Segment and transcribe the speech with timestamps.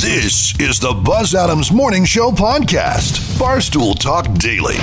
[0.00, 4.76] This is the Buzz Adams Morning Show podcast, Barstool Talk Daily.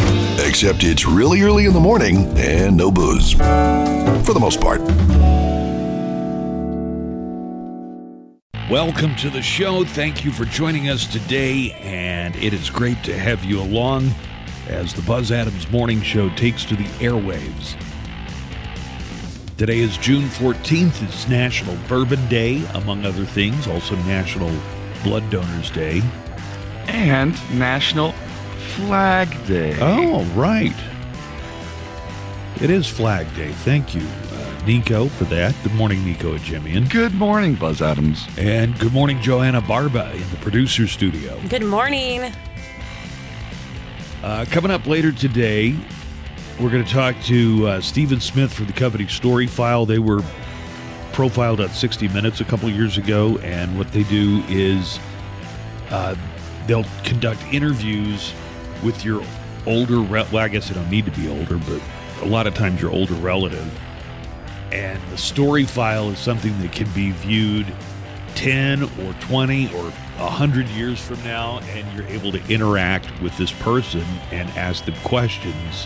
[0.47, 3.33] Except it's really early in the morning and no booze.
[3.33, 4.81] For the most part.
[8.69, 9.83] Welcome to the show.
[9.83, 14.11] Thank you for joining us today, and it is great to have you along
[14.67, 17.75] as the Buzz Adams Morning Show takes to the airwaves.
[19.57, 21.01] Today is June 14th.
[21.01, 24.51] It's National Bourbon Day, among other things, also National
[25.03, 26.01] Blood Donors Day.
[26.87, 28.13] and National
[28.75, 29.77] Flag Day.
[29.79, 30.73] Oh, right.
[32.61, 33.51] It is Flag Day.
[33.51, 35.55] Thank you, uh, Nico, for that.
[35.63, 36.75] Good morning, Nico and Jimmy.
[36.75, 38.27] And, Good morning, Buzz Adams.
[38.37, 41.39] and good morning, Joanna Barba in the producer studio.
[41.47, 42.31] Good morning.
[44.23, 45.75] Uh, coming up later today,
[46.59, 49.87] we're going to talk to uh, Stephen Smith from the company StoryFile.
[49.87, 50.21] They were
[51.19, 55.01] profiled on 60 Minutes a couple years ago, and what they do is
[55.89, 56.15] uh,
[56.65, 58.33] they'll conduct interviews
[58.85, 59.21] with your
[59.65, 61.81] older, re- well, I guess they don't need to be older, but
[62.21, 63.69] a lot of times your older relative.
[64.71, 67.67] And the story file is something that can be viewed
[68.35, 73.51] 10 or 20 or 100 years from now, and you're able to interact with this
[73.51, 75.85] person and ask them questions.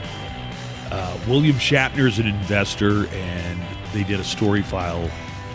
[0.92, 3.59] Uh, William Shatner is an investor, and
[3.94, 5.10] they did a story file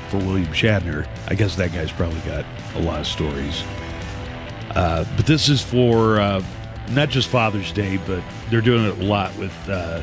[0.08, 1.06] for William Shatner.
[1.28, 2.44] I guess that guy's probably got
[2.74, 3.62] a lot of stories.
[4.70, 6.42] Uh, but this is for uh,
[6.90, 10.02] not just Father's Day, but they're doing it a lot with uh,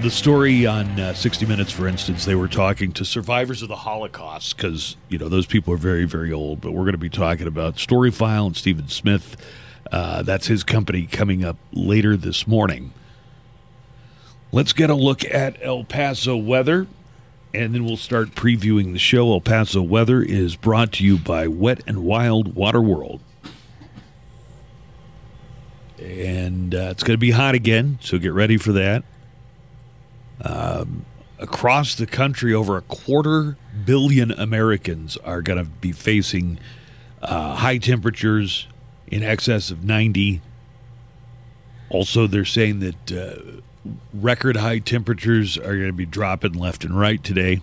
[0.00, 2.24] the story on uh, 60 Minutes, for instance.
[2.24, 6.04] They were talking to survivors of the Holocaust because, you know, those people are very,
[6.04, 6.60] very old.
[6.60, 9.36] But we're going to be talking about StoryFile and Stephen Smith.
[9.90, 12.92] Uh, that's his company coming up later this morning.
[14.50, 16.86] Let's get a look at El Paso weather,
[17.52, 19.30] and then we'll start previewing the show.
[19.30, 23.20] El Paso weather is brought to you by Wet and Wild Water World.
[25.98, 29.04] And uh, it's going to be hot again, so get ready for that.
[30.40, 31.04] Um,
[31.38, 36.58] across the country, over a quarter billion Americans are going to be facing
[37.20, 38.66] uh, high temperatures
[39.08, 40.40] in excess of 90.
[41.90, 43.60] Also, they're saying that uh,
[44.12, 47.60] record high temperatures are going to be dropping left and right today.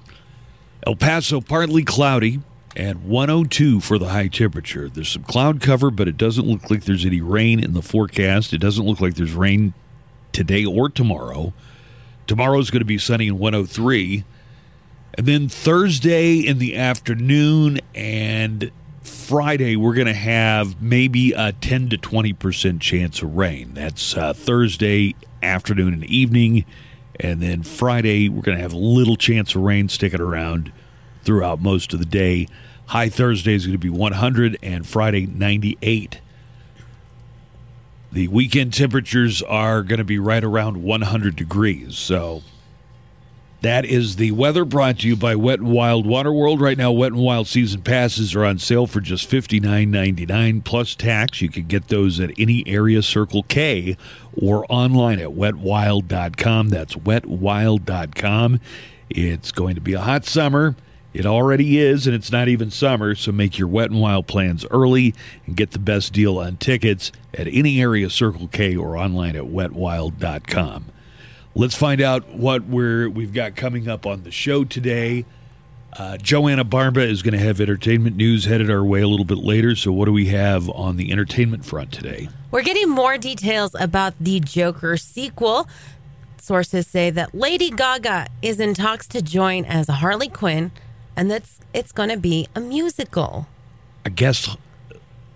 [0.86, 2.42] El Paso, partly cloudy
[2.76, 4.90] and 102 for the high temperature.
[4.90, 8.54] There's some cloud cover, but it doesn't look like there's any rain in the forecast.
[8.54, 9.74] It doesn't look like there's rain
[10.32, 11.54] today or tomorrow.
[12.28, 14.26] Tomorrow's going to be sunny and 103.
[15.18, 18.72] And then Thursday in the afternoon and
[19.02, 23.74] Friday, we're going to have maybe a 10 to 20% chance of rain.
[23.74, 26.66] That's uh, Thursday afternoon and evening.
[27.20, 30.72] And then Friday, we're going to have little chance of rain sticking around
[31.24, 32.48] throughout most of the day.
[32.88, 36.20] High Thursday is going to be 100 and Friday 98.
[38.12, 41.98] The weekend temperatures are going to be right around 100 degrees.
[41.98, 42.44] So
[43.66, 46.62] that is the weather brought to you by Wet and Wild Water World.
[46.62, 51.42] Right now, Wet and Wild season passes are on sale for just $59.99 plus tax.
[51.42, 53.98] You can get those at any area Circle K
[54.40, 56.70] or online at wetwild.com.
[56.70, 58.60] That's wetwild.com.
[59.10, 60.76] It's going to be a hot summer.
[61.14, 64.66] It already is, and it's not even summer, so make your Wet and Wild plans
[64.70, 65.16] early
[65.46, 69.46] and get the best deal on tickets at any area Circle K or online at
[69.46, 70.92] wetwild.com.
[71.56, 75.26] Let's find out what we're we've got coming up on the show today.
[75.98, 79.38] Uh, Joanna Barba is going to have entertainment news headed our way a little bit
[79.38, 79.76] later.
[79.76, 82.28] So, what do we have on the entertainment front today?
[82.52, 85.70] We're getting more details about the Joker sequel.
[86.38, 90.72] Sources say that Lady Gaga is in talks to join as Harley Quinn
[91.16, 93.48] and that's it's going to be a musical.
[94.06, 94.56] I guess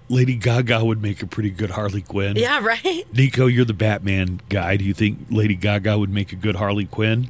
[0.09, 2.35] Lady Gaga would make a pretty good Harley Quinn.
[2.35, 3.05] Yeah, right?
[3.13, 4.75] Nico, you're the Batman guy.
[4.75, 7.29] Do you think Lady Gaga would make a good Harley Quinn?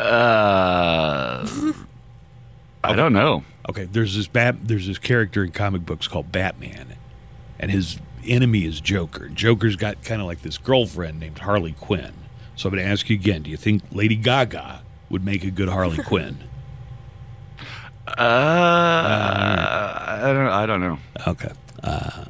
[0.00, 1.46] Uh,
[2.84, 3.44] I don't know.
[3.68, 4.56] Okay, there's this bat.
[4.62, 6.96] There's this character in comic books called Batman,
[7.58, 9.28] and his enemy is Joker.
[9.28, 12.12] Joker's got kind of like this girlfriend named Harley Quinn.
[12.56, 15.50] So I'm going to ask you again: Do you think Lady Gaga would make a
[15.50, 16.38] good Harley Quinn?
[18.18, 20.48] Uh, I don't.
[20.48, 20.98] I don't know.
[21.26, 21.50] Okay.
[21.82, 22.24] Uh,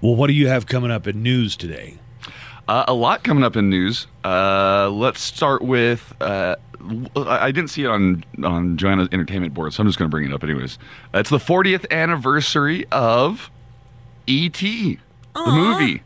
[0.00, 1.96] well, what do you have coming up in news today?
[2.68, 4.06] Uh, a lot coming up in news.
[4.24, 6.14] Uh, let's start with.
[6.20, 6.56] Uh,
[7.16, 10.14] I I didn't see it on on Joanna's entertainment board, so I'm just going to
[10.14, 10.78] bring it up anyways.
[11.14, 13.50] Uh, It's the 40th anniversary of
[14.26, 14.98] E.T.
[15.34, 16.02] the movie.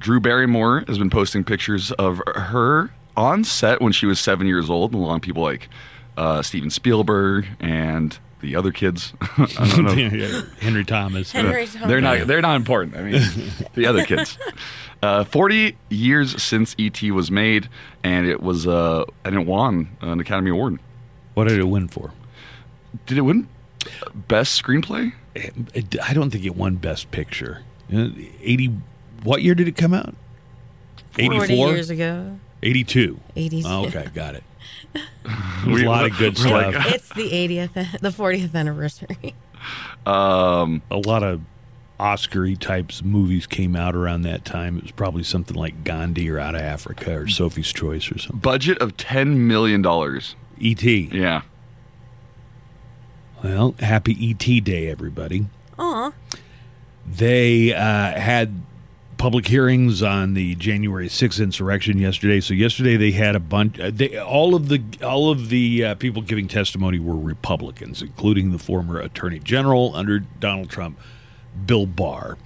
[0.00, 4.68] Drew Barrymore has been posting pictures of her on set when she was seven years
[4.68, 5.68] old, along with people like
[6.16, 9.12] uh, Steven Spielberg and the other kids.
[9.20, 10.42] I don't know.
[10.60, 11.32] Henry Thomas.
[11.32, 12.26] Henry They're not.
[12.26, 12.96] They're not important.
[12.96, 13.22] I mean,
[13.74, 14.38] the other kids.
[15.02, 17.68] Uh, Forty years since ET was made,
[18.04, 20.78] and it was uh, and it won an Academy Award.
[21.34, 22.12] What did it win for?
[23.06, 23.48] Did it win
[24.14, 25.12] best screenplay?
[25.34, 27.62] It- it- I don't think it won Best Picture.
[27.90, 28.70] Eighty.
[29.22, 30.14] What year did it come out?
[31.12, 31.68] 40 84?
[31.68, 32.38] years ago.
[32.62, 33.20] 82.
[33.36, 33.62] 80s.
[33.66, 34.42] Oh, okay, got it.
[35.66, 36.94] We- a lot of good we're like, stuff.
[36.94, 39.34] It's the 80th, the 40th anniversary.
[40.06, 41.40] um, a lot of
[42.00, 44.76] Oscar-y types movies came out around that time.
[44.78, 48.40] It was probably something like Gandhi or Out of Africa or Sophie's Choice or something.
[48.40, 50.34] budget of ten million dollars.
[50.58, 51.10] E.T.
[51.12, 51.42] Yeah.
[53.42, 54.60] Well, happy E.T.
[54.60, 55.46] Day, everybody.
[55.78, 56.12] Aw.
[57.06, 57.80] They uh,
[58.18, 58.62] had
[59.22, 62.40] public hearings on the January 6th insurrection yesterday.
[62.40, 63.78] So yesterday they had a bunch.
[63.78, 68.50] Uh, they, all of the all of the uh, people giving testimony were Republicans, including
[68.50, 70.98] the former Attorney General under Donald Trump,
[71.66, 72.36] Bill Barr,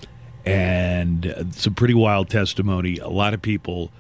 [0.44, 2.98] and uh, some pretty wild testimony.
[2.98, 3.90] A lot of people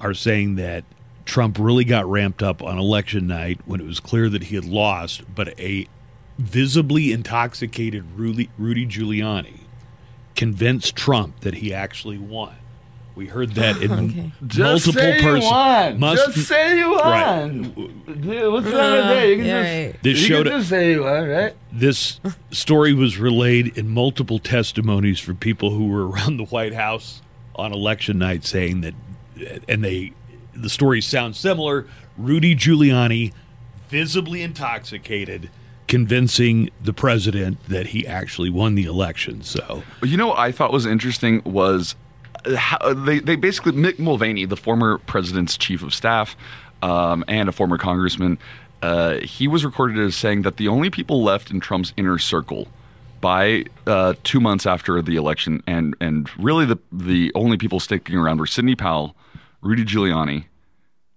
[0.00, 0.84] are saying that
[1.24, 4.64] Trump really got ramped up on election night when it was clear that he had
[4.64, 5.88] lost, but a
[6.38, 9.61] visibly intoxicated Rudy, Rudy Giuliani
[10.36, 12.54] convinced Trump that he actually won.
[13.14, 14.32] We heard that in Okay.
[14.58, 16.00] multiple persons.
[16.00, 17.74] Must say you Right.
[18.22, 20.02] Dude, what's Uh, yeah, right.
[20.02, 21.54] this showed say you won, right?
[21.70, 22.20] this
[22.50, 27.20] story was relayed in multiple testimonies from people who were around the White House
[27.54, 28.94] on election night saying that
[29.68, 30.12] and they
[30.54, 31.86] the stories sound similar.
[32.16, 33.32] Rudy Giuliani
[33.90, 35.50] visibly intoxicated
[35.88, 39.42] convincing the president that he actually won the election.
[39.42, 41.94] So You know what I thought was interesting was
[42.44, 46.36] uh, how, they they basically Mick Mulvaney, the former president's chief of staff
[46.82, 48.38] um, and a former congressman,
[48.82, 52.68] uh, he was recorded as saying that the only people left in Trump's inner circle
[53.20, 58.16] by uh, two months after the election, and and really the the only people sticking
[58.16, 59.14] around were Sidney Powell,
[59.60, 60.44] Rudy Giuliani,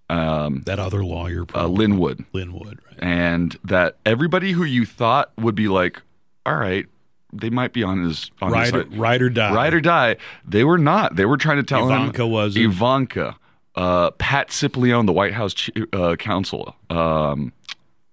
[0.09, 2.99] that other lawyer, uh, probably, Lin Wood, Linwood, right?
[3.03, 6.01] and that everybody who you thought would be like,
[6.45, 6.85] all right,
[7.33, 8.97] they might be on his on Ride, or- side.
[8.97, 9.53] ride or die.
[9.53, 10.15] Ride or die.
[10.47, 11.15] They were not.
[11.15, 12.01] They were trying to tell him.
[12.01, 12.65] Ivanka wasn't.
[12.65, 13.35] Ivanka,
[13.75, 15.53] uh, Pat Cipollone, the White House
[15.91, 17.51] uh, counsel, um,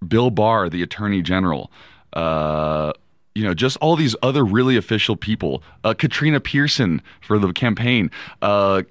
[0.07, 1.71] Bill Barr, the Attorney General.
[2.13, 2.93] Uh,
[3.35, 5.63] you know, just all these other really official people.
[5.85, 8.11] Uh, Katrina Pearson for the campaign.
[8.43, 8.83] Uh,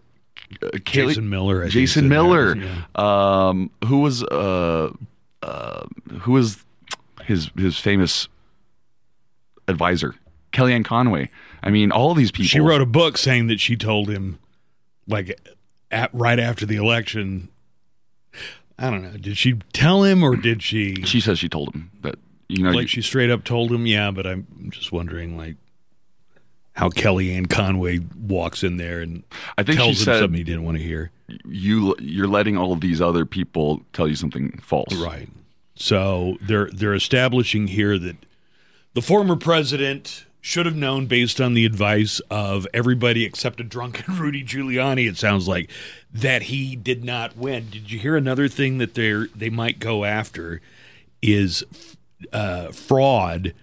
[0.59, 2.55] Kaylee- Jason Miller, I Jason Miller.
[2.55, 2.83] yeah.
[2.95, 4.91] Um, who was uh,
[5.43, 5.85] uh,
[6.21, 6.63] who was
[7.23, 8.27] his his famous
[9.67, 10.15] advisor,
[10.51, 11.29] Kellyanne Conway.
[11.63, 12.47] I mean, all these people.
[12.47, 14.39] She wrote a book saying that she told him,
[15.07, 15.39] like,
[15.91, 17.49] at, right after the election.
[18.77, 19.11] I don't know.
[19.11, 21.03] Did she tell him or did she?
[21.03, 22.15] She says she told him that
[22.47, 22.71] you know.
[22.71, 24.09] like she straight up told him, yeah.
[24.09, 25.55] But I'm just wondering, like,
[26.81, 29.21] how Kellyanne Conway walks in there and
[29.55, 31.11] I think she tells him said- something he didn't want to hear.
[31.45, 34.91] you you're letting all of these other people tell you something false.
[34.95, 35.29] Right.
[35.75, 38.15] So they're they're establishing here that
[38.95, 44.15] the former president should have known based on the advice of everybody except a drunken
[44.19, 45.69] Rudy Giuliani it sounds like
[46.11, 47.67] that he did not win.
[47.69, 50.61] Did you hear another thing that they they might go after
[51.21, 51.63] is
[52.33, 53.53] uh, fraud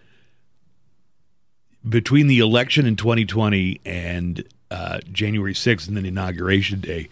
[1.89, 7.09] between the election in 2020 and uh, January 6th and then inauguration day.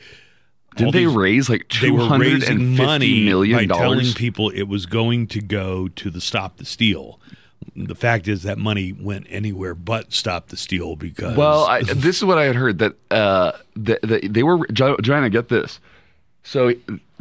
[0.77, 4.51] Did they these- raise like they two were raising money fifty million by telling people
[4.51, 7.19] it was going to go to the Stop the Steal.
[7.75, 12.19] The fact is that money went anywhere but Stop the Steal because Well, I, this
[12.19, 15.31] is what I had heard that uh, the, the, they were Joanna.
[15.31, 15.81] Get this.
[16.45, 16.75] So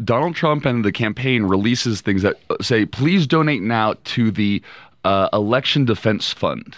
[0.04, 4.62] Donald Trump and the campaign releases things that say, "Please donate now to the
[5.06, 6.76] uh, election defense fund."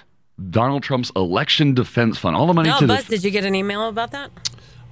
[0.50, 2.36] Donald Trump's election defense fund.
[2.36, 4.32] All the money No, to Buzz, the did you get an email about that?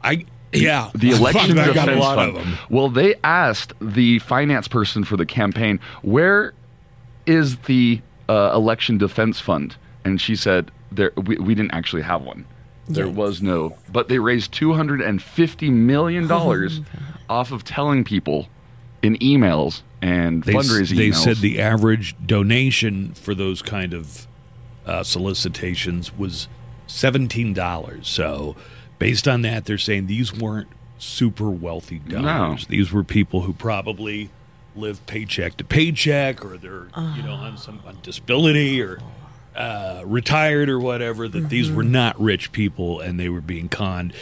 [0.04, 2.30] I yeah the election I defense got a lot fund.
[2.30, 2.58] of them.
[2.70, 6.54] Well, they asked the finance person for the campaign, "Where
[7.26, 12.22] is the uh, election defense fund?" And she said, "There, we, we didn't actually have
[12.24, 12.46] one.
[12.88, 13.16] There Yikes.
[13.16, 13.78] was no.
[13.92, 18.48] But they raised two hundred and fifty million dollars Oh off of telling people
[19.02, 21.16] in emails and They, fundraising they emails.
[21.24, 24.28] said the average donation for those kind of
[24.86, 26.48] uh, solicitations was
[26.88, 28.08] seventeen dollars.
[28.08, 28.56] So
[29.00, 32.68] based on that, they're saying these weren't super wealthy donors.
[32.68, 34.30] These were people who probably
[34.76, 39.00] live paycheck to paycheck, or they're you know on some on disability or
[39.56, 41.28] uh, retired or whatever.
[41.28, 44.14] That these were not rich people and they were being conned.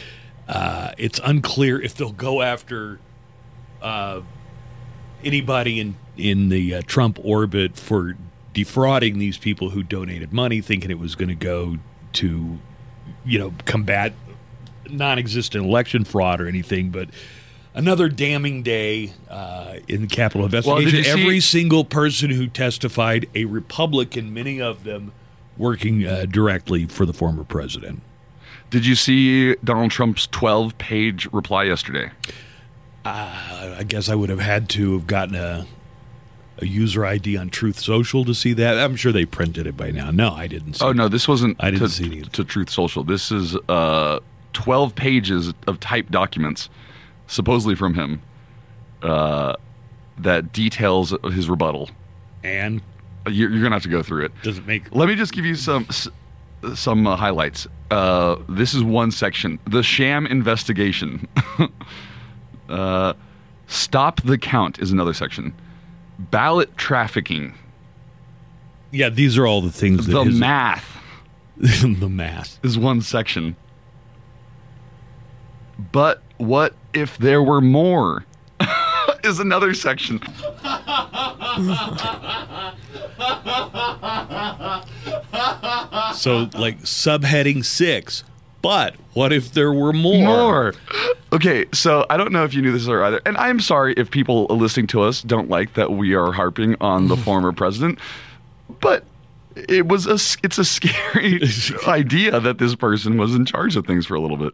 [0.47, 2.99] Uh, it's unclear if they'll go after
[5.23, 8.15] anybody in in the uh, Trump orbit for
[8.53, 11.77] defrauding these people who donated money, thinking it was going to go
[12.13, 12.59] to,
[13.25, 14.13] you know, combat
[14.89, 17.09] non-existent election fraud or anything, but.
[17.75, 21.03] Another damning day uh, in the Capitol Well, investigation.
[21.03, 25.11] see- Every single person who testified, a Republican, many of them
[25.57, 28.03] working uh, directly for the former president.
[28.69, 32.11] Did you see Donald Trump's 12 page reply yesterday?
[33.05, 35.65] I guess I would have had to have gotten a
[36.59, 38.77] a user ID on Truth Social to see that.
[38.77, 40.11] I'm sure they printed it by now.
[40.11, 40.75] No, I didn't.
[40.75, 41.57] See Oh no, this wasn't.
[41.59, 42.33] I didn't to, see it.
[42.33, 43.03] to Truth Social.
[43.03, 44.19] This is uh,
[44.53, 46.69] twelve pages of typed documents,
[47.27, 48.21] supposedly from him,
[49.01, 49.55] uh,
[50.17, 51.89] that details his rebuttal.
[52.43, 52.81] And
[53.27, 54.31] You're, you're gonna have to go through it.
[54.43, 54.93] does it make?
[54.95, 55.87] Let me just give you some
[56.75, 57.67] some uh, highlights.
[57.89, 61.27] Uh, this is one section: the sham investigation.
[62.69, 63.13] uh,
[63.67, 65.53] stop the count is another section.
[66.19, 67.53] Ballot trafficking.
[68.91, 70.97] Yeah, these are all the things The his- math.
[71.57, 72.59] the math.
[72.63, 73.55] is one section.
[75.91, 78.25] But what if there were more?
[79.23, 80.19] is another section.
[86.15, 88.23] So like subheading six.
[88.63, 90.25] But what if there were more?
[90.25, 90.73] More.
[91.31, 94.09] Okay, so I don't know if you knew this or either, and I'm sorry if
[94.09, 97.99] people listening to us don't like that we are harping on the former president,
[98.79, 99.03] but
[99.55, 101.41] it was a it's a scary
[101.87, 104.53] idea that this person was in charge of things for a little bit.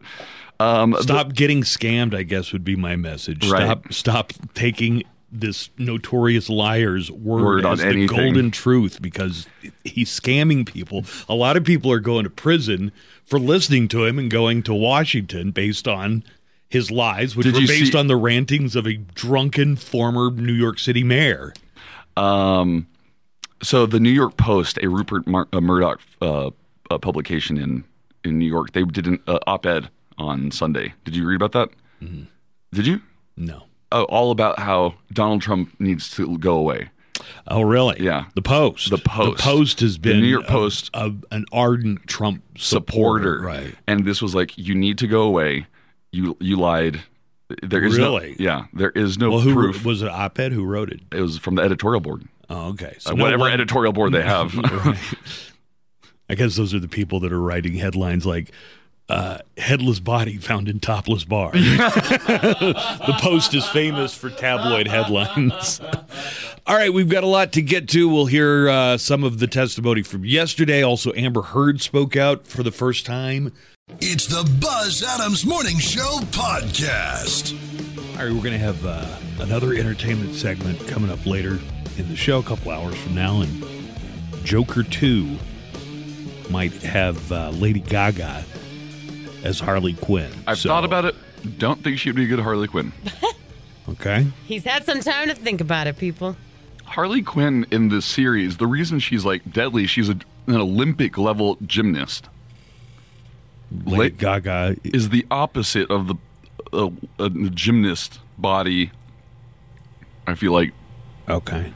[0.58, 2.14] Um, the- Stop getting scammed.
[2.14, 3.48] I guess would be my message.
[3.48, 3.62] Right.
[3.64, 3.92] Stop.
[3.92, 8.06] Stop taking this notorious liar's word, Word as the anything.
[8.16, 9.46] golden truth because
[9.84, 11.04] he's scamming people.
[11.28, 12.90] A lot of people are going to prison
[13.24, 16.24] for listening to him and going to Washington based on
[16.68, 20.52] his lies, which Did were based see- on the rantings of a drunken former New
[20.52, 21.52] York City mayor.
[22.16, 22.86] Um,
[23.62, 26.50] so the New York Post, a Rupert Mur- uh, Murdoch uh,
[26.90, 27.84] uh, publication in
[28.24, 30.92] in New York, they did an uh, op-ed on Sunday.
[31.04, 31.70] Did you read about that?
[32.02, 32.24] Mm-hmm.
[32.72, 33.00] Did you?
[33.36, 33.62] No.
[33.92, 36.90] Oh, all about how Donald Trump needs to go away.
[37.48, 37.96] Oh, really?
[38.00, 38.26] Yeah.
[38.34, 38.90] The Post.
[38.90, 39.38] The Post.
[39.38, 43.40] The Post has The been New York Post- a- an ardent Trump Supporter, supporter.
[43.42, 43.74] Right.
[43.86, 45.66] And this was like, you need to go away.
[46.12, 47.00] You you lied.
[47.62, 48.36] There is Really?
[48.38, 48.64] no yeah.
[48.72, 49.84] There is no Well, who proof.
[49.84, 50.08] was it?
[50.08, 50.52] Op-ed?
[50.52, 51.00] Who wrote it?
[51.12, 52.94] it was from the editorial board, Oh, okay.
[52.98, 54.54] So Uh, no whatever one- editorial board they have.
[54.84, 54.98] Right.
[56.28, 58.52] I guess those are the people that are writing headlines like
[59.10, 65.80] uh, "Headless Body Found in Topless Bar." the Post is famous for tabloid headlines.
[66.66, 68.08] All right, we've got a lot to get to.
[68.08, 70.82] We'll hear uh, some of the testimony from yesterday.
[70.82, 73.52] Also, Amber Heard spoke out for the first time.
[74.00, 77.56] It's the Buzz Adams Morning Show podcast.
[78.16, 81.58] All right, we're going to have uh, another entertainment segment coming up later
[81.96, 83.64] in the show, a couple hours from now, and
[84.44, 85.36] Joker 2
[86.50, 88.44] might have uh, Lady Gaga
[89.44, 90.30] as Harley Quinn.
[90.46, 91.14] I've So- thought about it.
[91.58, 92.92] Don't think she'd be a good Harley Quinn.
[93.88, 94.24] Okay.
[94.46, 96.36] He's had some time to think about it, people.
[96.84, 100.12] Harley Quinn in this series, the reason she's like deadly, she's a,
[100.46, 102.28] an Olympic level gymnast.
[103.84, 104.76] Lady La- Gaga.
[104.84, 106.14] is the opposite of the
[106.72, 108.92] uh, a gymnast body.
[110.24, 110.72] I feel like
[111.28, 111.72] Okay.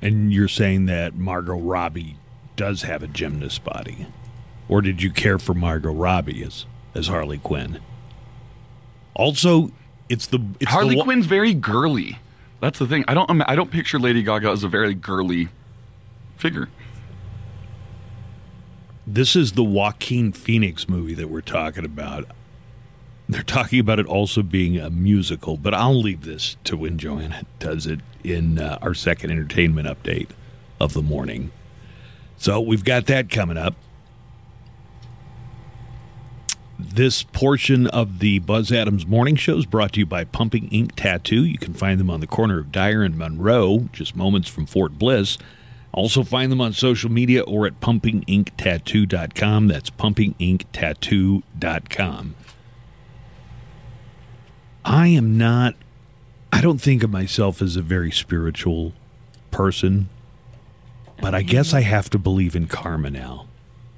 [0.00, 2.16] And you're saying that Margot Robbie
[2.54, 4.06] does have a gymnast body,
[4.72, 6.64] or did you care for Margot Robbie as
[6.94, 7.78] as Harley Quinn?
[9.14, 9.70] Also,
[10.08, 12.18] it's the it's Harley the, Quinn's very girly.
[12.60, 13.04] That's the thing.
[13.06, 13.42] I don't.
[13.42, 15.50] I don't picture Lady Gaga as a very girly
[16.38, 16.70] figure.
[19.06, 22.28] This is the Joaquin Phoenix movie that we're talking about.
[23.28, 27.42] They're talking about it also being a musical, but I'll leave this to when Joanna
[27.58, 30.30] does it in uh, our second entertainment update
[30.80, 31.50] of the morning.
[32.38, 33.74] So we've got that coming up.
[36.82, 40.96] This portion of the Buzz Adams Morning Show is brought to you by Pumping Ink
[40.96, 41.44] Tattoo.
[41.44, 44.98] You can find them on the corner of Dyer and Monroe, just moments from Fort
[44.98, 45.38] Bliss.
[45.92, 49.68] Also find them on social media or at pumpinginktattoo.com.
[49.68, 52.34] That's pumpinginktattoo.com.
[54.84, 55.76] I am not
[56.52, 58.92] I don't think of myself as a very spiritual
[59.52, 60.08] person,
[61.20, 63.46] but I guess I have to believe in karma now.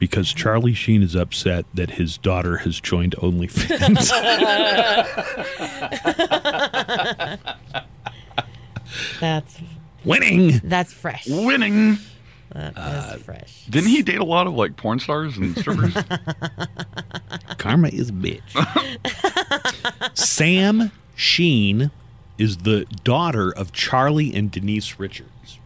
[0.04, 4.10] Because Charlie Sheen is upset that his daughter has joined OnlyFans.
[9.20, 9.58] That's
[10.04, 10.60] Winning!
[10.64, 11.26] that's fresh.
[11.26, 11.96] Winning.
[12.50, 13.64] That Uh, fresh.
[13.70, 15.94] Didn't he date a lot of like porn stars and strippers?
[17.58, 18.42] Karma is a bitch.
[20.14, 21.90] Sam Sheen
[22.36, 25.58] is the daughter of Charlie and Denise Richards.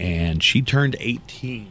[0.00, 1.66] and she turned 18 this year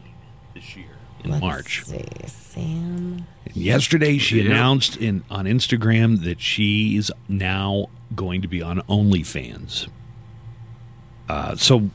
[1.28, 1.84] in Let's March.
[1.84, 2.04] see.
[2.26, 3.26] Sam.
[3.46, 4.46] And yesterday, she Yeah.
[4.50, 9.88] announced in on Instagram that she's now going to be on OnlyFans.
[11.28, 11.90] Uh, so,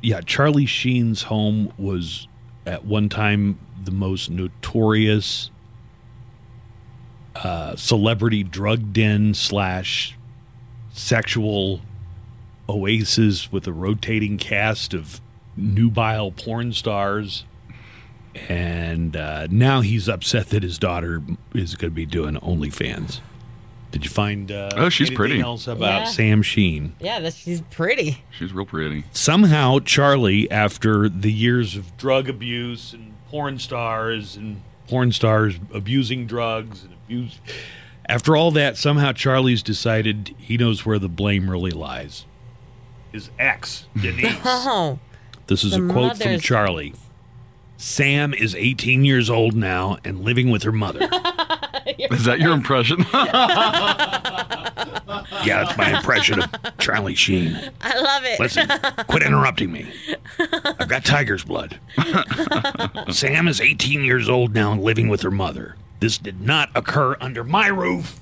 [0.00, 2.28] yeah, Charlie Sheen's home was
[2.66, 5.50] at one time the most notorious
[7.36, 10.16] uh, celebrity drug den slash
[10.92, 11.80] sexual
[12.68, 15.20] oasis with a rotating cast of
[15.56, 17.44] nubile porn stars
[18.48, 21.22] and uh, now he's upset that his daughter
[21.54, 23.20] is going to be doing OnlyFans.
[23.90, 24.52] Did you find?
[24.52, 25.40] Uh, Oh, she's pretty.
[25.40, 26.04] Else about Yeah.
[26.04, 26.94] Sam Sheen?
[27.00, 28.22] Yeah, that she's pretty.
[28.30, 29.04] She's real pretty.
[29.12, 36.26] Somehow, Charlie, after the years of drug abuse and porn stars and porn stars abusing
[36.26, 37.40] drugs and abuse,
[38.08, 42.26] after all that, somehow Charlie's decided he knows where the blame really lies.
[43.10, 44.36] His ex, Denise.
[44.44, 45.00] Oh,
[45.48, 46.94] This is The a quote from mother's- Charlie.
[47.80, 51.00] Sam is 18 years old now and living with her mother.
[51.96, 53.06] Is that your impression?
[55.46, 57.58] yeah, that's my impression of Charlie Sheen.
[57.80, 58.38] I love it.
[58.38, 58.68] Listen,
[59.08, 59.90] quit interrupting me.
[60.38, 61.80] I've got tiger's blood.
[63.10, 65.76] Sam is 18 years old now and living with her mother.
[66.00, 68.20] This did not occur under my roof.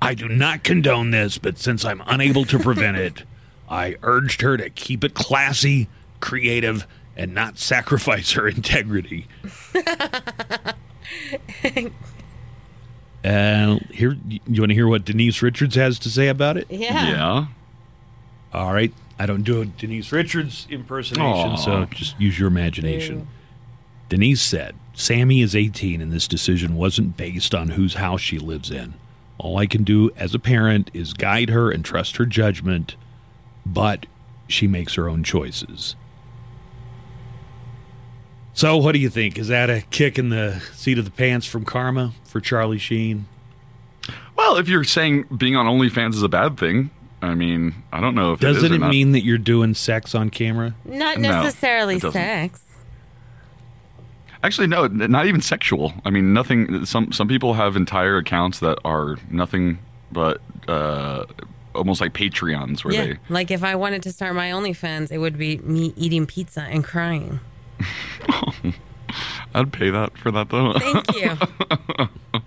[0.00, 3.24] I do not condone this, but since I'm unable to prevent it,
[3.68, 5.88] I urged her to keep it classy,
[6.20, 9.26] creative, and not sacrifice her integrity.
[13.24, 16.66] And uh, here, you want to hear what Denise Richards has to say about it?
[16.70, 17.08] yeah.
[17.08, 17.46] yeah.
[18.52, 18.92] All right.
[19.18, 21.56] I don't do a Denise Richards impersonation, Aw.
[21.56, 23.26] so just use your imagination.
[24.10, 28.70] Denise said, Sammy is 18 and this decision wasn't based on whose house she lives
[28.70, 28.94] in.
[29.38, 32.96] All I can do as a parent is guide her and trust her judgment,
[33.64, 34.06] but
[34.48, 35.96] she makes her own choices.
[38.56, 39.38] So, what do you think?
[39.38, 43.26] Is that a kick in the seat of the pants from Karma for Charlie Sheen?
[44.34, 46.88] Well, if you're saying being on OnlyFans is a bad thing,
[47.20, 48.88] I mean, I don't know if Doesn't or it not.
[48.90, 50.74] mean that you're doing sex on camera?
[50.86, 52.12] Not necessarily it doesn't.
[52.18, 52.62] sex.
[54.42, 55.92] Actually, no, not even sexual.
[56.06, 56.86] I mean, nothing.
[56.86, 61.26] Some some people have entire accounts that are nothing but uh,
[61.74, 63.04] almost like Patreons, where Yeah.
[63.04, 63.18] they.
[63.28, 66.82] Like if I wanted to start my OnlyFans, it would be me eating pizza and
[66.82, 67.40] crying.
[69.54, 70.72] I'd pay that for that though.
[70.74, 71.36] Thank you.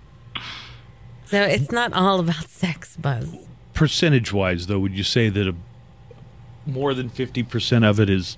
[1.26, 3.34] so it's not all about sex, Buzz.
[3.74, 5.54] percentage wise though would you say that a,
[6.66, 8.36] more than 50% of it is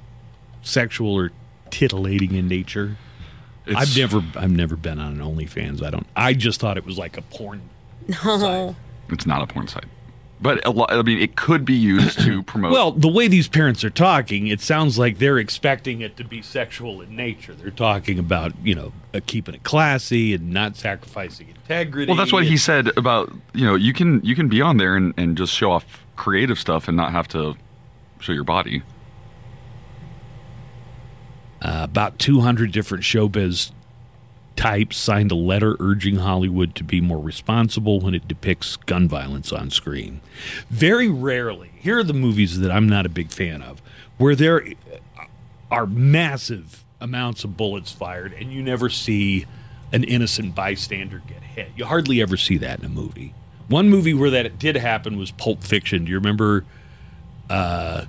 [0.62, 1.30] sexual or
[1.70, 2.96] titillating in nature
[3.66, 6.84] It's- i've never i've never been on an onlyfans i don't i just thought it
[6.84, 7.62] was like a porn
[8.24, 8.76] No.
[9.08, 9.84] It's not a porn site,
[10.42, 10.92] but a lot.
[10.92, 12.72] I mean, it could be used to promote.
[12.72, 16.42] well the way these parents are talking it sounds like they're expecting it to be
[16.42, 21.48] sexual in nature they're talking about you know uh, keeping it classy and not sacrificing
[21.48, 24.76] integrity Well, that's what he said about you know you can you can be on
[24.76, 27.54] there and, and just show off creative stuff and not have to
[28.20, 28.82] show your body.
[31.60, 33.70] Uh, about 200 different showbiz
[34.56, 39.52] types signed a letter urging Hollywood to be more responsible when it depicts gun violence
[39.52, 40.20] on screen.
[40.70, 43.80] Very rarely, here are the movies that I'm not a big fan of,
[44.18, 44.64] where there
[45.70, 49.46] are massive amounts of bullets fired and you never see
[49.92, 51.68] an innocent bystander get hit.
[51.76, 53.34] You hardly ever see that in a movie.
[53.68, 56.04] One movie where that did happen was Pulp Fiction.
[56.04, 56.64] Do you remember
[57.50, 58.04] uh,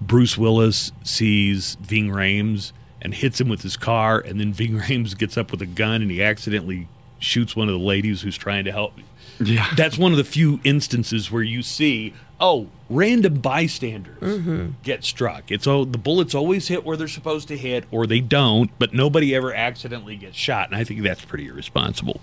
[0.00, 5.18] Bruce Willis sees Ving Rhames and hits him with his car, and then Ving Rhames
[5.18, 6.88] gets up with a gun and he accidentally
[7.18, 8.94] shoots one of the ladies who's trying to help.
[9.40, 15.50] Yeah, That's one of the few instances where you see, oh, random bystanders get struck.
[15.50, 18.92] It's oh, the bullets always hit where they're supposed to hit, or they don't, but
[18.94, 22.20] nobody ever accidentally gets shot, and I think that's pretty irresponsible.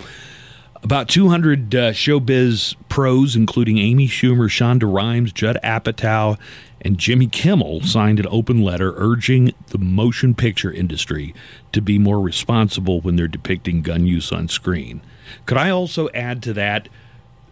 [0.81, 6.37] About 200 uh, showbiz pros, including Amy Schumer, Shonda Rhimes, Judd Apatow,
[6.81, 11.33] and Jimmy Kimmel, signed an open letter urging the motion picture industry
[11.71, 15.01] to be more responsible when they're depicting gun use on screen.
[15.45, 16.89] Could I also add to that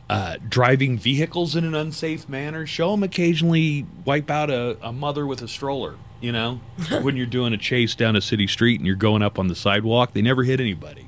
[0.09, 2.65] uh, driving vehicles in an unsafe manner?
[2.65, 5.95] Show them occasionally wipe out a, a mother with a stroller.
[6.21, 6.61] You know,
[7.01, 9.55] when you're doing a chase down a city street and you're going up on the
[9.55, 11.07] sidewalk, they never hit anybody.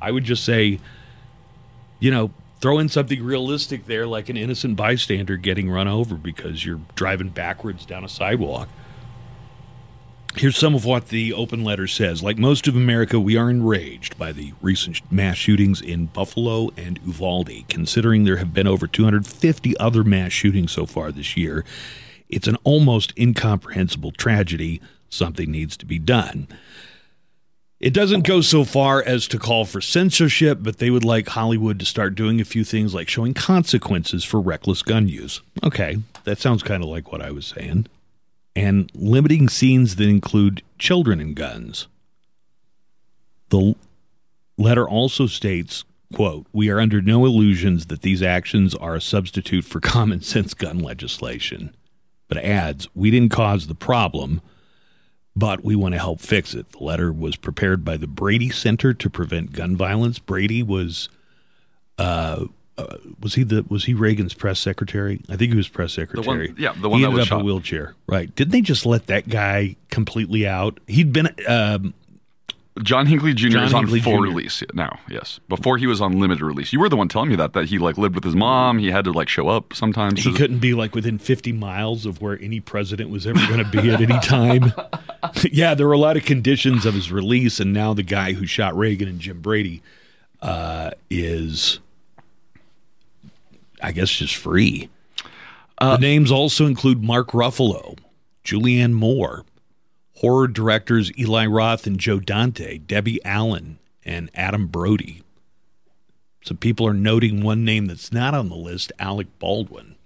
[0.00, 0.78] I would just say,
[1.98, 2.30] you know,
[2.64, 7.28] throw in something realistic there, like an innocent bystander getting run over because you're driving
[7.28, 8.70] backwards down a sidewalk.
[10.34, 12.22] Here's some of what the open letter says.
[12.22, 16.98] Like most of America, we are enraged by the recent mass shootings in Buffalo and
[17.04, 21.66] Uvalde, considering there have been over 250 other mass shootings so far this year.
[22.30, 24.80] It's an almost incomprehensible tragedy.
[25.10, 26.48] Something needs to be done.
[27.84, 31.78] It doesn't go so far as to call for censorship, but they would like Hollywood
[31.80, 35.42] to start doing a few things like showing consequences for reckless gun use.
[35.62, 37.88] Okay, that sounds kind of like what I was saying.
[38.56, 41.86] And limiting scenes that include children and guns.
[43.50, 43.74] The
[44.56, 49.66] letter also states, quote, "We are under no illusions that these actions are a substitute
[49.66, 51.76] for common sense gun legislation."
[52.28, 54.40] But adds, "We didn't cause the problem."
[55.36, 56.70] But we want to help fix it.
[56.72, 60.18] The letter was prepared by the Brady Center to Prevent Gun Violence.
[60.18, 61.08] Brady was,
[61.98, 65.20] uh, uh, was he the was he Reagan's press secretary?
[65.28, 66.48] I think he was press secretary.
[66.48, 67.34] The one- yeah, the one he that ended was up shot.
[67.36, 67.94] in a wheelchair.
[68.06, 68.34] Right?
[68.34, 70.80] Didn't they just let that guy completely out?
[70.88, 71.94] He'd been um,
[72.82, 73.48] John Hinckley Jr.
[73.50, 74.22] John is on Hinckley full Jr..
[74.22, 74.98] release now.
[75.08, 76.72] Yes, before he was on limited release.
[76.72, 78.78] You were the one telling me that that he like lived with his mom.
[78.78, 80.24] He had to like show up sometimes.
[80.24, 83.70] he couldn't be like within 50 miles of where any president was ever going to
[83.70, 84.72] be at any time.
[85.52, 88.44] yeah, there were a lot of conditions of his release, and now the guy who
[88.44, 89.80] shot Reagan and Jim Brady
[90.42, 91.78] uh, is,
[93.80, 94.88] I guess, just free.
[95.80, 97.98] the names also include Mark Ruffalo,
[98.44, 99.44] Julianne Moore,
[100.24, 105.22] horror directors Eli Roth and Joe Dante, Debbie Allen, and Adam Brody.
[106.42, 109.96] Some people are noting one name that's not on the list, Alec Baldwin.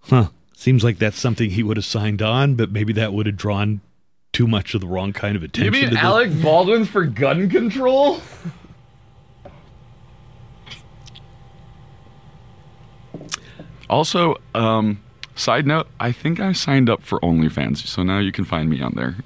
[0.00, 0.28] Huh.
[0.54, 3.80] Seems like that's something he would have signed on, but maybe that would have drawn
[4.34, 5.72] too much of the wrong kind of attention.
[5.72, 8.20] You mean to the- Alec Baldwin for gun control?
[13.88, 15.00] Also, um,
[15.38, 18.80] side note, I think I signed up for OnlyFans, so now you can find me
[18.80, 19.16] on there.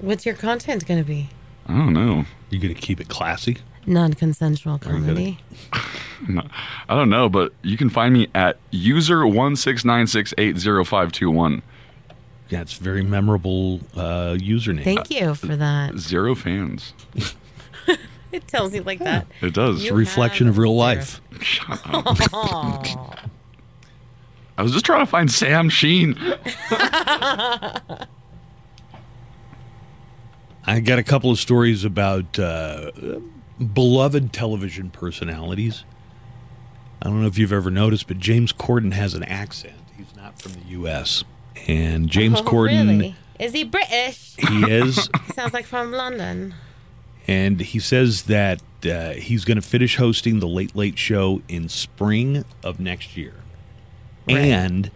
[0.00, 1.30] What's your content going to be?
[1.66, 2.26] I don't know.
[2.50, 3.58] You going to keep it classy?
[3.86, 5.38] Non-consensual comedy.
[6.26, 6.42] No,
[6.88, 10.56] I don't know, but you can find me at user one six nine six eight
[10.56, 11.60] zero five two one.
[12.48, 14.84] Yeah, it's very memorable uh, username.
[14.84, 15.98] Thank you for that.
[15.98, 16.94] Zero fans.
[18.34, 19.28] It tells you like that.
[19.40, 19.82] It does.
[19.82, 21.20] It's a reflection of real life.
[24.56, 24.60] Aw.
[24.60, 26.16] I was just trying to find Sam Sheen.
[30.66, 32.90] I got a couple of stories about uh,
[33.74, 35.84] beloved television personalities.
[37.02, 39.74] I don't know if you've ever noticed, but James Corden has an accent.
[39.96, 41.22] He's not from the U.S.
[41.68, 43.14] And James Oh, Corden, really?
[43.38, 44.36] Is he British?
[44.38, 46.54] he is, He sounds like from London.
[47.26, 51.68] and he says that uh, he's going to finish hosting the Late Late Show in
[51.68, 53.34] spring of next year,
[54.26, 54.36] Right.
[54.38, 54.90] and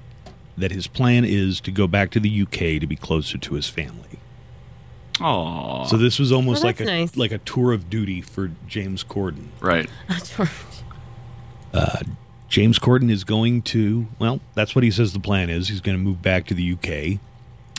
[0.56, 3.68] that his plan is to go back to the UK to be closer to his
[3.68, 4.18] family.
[5.20, 7.16] Oh, So this was almost Oh, like a nice.
[7.16, 9.48] like a tour of duty for James Corden.
[9.60, 9.88] right.
[12.48, 15.68] James Corden is going to, well, that's what he says the plan is.
[15.68, 17.20] He's going to move back to the UK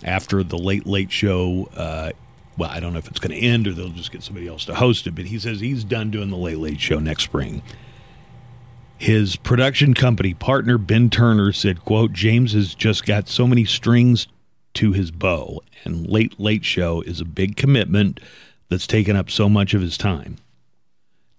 [0.04, 1.68] after the Late Late Show.
[1.76, 2.12] Uh,
[2.56, 4.66] well, I don't know if it's going to end or they'll just get somebody else
[4.66, 7.64] to host it, but he says he's done doing the Late Late Show next spring.
[9.00, 14.28] His production company partner, Ben Turner, said, quote, James has just got so many strings
[14.74, 18.20] to his bow, and Late Late Show is a big commitment
[18.68, 20.36] that's taken up so much of his time.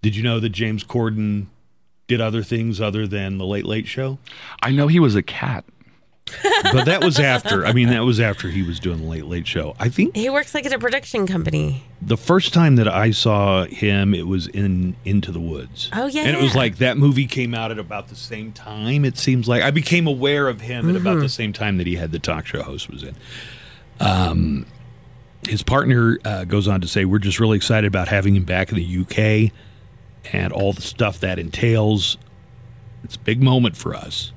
[0.01, 1.49] Did you know that James Corden
[2.07, 4.19] did other things other than the Late Late Show?
[4.63, 5.67] I know he was a cat.
[6.73, 7.65] But that was after.
[7.67, 9.75] I mean, that was after he was doing the Late Late Show.
[9.79, 11.85] I think He works like at a production company.
[12.01, 15.91] the first time that I saw him, it was in Into the Woods.
[15.93, 19.05] Oh, yeah, and it was like that movie came out at about the same time.
[19.05, 21.97] It seems like I became aware of him at about the same time that he
[21.97, 23.17] had the talk show host was in.
[23.99, 24.67] Um,
[25.49, 28.71] his partner uh, goes on to say, "We're just really excited about having him back
[28.71, 29.53] in the UK
[30.33, 32.19] and all the stuff that entails.
[33.05, 34.33] It's a big moment for us."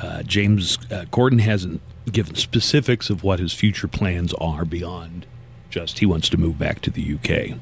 [0.00, 1.80] Uh, James uh, Corden hasn't
[2.10, 5.26] given specifics of what his future plans are beyond
[5.70, 7.58] just he wants to move back to the UK.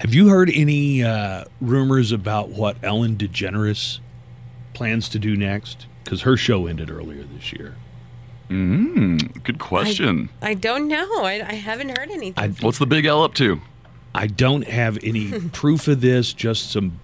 [0.00, 4.00] Have you heard any uh, rumors about what Ellen DeGeneres
[4.74, 5.86] plans to do next?
[6.04, 7.76] Because her show ended earlier this year.
[8.50, 10.28] Mm, good question.
[10.42, 11.22] I don't know.
[11.22, 12.34] I, I haven't heard anything.
[12.36, 13.60] I- What's the big L up to?
[14.14, 16.32] I don't have any proof of this.
[16.34, 17.00] Just some.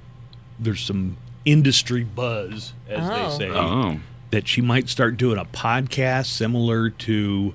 [0.59, 1.17] There's some
[1.51, 3.31] industry buzz, as Oh.
[3.39, 7.55] they say, Oh, that she might start doing a podcast similar to.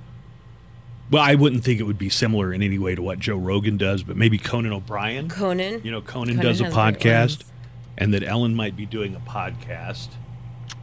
[1.12, 3.78] Well, I wouldn't think it would be similar in any way to what Joe Rogan
[3.78, 5.30] does, but maybe Conan O'Brien.
[5.30, 5.82] Conan.
[5.84, 7.44] You know, Conan, Conan does a podcast,
[7.98, 10.08] and that Ellen might be doing a podcast.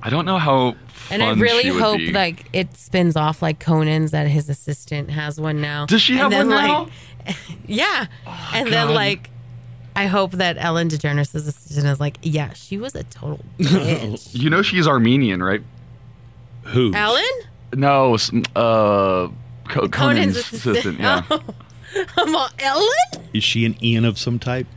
[0.03, 0.77] I don't know how.
[1.11, 2.13] And I really she would hope be.
[2.13, 5.87] like it spins off like Conan's that his assistant has one now.
[5.87, 6.89] Does she have and then, one now?
[7.27, 8.07] like, yeah.
[8.27, 9.31] Oh, and then like
[9.97, 14.29] I hope that Ellen DeGeneres' assistant is like, yeah, she was a total bitch.
[14.33, 15.63] You know she's Armenian, right?
[16.65, 16.93] Who?
[16.95, 17.25] Ellen?
[17.75, 19.29] No, uh,
[19.69, 20.77] Co- Conan's Conan's assistant.
[20.77, 21.01] assistant.
[21.93, 22.05] Yeah.
[22.17, 23.29] I'm all, Ellen?
[23.35, 24.69] Is she an Ian of some type?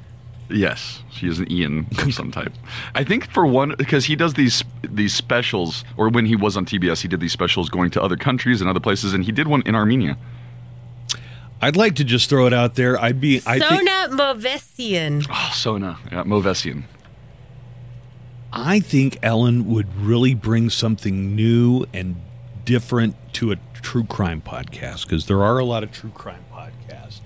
[0.50, 2.52] Yes, she is an Ian of some type.
[2.96, 6.66] I think for one, because he does these these specials, or when he was on
[6.66, 9.48] TBS, he did these specials going to other countries and other places, and he did
[9.48, 10.18] one in Armenia.
[11.64, 13.00] I'd like to just throw it out there.
[13.00, 13.42] I'd be.
[13.46, 13.90] I think.
[13.90, 15.26] Sona Movesian.
[15.30, 16.84] Oh, Sona, yeah, Movesian.
[18.52, 22.18] I think Ellen would really bring something new and
[22.66, 27.22] different to a true crime podcast because there are a lot of true crime podcasts,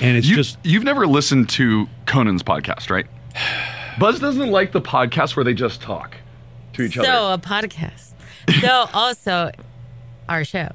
[0.00, 3.06] and it's You, just you've never listened to Conan's podcast, right?
[4.00, 6.16] Buzz doesn't like the podcast where they just talk
[6.72, 7.10] to each So other.
[7.12, 8.12] So a podcast.
[8.60, 9.52] So also
[10.28, 10.68] our show.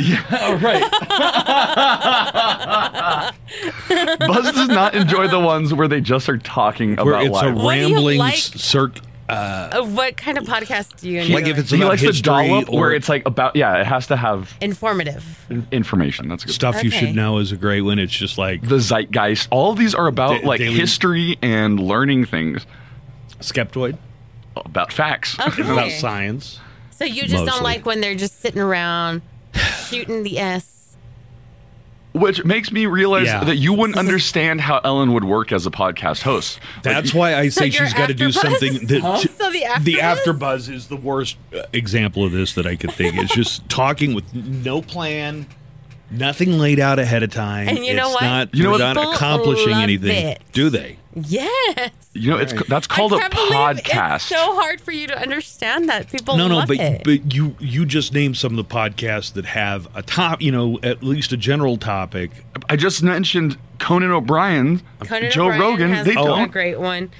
[0.00, 0.82] Oh, right.
[4.20, 7.32] Buzz does not enjoy the ones where they just are talking where about it's a
[7.46, 7.54] life.
[7.56, 8.36] What do you rambling like?
[8.36, 8.98] circ.
[9.28, 11.34] Uh, what kind of podcast do you enjoy?
[11.34, 13.78] Like if it's he about likes the history dollop or where it's like about yeah,
[13.80, 15.44] it has to have informative.
[15.50, 16.28] in- information.
[16.28, 16.54] That's good.
[16.54, 17.98] stuff you should know is a great one.
[17.98, 19.48] It's just like The zeitgeist.
[19.50, 22.64] All of these are about Da- like daily- history and learning things
[23.40, 23.98] skeptoid
[24.56, 25.38] about facts.
[25.38, 25.62] Okay.
[25.62, 26.58] about science.
[26.92, 27.46] So you just Mostly.
[27.50, 29.20] don't like when they're just sitting around
[29.90, 30.74] shooting the S.
[32.14, 33.44] Which makes me realize Yeah.
[33.44, 36.58] that you wouldn't understand how Ellen would work as a podcast host.
[36.82, 38.32] That's why I say your she's got to do AfterBuzz?
[38.32, 40.16] something that So the the AfterBuzz?
[40.24, 43.16] afterbuzz is the worst uh, example of this that I could think.
[43.18, 45.46] It's just talking with no plan,
[46.10, 47.68] nothing laid out ahead of time.
[47.68, 48.22] And you know it's what?
[48.22, 48.94] Not, You know they're what?
[48.94, 50.42] not People accomplishing love anything, it.
[50.52, 50.98] do they?
[51.14, 51.90] Yes.
[52.12, 54.14] You know, it's that's called a I can't believe podcast.
[54.16, 57.02] It's so hard for you to understand that people no, no, love but it.
[57.04, 60.78] but you you just named some of the podcasts that have a top, you know,
[60.82, 62.30] at least a general topic.
[62.68, 65.92] I just mentioned Conan O'Brien, Conan Joe O'Brien Rogan.
[65.92, 67.10] has They a don't, great one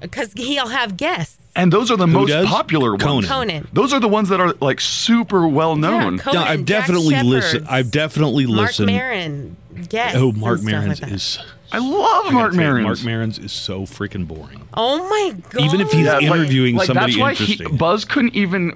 [0.00, 1.36] because he'll have guests.
[1.54, 2.46] And those are the Who most does?
[2.46, 3.02] popular ones.
[3.02, 3.28] Conan.
[3.28, 3.68] Conan.
[3.72, 6.16] Those are the ones that are like super well known.
[6.16, 7.66] Yeah, Conan, no, I've Jack definitely Shepard, listened.
[7.68, 8.90] I've definitely listened.
[8.90, 9.56] Oh, Mark listened.
[9.76, 9.86] Maron.
[9.90, 10.14] Yes.
[10.16, 11.12] Oh, Mark and stuff Maron like that.
[11.12, 11.38] is.
[11.74, 12.82] I love I gotta Mark tell you, Maron.
[12.82, 14.60] Mark Maron's is so freaking boring.
[14.74, 15.62] Oh my god.
[15.62, 17.70] Even if he's Yeah, like- interviewing like, somebody that's why interesting.
[17.70, 18.74] He, Buzz couldn't even,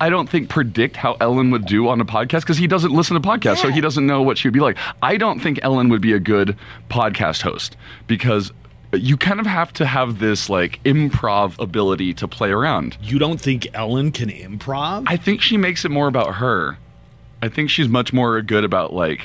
[0.00, 3.14] I don't think, predict how Ellen would do on a podcast because he doesn't listen
[3.20, 3.74] to podcasts, so Yeah.
[3.74, 4.76] he doesn't know what she would be like.
[5.02, 6.56] I don't think Ellen would be a good
[6.90, 7.76] podcast host
[8.06, 8.52] because
[8.92, 12.96] you kind of have to have this like improv ability to play around.
[13.02, 15.04] You don't think Ellen can improv?
[15.06, 16.78] I think she makes it more about her.
[17.42, 19.20] I think she's much more good about like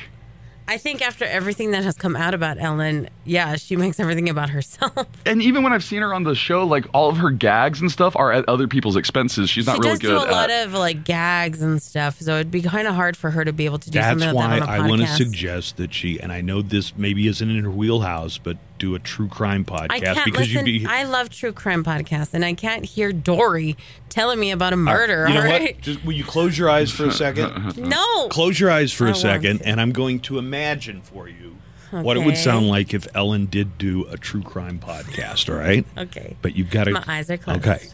[0.72, 4.50] I think after everything that has come out about Ellen, yeah, she makes everything about
[4.52, 5.06] herself.
[5.26, 7.92] and even when I've seen her on the show, like all of her gags and
[7.92, 9.50] stuff are at other people's expenses.
[9.50, 12.22] She's not she really does good do a at lot of like gags and stuff,
[12.22, 14.34] so it'd be kind of hard for her to be able to do That's something
[14.34, 16.96] like why that on a I want to suggest that she, and I know this
[16.96, 20.66] maybe isn't in her wheelhouse, but do a true crime podcast I can't because listen.
[20.66, 20.86] you'd be.
[20.88, 23.78] I love true crime podcasts, and I can't hear Dory
[24.10, 25.28] telling me about a murder.
[25.30, 25.80] you know all what?
[25.82, 27.78] Just will you close your eyes for a second?
[27.78, 28.28] No.
[28.30, 31.58] close your eyes for I a second, and I'm going to imagine for you
[31.92, 35.48] what it would sound like if Ellen did do a true crime podcast.
[35.54, 36.36] All right, Okay.
[36.42, 36.92] but you've got to.
[36.94, 37.60] My eyes are closed.
[37.68, 37.86] Okay.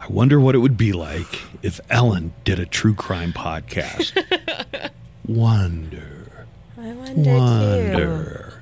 [0.00, 4.12] I wonder what it would be like if Ellen did a true crime podcast.
[5.26, 6.46] wonder,
[6.78, 8.59] I wonder too.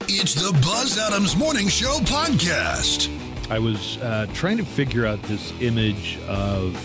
[0.00, 0.22] Wonder.
[0.22, 3.08] It's the Buzz Adams Morning Show podcast.
[3.50, 6.76] I was uh, trying to figure out this image of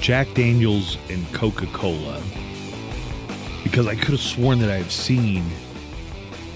[0.00, 2.22] Jack Daniels and Coca Cola
[3.64, 5.44] because I could have sworn that I've seen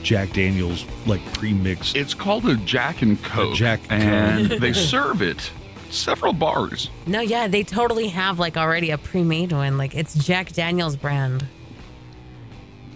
[0.02, 1.96] Jack Daniels like pre-mixed.
[1.96, 3.54] It's called a Jack and Coke.
[3.56, 4.60] Jack and and Coke.
[4.60, 5.50] they serve it
[5.90, 6.88] several bars.
[7.06, 9.76] No, yeah, they totally have like already a pre-made one.
[9.78, 11.44] Like it's Jack Daniel's brand.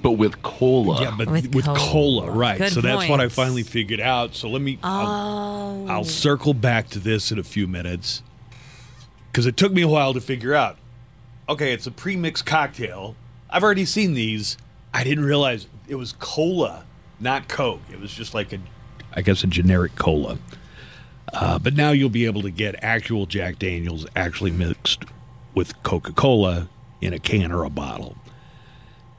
[0.07, 1.03] But with cola.
[1.03, 1.79] yeah, but With with, Cola.
[1.81, 2.59] cola, right?
[2.59, 4.37] Good so that's what I finally figured out.
[4.37, 4.79] So let me.
[4.85, 5.87] I'll, Oh.
[5.89, 8.23] I'll circle back to this in a few minutes
[9.33, 10.79] because it took me a while to figure out.
[11.49, 13.17] Okay, it's a pre-mixed cocktail.
[13.51, 14.57] I've already seen these.
[14.95, 16.85] I didn't realize it was cola,
[17.19, 17.81] not Coke.
[17.93, 18.61] It was just like a,
[19.13, 20.39] I guess, a generic cola.
[21.33, 25.05] Uh, but now you'll be able to get actual Jack Daniels actually mixed
[25.57, 26.69] with Coca Cola
[27.01, 28.17] in a can or a bottle.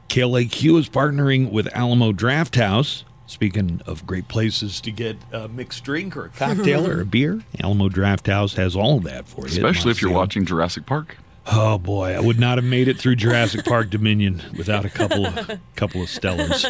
[0.10, 3.04] KLAQ is partnering with Alamo Drafthouse.
[3.26, 7.41] Speaking of great places to get a mixed drink or a cocktail or a beer,
[7.62, 9.48] Alamo Drafthouse has all of that for you.
[9.48, 10.22] Especially if you're Montreal.
[10.22, 11.17] watching Jurassic Park.
[11.46, 15.26] Oh boy, I would not have made it through Jurassic Park Dominion without a couple
[15.26, 16.65] of couple of Stellas.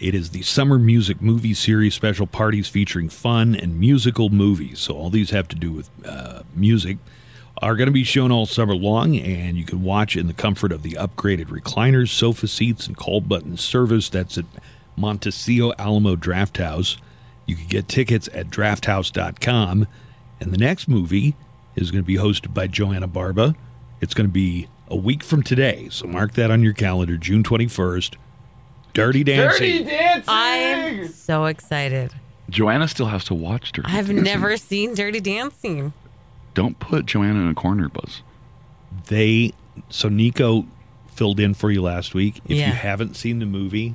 [0.00, 4.78] It is the summer music movie series special parties featuring fun and musical movies.
[4.78, 6.98] So all these have to do with uh, music
[7.62, 10.72] are going to be shown all summer long, and you can watch in the comfort
[10.72, 14.08] of the upgraded recliners, sofa seats, and call button service.
[14.08, 14.44] That's at
[14.98, 16.98] Montecillo Alamo Drafthouse.
[17.46, 19.86] You can get tickets at drafthouse.com.
[20.40, 21.34] And the next movie
[21.74, 23.54] is going to be hosted by Joanna Barba.
[24.00, 27.42] It's going to be a week from today, so mark that on your calendar, June
[27.42, 28.14] 21st.
[28.94, 29.84] Dirty Dancing.
[29.86, 30.24] dancing.
[30.28, 32.12] I'm so excited.
[32.50, 34.22] Joanna still has to watch Dirty I've Dancing.
[34.22, 35.92] never seen Dirty Dancing.
[36.54, 38.22] Don't put Joanna in a corner, Buzz.
[39.06, 39.52] They
[39.90, 40.66] so Nico
[41.08, 42.40] filled in for you last week.
[42.46, 42.68] If Yeah.
[42.68, 43.94] you haven't seen the movie,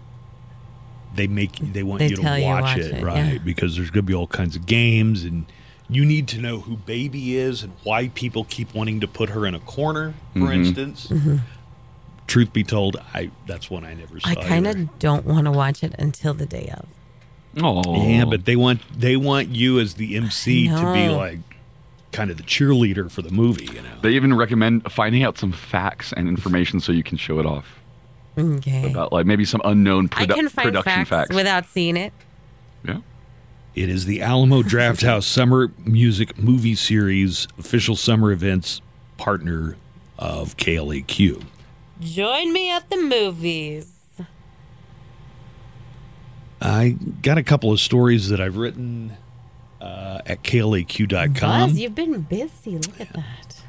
[1.15, 3.33] they make they want They you to watch, you watch it, it, right?
[3.33, 3.37] yeah.
[3.43, 5.45] Because there's going to be all kinds of games and
[5.89, 9.45] you need to know who baby is and why people keep wanting to put her
[9.45, 10.53] in a corner, for Mm-hmm.
[10.53, 11.11] instance.
[12.25, 14.29] Truth be told, I that's one I never saw.
[14.29, 16.85] I kind of don't want to watch it until the day of.
[17.61, 21.39] Oh, Yeah, but they want they want you as the MC to be like
[22.13, 23.89] kind of the cheerleader for the movie, you know.
[24.01, 27.79] they even recommend finding out some facts and information so you can show it off
[28.37, 28.89] Okay.
[28.89, 32.13] about like maybe some unknown I can find production facts, without seeing it.
[32.85, 32.99] yeah.
[33.75, 38.81] It is the Alamo Drafthouse Summer Music Movie Series official summer events
[39.17, 39.75] partner
[40.19, 41.43] of KLAQ.
[41.99, 43.89] Join me at the movies.
[46.61, 49.17] I got a couple of stories that I've written
[49.83, 51.33] uh, at KLAQ.com.
[51.69, 52.77] Buzz, you've been busy.
[52.77, 53.61] Look at that.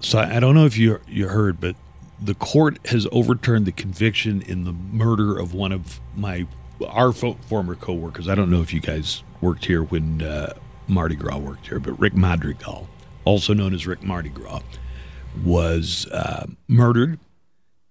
[0.00, 1.76] So I I don't know if you you heard, but
[2.20, 6.46] the court has overturned the conviction in the murder of one of my
[6.88, 8.28] our fo- former coworkers.
[8.28, 10.54] I don't know if you guys worked here when uh,
[10.88, 12.88] Mardi Gras worked here, but Rick Madrigal,
[13.24, 14.62] also known as Rick Mardi Gras,
[15.44, 17.18] was uh, murdered,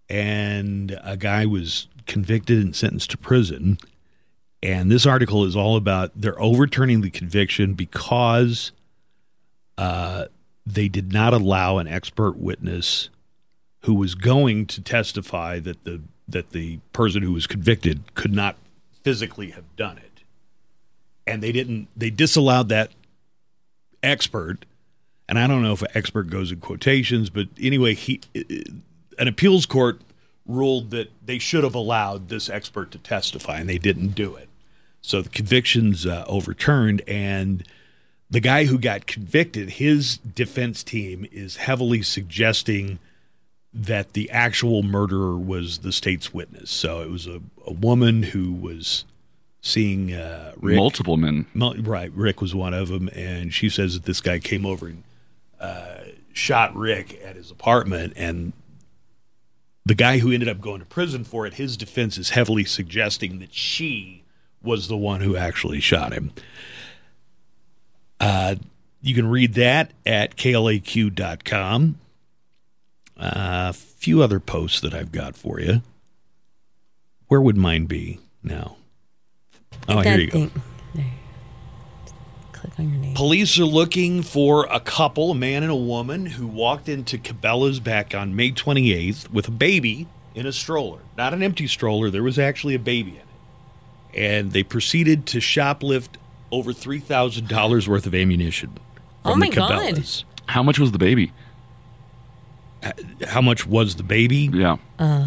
[0.10, 3.78] and a guy was convicted and sentenced to prison.
[4.66, 8.72] And this article is all about they're overturning the conviction because
[9.78, 10.26] uh,
[10.66, 13.10] they did not allow an expert witness
[13.82, 18.56] who was going to testify that the that the person who was convicted could not
[19.04, 20.24] physically have done it.
[21.28, 22.90] And they didn't they disallowed that
[24.02, 24.66] expert.
[25.30, 28.20] And I don't know if an expert goes in quotations, but anyway, he
[29.20, 30.02] an appeals court
[30.48, 34.45] ruled that they should have allowed this expert to testify and they didn't do it.
[35.06, 37.64] So the conviction's uh, overturned and
[38.30, 42.98] the guy who got convicted, his defense team is heavily suggesting
[43.72, 46.72] that the actual murderer was the state's witness.
[46.72, 49.06] So it was a, a woman who was
[49.62, 50.76] seeing uh, Rick.
[50.78, 51.46] Multiple men.
[51.54, 54.88] Mul- Right, Rick was one of them, and she says that this guy came over
[54.88, 55.04] and
[55.60, 55.98] uh,
[56.34, 58.54] shot Rick at his apartment, and
[59.86, 63.38] the guy who ended up going to prison for it, his defense is heavily suggesting
[63.38, 64.24] that she
[64.66, 66.32] was the one who actually shot him.
[68.20, 68.56] Uh,
[69.02, 72.00] you can read that at klaq.com.
[73.18, 75.82] A few other posts that I've got for you.
[77.28, 78.76] Where would mine be now?
[79.88, 80.32] Oh, That here you go.
[80.48, 80.52] thing.
[80.94, 81.06] There.
[82.54, 83.14] Click on your name.
[83.16, 87.80] Police are looking for a couple, a man and a woman, who walked into Cabela's
[87.80, 91.00] back on May 28th with a baby in a stroller.
[91.18, 93.22] Not an empty stroller, there was actually a baby.
[94.16, 96.10] And they proceeded to shoplift
[96.52, 98.78] over $3,000 worth of ammunition.
[99.26, 99.72] Oh from my the God.
[99.72, 100.24] Cabela's.
[100.48, 101.32] How much was the baby?
[103.28, 104.50] How much was the baby?
[104.54, 104.78] Yeah.
[105.00, 105.26] Uh,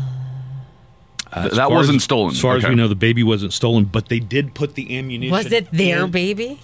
[1.34, 2.30] Th- that wasn't as- stolen.
[2.30, 5.32] As far as we know, the baby wasn't stolen, but they did put the ammunition.
[5.32, 6.10] Was it their in.
[6.10, 6.60] baby?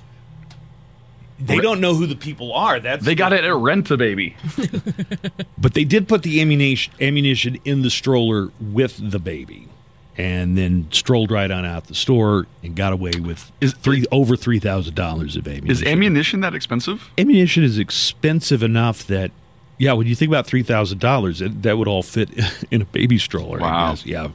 [1.41, 2.79] They don't know who the people are.
[2.79, 4.37] That's They got it at Rent a Baby.
[5.59, 9.67] But they did put the ammunition ammunition in the stroller with the baby,
[10.17, 14.37] and then strolled right on out the store and got away with Is- three over
[14.37, 15.71] three thousand dollars of ammunition.
[15.71, 17.11] Is ammunition that expensive?
[17.19, 19.31] ammunition is expensive enough that,
[19.79, 22.31] yeah, when you think about three thousand dollars, that would all fit
[22.71, 23.59] in a baby stroller.
[23.59, 23.97] Wow.
[24.05, 24.29] Yeah,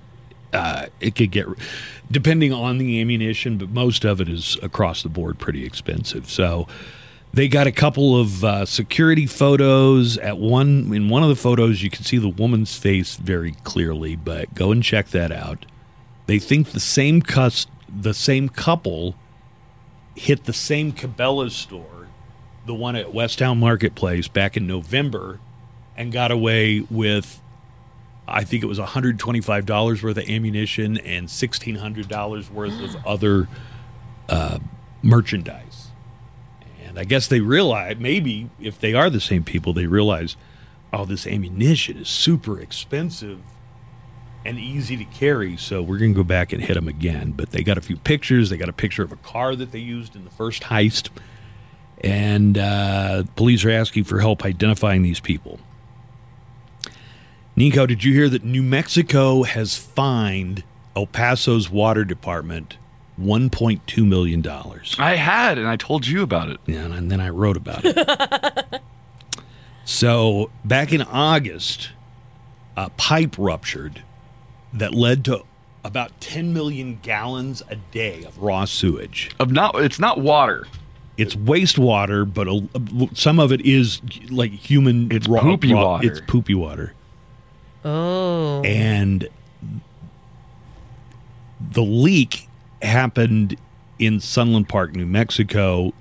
[0.54, 1.46] uh, it could get
[2.12, 6.30] depending on the ammunition, but most of it is across the board pretty expensive.
[6.30, 6.68] So.
[7.32, 10.18] They got a couple of uh, security photos.
[10.18, 14.16] At one, in one of the photos, you can see the woman's face very clearly.
[14.16, 15.66] But go and check that out.
[16.26, 19.16] They think the same cus- the same couple
[20.16, 22.08] hit the same Cabela's store,
[22.66, 25.40] the one at Westtown Marketplace, back in November,
[25.96, 27.42] and got away with,
[28.28, 33.48] I think it was $125 worth of ammunition and $1,600 worth of other
[34.28, 34.60] uh,
[35.02, 35.69] merchandise.
[36.90, 40.36] And I guess they realize, maybe if they are the same people, they realize,
[40.92, 43.42] oh, this ammunition is super expensive
[44.44, 45.56] and easy to carry.
[45.56, 47.34] So we're going to go back and hit them again.
[47.34, 48.50] But they got a few pictures.
[48.50, 51.10] They got a picture of a car that they used in the first heist.
[52.04, 55.60] And uh, police are asking for help identifying these people.
[57.56, 60.64] Nico, did you hear that New Mexico has fined
[60.96, 62.78] El Paso's water department
[63.20, 64.46] $1.2 million.
[64.98, 66.60] I had, and I told you about it.
[66.66, 68.82] Yeah, and then I wrote about it.
[69.86, 71.92] so back in August,
[72.78, 74.04] a pipe ruptured
[74.74, 75.44] that led to
[75.84, 79.32] about 10 million gallons a day of raw sewage.
[79.40, 80.68] Of not, it's not water.
[81.18, 85.12] It's wastewater, but a, some of it is like human.
[85.12, 86.08] It's poopy water.
[86.08, 86.94] It's poopy water.
[87.84, 88.62] Oh.
[88.64, 89.30] and
[91.60, 92.49] the leak
[92.82, 93.58] happened
[93.98, 95.94] in Sunland Park, New Mexico,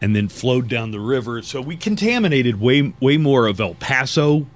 [0.00, 1.42] and then flowed down the river.
[1.42, 4.46] So we contaminated way way more of El Paso,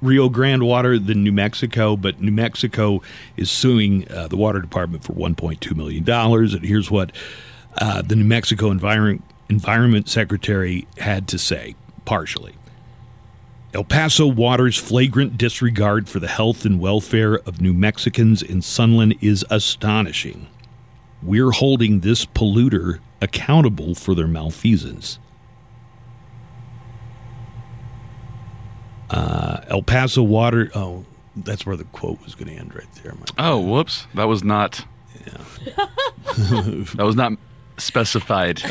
[0.00, 1.96] Rio Grande water than New Mexico.
[1.96, 3.02] But New Mexico
[3.36, 6.54] is suing uh, the water department for 1.2 million dollars.
[6.54, 7.12] And here's what
[7.78, 12.54] uh, the New Mexico Environment Environment Secretary had to say, partially.
[13.72, 19.16] El Paso Water's flagrant disregard for the health and welfare of New Mexicans in Sunland
[19.20, 20.48] is astonishing.
[21.22, 25.18] We're holding this polluter accountable for their malfeasance.
[29.10, 30.70] Uh, El Paso Water.
[30.74, 31.04] Oh,
[31.36, 33.14] that's where the quote was going to end right there.
[33.38, 34.06] Oh, whoops.
[34.14, 34.84] That was not.
[36.24, 37.32] that was not
[37.76, 38.62] specified.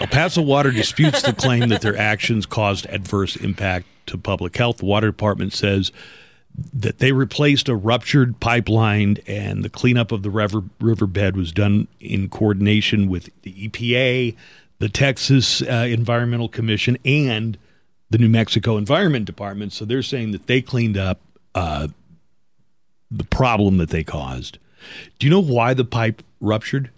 [0.00, 4.78] El Paso Water disputes the claim that their actions caused adverse impact to public health.
[4.78, 5.92] The water department says
[6.54, 11.88] that they replaced a ruptured pipeline and the cleanup of the river riverbed was done
[12.00, 14.36] in coordination with the EPA,
[14.78, 17.56] the Texas uh, Environmental Commission, and
[18.10, 19.72] the New Mexico Environment Department.
[19.72, 21.20] So they're saying that they cleaned up
[21.54, 21.88] uh,
[23.10, 24.58] the problem that they caused.
[25.18, 26.90] Do you know why the pipe ruptured?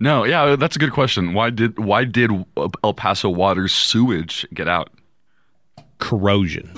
[0.00, 1.34] No, yeah, that's a good question.
[1.34, 4.90] Why did why did El Paso Water's sewage get out?
[5.98, 6.70] Corrosion.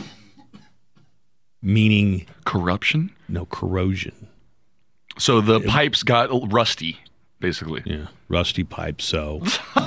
[1.63, 3.11] Meaning Corruption.
[3.29, 4.29] no corrosion.
[5.19, 6.99] So the pipes got rusty,
[7.41, 7.83] basically.
[7.85, 9.05] Yeah, rusty pipes.
[9.05, 9.43] So,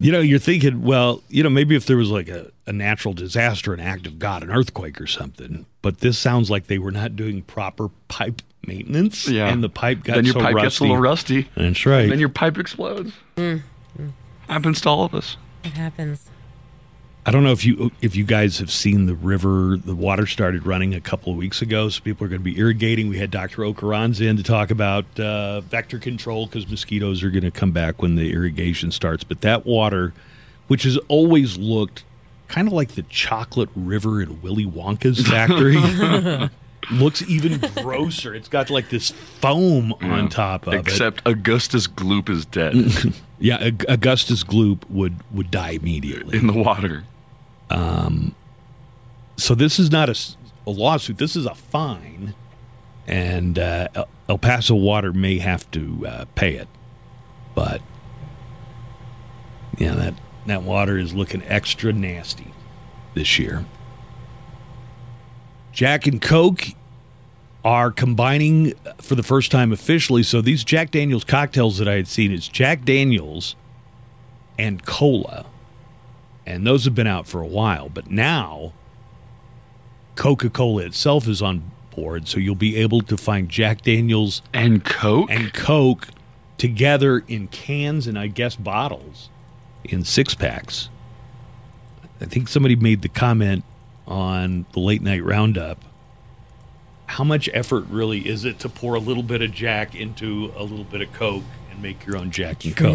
[0.00, 3.14] you know, you're thinking, well, you know, maybe if there was like a, a natural
[3.14, 5.66] disaster, an act of God, an earthquake or something.
[5.82, 9.28] But this sounds like they were not doing proper pipe maintenance.
[9.28, 9.48] Yeah.
[9.48, 10.66] and the pipe got then your so pipe rusty.
[10.66, 11.48] gets a little rusty.
[11.56, 12.08] That's right.
[12.08, 13.12] Then your pipe explodes.
[13.36, 13.62] Mm,
[13.98, 14.12] mm.
[14.48, 15.36] Happens to all of us.
[15.62, 16.28] It happens.
[17.26, 19.76] I don't know if you if you guys have seen the river.
[19.76, 22.58] The water started running a couple of weeks ago, so people are going to be
[22.58, 23.08] irrigating.
[23.08, 23.62] We had Dr.
[23.62, 28.00] Okarans in to talk about uh, vector control because mosquitoes are going to come back
[28.00, 29.22] when the irrigation starts.
[29.22, 30.14] But that water,
[30.68, 32.04] which has always looked
[32.48, 35.76] kind of like the chocolate river in Willy Wonka's factory,
[36.90, 38.34] looks even grosser.
[38.34, 40.80] It's got like this foam on top of it.
[40.80, 42.74] Except Augustus Gloop is dead
[43.40, 46.38] Yeah, Augustus Gloop would would die immediately.
[46.38, 47.04] in the water.
[49.36, 51.18] So this is not a lawsuit.
[51.18, 52.34] This is a fine,
[53.06, 56.68] and uh, El- El Paso Water may have to uh, pay it.
[57.54, 57.82] But
[59.78, 60.14] yeah, that
[60.46, 62.52] that water is looking extra nasty
[63.14, 63.64] this year.
[65.72, 66.68] Jack and Coke
[67.64, 70.22] are combining for the first time officially.
[70.22, 73.54] So these Jack Daniels cocktails that I had seen is Jack Daniels
[74.58, 75.46] and cola,
[76.54, 77.88] and those have been out for a while.
[77.88, 78.72] But now
[80.16, 84.84] Coca Cola itself is on board, so you'll be able to find Jack Daniels And
[84.84, 85.30] Coke?
[85.30, 86.08] and Coke
[86.58, 89.28] together in cans and I guess bottles
[89.84, 90.88] in six packs.
[92.20, 93.64] I think somebody made the comment
[94.06, 95.82] on the late night roundup.
[97.06, 100.62] How much effort really is it to pour a little bit of Jack into a
[100.62, 102.94] little bit of Coke and make your own Jack and Coke?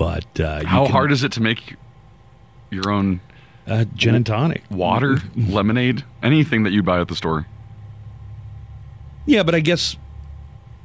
[0.00, 1.76] But uh, How can- hard is it to make
[2.70, 3.20] your own
[3.66, 4.62] uh, gin and tonic?
[4.70, 7.46] water, lemonade, anything that you buy at the store?
[9.26, 9.98] Yeah, but I guess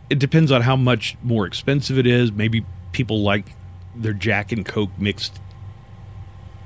[0.10, 2.34] it depends on how much more expensive it is.
[2.34, 3.56] Maybe people like
[3.96, 5.40] their Jack and Coke mixed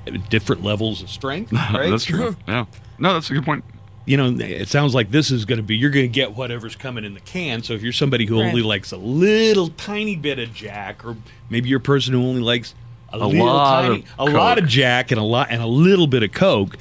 [0.07, 1.53] at different levels of strength.
[1.71, 1.91] Right?
[1.91, 2.35] that's true.
[2.47, 2.65] yeah.
[2.97, 3.63] No, that's a good point.
[4.09, 6.75] You know, it sounds like this is going to be you're going to get whatever's
[6.75, 7.61] coming in the can.
[7.61, 11.15] So if you're somebody who only likes a little tiny bit of Jack, or
[11.51, 12.73] maybe you're a person who only likes
[13.09, 16.07] a, little lot tiny, of a lot of Jack and a lot and a little
[16.07, 16.77] bit of Coke,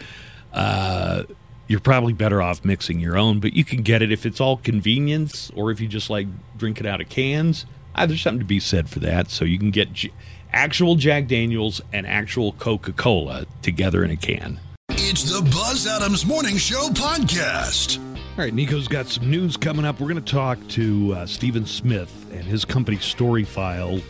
[0.55, 1.25] uh,
[1.67, 3.41] you're probably better off mixing your own.
[3.41, 6.81] But you can get it if it's all convenience, or if you just like drink
[6.81, 7.67] it out of cans.
[7.95, 9.31] Uh, there's something to be said for that.
[9.31, 10.13] So you can get J-
[10.51, 14.61] actual Jack Daniels and actual Coca Cola together in a can.
[14.91, 17.99] It's the Buzz Adams Morning Show podcast.
[18.17, 20.01] All right, Nico's got some news coming up.
[20.01, 24.03] We're going to talk to uh, Stephen Smith and his company StoryFile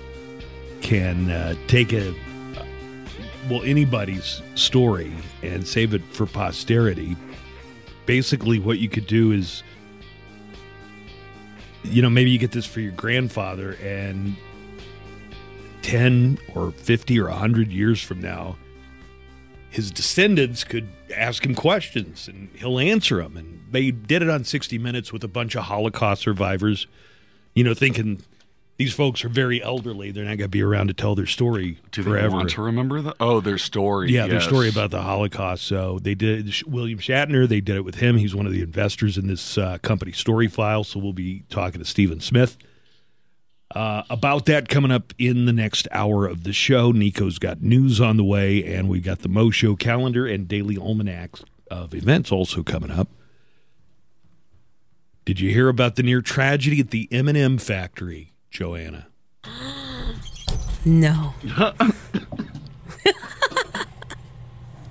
[0.81, 2.15] can uh, take a
[3.51, 5.13] well anybody's story
[5.43, 7.17] and save it for posterity.
[8.07, 9.63] basically what you could do is,
[11.83, 14.37] you know, maybe you get this for your grandfather, and
[15.83, 18.57] 10 or 50 or 100 years from now,
[19.79, 23.37] his descendants could ask him questions and he'll answer them.
[23.37, 26.89] And they did it on 60 Minutes with a bunch of Holocaust survivors,
[27.55, 28.21] you know, thinking
[28.77, 30.11] these folks are very elderly.
[30.11, 32.31] They're not going to be around to tell their story Do they forever.
[32.35, 34.11] want to remember the Oh, their story.
[34.11, 35.63] Yeah, their story about the Holocaust.
[35.63, 37.47] So they did William Shatner.
[37.49, 38.17] They did it with him.
[38.17, 40.85] He's one of the investors in this uh, company, StoryFile.
[40.85, 42.59] So we'll be talking to Stephen Smith
[43.79, 46.91] uh, about that coming up in the next hour of the show.
[46.91, 50.77] Nico's got news on the way, and we got the Mo Show calendar and daily
[50.77, 51.37] almanac
[51.71, 53.07] of events also coming up.
[55.25, 59.07] Did you hear about the near tragedy at the M&M factory, Joanna?
[60.85, 61.35] No.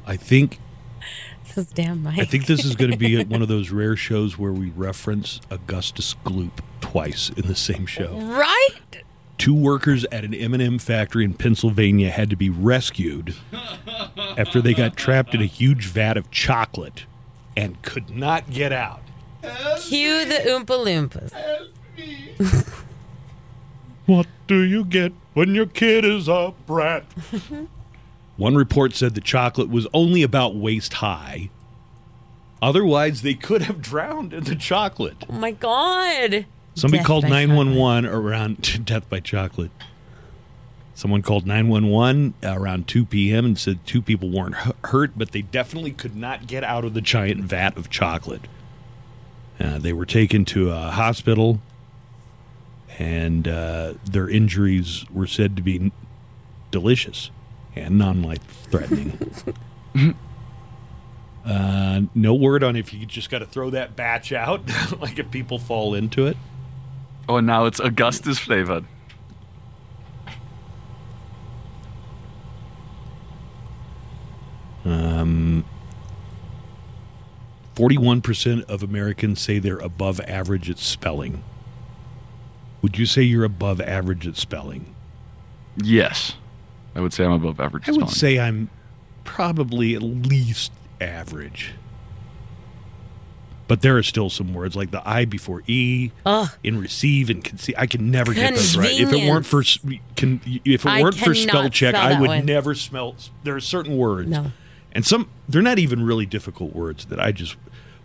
[0.05, 0.59] I think
[1.57, 2.05] This damn.
[2.05, 5.41] I think this is going to be one of those rare shows where we reference
[5.49, 6.51] Augustus Gloop
[6.81, 8.15] twice in the same show.
[8.19, 9.01] right?
[9.39, 13.33] Two workers at an M&M factory in Pennsylvania had to be rescued
[14.37, 17.07] after they got trapped in a huge vat of chocolate
[17.55, 19.01] and could not get out.
[19.79, 21.33] Cue the Oompa Loompas.
[24.05, 27.03] What do you get when your kid is a brat?
[28.37, 31.49] One report said the chocolate was only about waist high.
[32.61, 35.25] Otherwise, they could have drowned in the chocolate.
[35.27, 36.45] Oh my God.
[36.75, 39.71] Somebody Death called by 911 around death by chocolate.
[40.93, 43.45] Someone called 911 around 2 p.m.
[43.45, 47.01] and said two people weren't hurt, but they definitely could not get out of the
[47.01, 48.47] giant vat of chocolate.
[49.59, 51.59] Uh, they were taken to a hospital,
[52.97, 55.91] and uh, their injuries were said to be
[56.71, 57.29] delicious
[57.81, 59.17] and non life threatening.
[61.45, 64.61] uh, no word on if you just got to throw that batch out,
[64.99, 66.37] like if people fall into it.
[67.29, 68.85] Oh, now it's Augustus flavored.
[77.77, 81.43] Forty-one percent of Americans say they're above average at spelling.
[82.81, 84.95] Would you say you're above average at spelling?
[85.83, 86.37] Yes.
[86.97, 87.87] I would say I'm above average.
[87.87, 88.69] I would say I'm
[89.23, 91.73] probably at least average.
[93.67, 96.49] But there are still some words like the I before E Ugh.
[96.63, 97.75] in receive and conceive.
[97.77, 98.97] I can never get those right.
[98.99, 99.61] If it weren't for
[100.15, 102.45] can, if it I weren't for spell check, spell I would one.
[102.45, 103.15] never smell.
[103.43, 104.53] There are certain words, No.
[104.93, 107.57] and some they're not even really difficult words that I just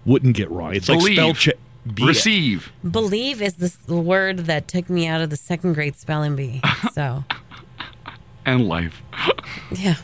[0.05, 0.75] wouldn't get wrong.
[0.75, 1.55] It's like spell check.
[1.95, 2.73] B- Receive.
[2.89, 6.61] Believe is the word that took me out of the second grade spelling bee.
[6.93, 7.25] So,
[8.45, 9.03] And life.
[9.73, 9.97] yeah.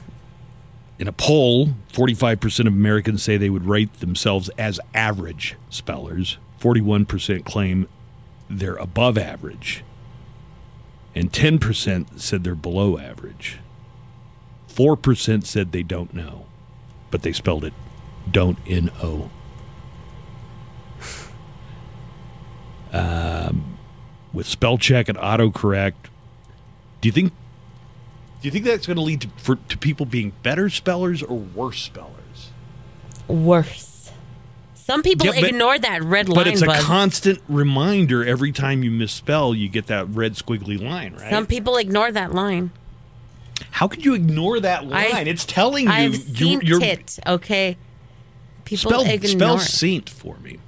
[0.98, 6.38] In a poll, 45% of Americans say they would rate themselves as average spellers.
[6.60, 7.88] 41% claim
[8.50, 9.84] they're above average.
[11.14, 13.58] And 10% said they're below average.
[14.68, 16.46] 4% said they don't know,
[17.10, 17.74] but they spelled it
[18.30, 19.30] don't N O.
[22.92, 23.78] Um,
[24.32, 26.08] with spell check and autocorrect,
[27.00, 27.32] do you think
[28.40, 31.36] do you think that's going to lead to for, to people being better spellers or
[31.38, 32.50] worse spellers?
[33.26, 34.10] Worse.
[34.74, 38.52] Some people Yeah, but- ignore that red But line But it's a constant reminder every
[38.52, 41.28] time you misspell, you get that red squiggly line, right?
[41.30, 42.70] Some people ignore that line.
[43.72, 45.14] How could you ignore that line?
[45.14, 47.76] I've- it's telling you I've you, seen you're it, okay?
[48.64, 50.58] People spell ignore spell saint for me.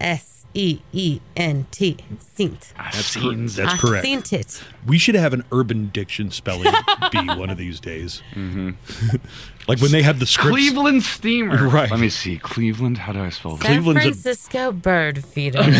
[0.00, 1.96] S E E N T.
[2.18, 2.72] Saint.
[2.76, 3.54] That's, cor- Scenes.
[3.54, 4.04] that's I correct.
[4.04, 4.60] seen it.
[4.84, 6.72] We should have an urban diction spelling
[7.12, 8.22] bee one of these days.
[8.34, 8.70] Mm-hmm.
[9.68, 10.50] like when they have the scripts.
[10.50, 11.68] Cleveland Steamer.
[11.68, 11.88] Right.
[11.90, 12.38] Let me see.
[12.38, 12.98] Cleveland.
[12.98, 13.64] How do I spell that?
[13.66, 15.62] San Cleveland's a- Francisco bird feeder.
[15.62, 15.76] Can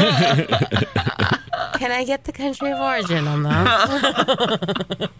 [1.92, 5.10] I get the country of origin on that?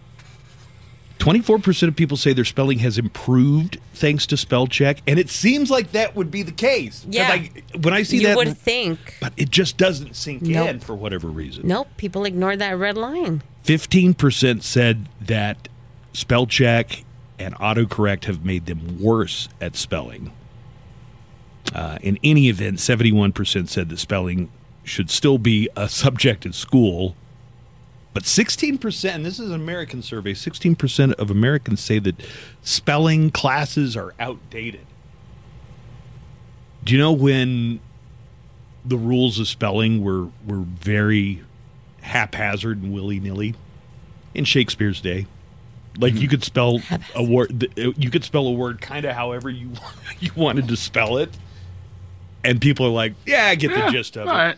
[1.29, 5.71] 24% of people say their spelling has improved thanks to spell check, and it seems
[5.71, 7.05] like that would be the case.
[7.07, 7.45] Yeah.
[7.83, 9.17] When I see you that, would think.
[9.21, 10.69] but it just doesn't sink Nope.
[10.71, 11.69] in for whatever reason.
[11.69, 13.43] Nope, people ignore that red line.
[13.67, 15.69] 15% said that
[16.15, 17.05] spell check
[17.39, 20.33] and autocorrect have made them worse at spelling.
[21.75, 24.51] Uh, in any event, 71% said that spelling
[24.83, 27.15] should still be a subject at school.
[28.19, 32.17] But 16%, and this is an American survey, 16% of Americans say that
[32.63, 34.85] spelling classes are outdated.
[36.83, 37.79] Do you know when
[38.85, 41.45] the rules of spelling were, were very
[42.01, 43.55] haphazard and willy nilly
[44.35, 45.29] in Shakespeare's day?
[45.97, 46.31] Like you mm-hmm.
[46.31, 46.81] could spell
[47.15, 49.71] a word, you could spell a word kind of however you
[50.19, 51.31] you wanted to spell it,
[52.43, 54.57] and people are like, "Yeah, I get the gist of it." Right.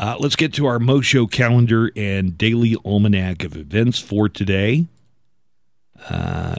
[0.00, 4.86] Uh, let's get to our Mo Show calendar and daily almanac of events for today.
[6.08, 6.56] Uh,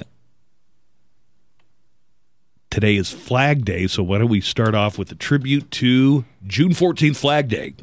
[2.69, 6.69] today is Flag Day, so why don't we start off with a tribute to June
[6.69, 7.73] 14th, Flag Day.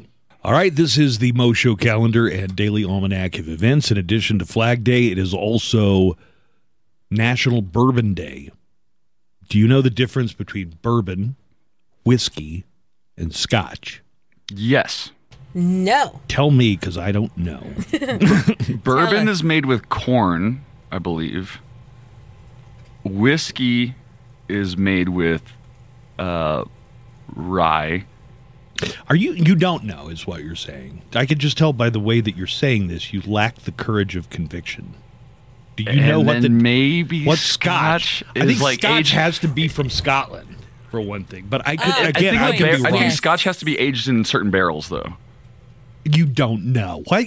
[0.45, 3.91] All right, this is the Mo Show calendar and daily almanac of events.
[3.91, 6.17] In addition to Flag Day, it is also
[7.11, 8.49] National Bourbon Day.
[9.49, 11.35] Do you know the difference between bourbon,
[12.05, 12.63] whiskey,
[13.17, 14.01] and scotch?
[14.49, 15.11] Yes.
[15.53, 16.21] No.
[16.27, 17.61] Tell me, because I don't know.
[18.83, 19.37] Bourbon us.
[19.37, 21.59] is made with corn, I believe.
[23.03, 23.95] Whiskey
[24.47, 25.41] is made with
[26.17, 26.65] uh,
[27.35, 28.05] rye.
[29.09, 29.33] Are you?
[29.33, 31.01] You don't know, is what you're saying.
[31.13, 33.11] I could just tell by the way that you're saying this.
[33.11, 34.93] You lack the courage of conviction.
[35.75, 38.99] Do you and know what the then maybe what Scotch, I is think like Scotch
[38.99, 39.13] aged.
[39.13, 40.55] has to be from Scotland
[40.91, 41.47] for one thing.
[41.49, 43.65] But I could Uh, again, I I, could bar- be I think Scotch has to
[43.65, 45.13] be aged in certain barrels, though.
[46.15, 47.25] You don't know why.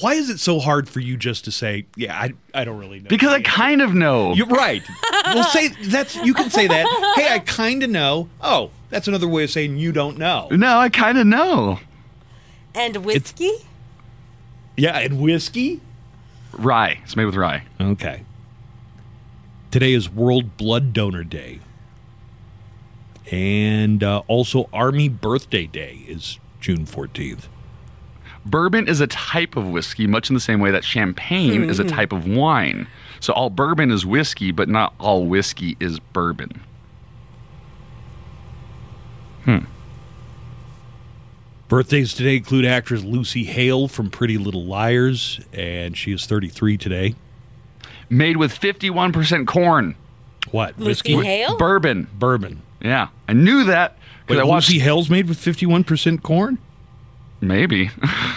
[0.00, 3.00] Why is it so hard for you just to say, "Yeah, I, I don't really
[3.00, 3.08] know"?
[3.08, 4.34] Because I the kind of know.
[4.34, 4.82] You're right.
[5.26, 6.86] well, say that's you can say that.
[7.14, 8.28] Hey, I kind of know.
[8.40, 10.48] Oh, that's another way of saying you don't know.
[10.50, 11.78] no, I kind of know.
[12.74, 13.52] And whiskey?
[14.76, 15.80] Yeah, and whiskey.
[16.52, 17.00] Rye.
[17.04, 17.64] It's made with rye.
[17.80, 18.24] Okay.
[19.70, 21.60] Today is World Blood Donor Day.
[23.30, 27.46] And uh, also Army Birthday Day is June 14th.
[28.46, 31.82] Bourbon is a type of whiskey, much in the same way that champagne is a
[31.82, 31.88] hmm.
[31.88, 32.86] type of wine.
[33.20, 36.60] So all bourbon is whiskey, but not all whiskey is bourbon.
[39.44, 39.58] Hmm.
[41.68, 47.14] Birthdays today include actress Lucy Hale from Pretty Little Liars, and she is 33 today.
[48.10, 49.96] Made with 51% corn.
[50.50, 50.78] What?
[50.78, 51.16] Lucy Whiskey?
[51.16, 51.56] Hale?
[51.56, 52.08] Bourbon.
[52.14, 52.62] Bourbon.
[52.82, 53.08] Yeah.
[53.26, 54.68] I knew that Wait, because I watched.
[54.68, 56.58] Lucy Hale's made with 51% corn?
[57.46, 57.90] Maybe.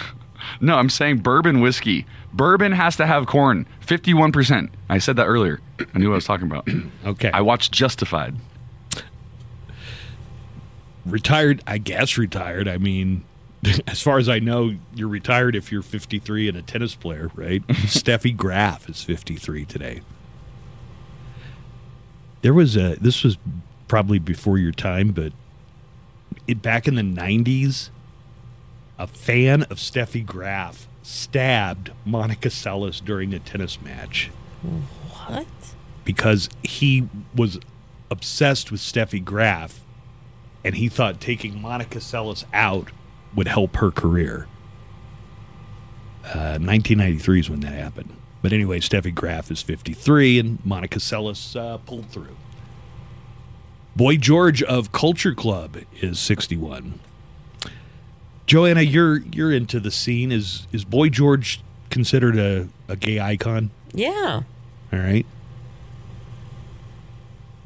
[0.60, 2.06] no, I'm saying bourbon whiskey.
[2.32, 3.66] Bourbon has to have corn.
[3.86, 4.70] 51%.
[4.88, 5.60] I said that earlier.
[5.94, 6.68] I knew what I was talking about.
[7.04, 7.30] Okay.
[7.30, 8.34] I watched Justified.
[11.06, 12.68] retired, I guess retired.
[12.68, 13.24] I mean,
[13.86, 17.66] as far as I know, you're retired if you're 53 and a tennis player, right?
[17.68, 20.02] Steffi Graf is 53 today.
[22.42, 23.36] There was a, this was
[23.88, 25.32] probably before your time, but
[26.46, 27.90] it, back in the 90s,
[28.98, 34.30] a fan of Steffi Graf stabbed Monica Seles during a tennis match
[35.26, 35.46] What?
[36.04, 37.58] because he was
[38.10, 39.84] obsessed with Steffi Graf
[40.64, 42.88] and he thought taking Monica Seles out
[43.34, 44.46] would help her career.
[46.24, 48.14] Uh, 1993 is when that happened.
[48.42, 52.36] But anyway, Steffi Graf is 53 and Monica Seles uh, pulled through.
[53.96, 57.00] Boy George of Culture Club is 61.
[58.48, 60.32] Joanna, you're you're into the scene.
[60.32, 63.70] Is is Boy George considered a, a gay icon?
[63.92, 64.40] Yeah.
[64.92, 65.26] All right.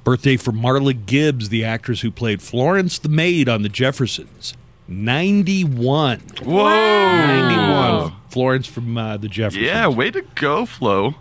[0.04, 4.54] Birthday for Marla Gibbs, the actress who played Florence the Maid on The Jeffersons.
[4.88, 6.18] 91.
[6.42, 7.16] Whoa.
[7.16, 8.12] 91.
[8.28, 9.64] Florence from uh, The Jeffersons.
[9.64, 11.14] Yeah, way to go, Flo.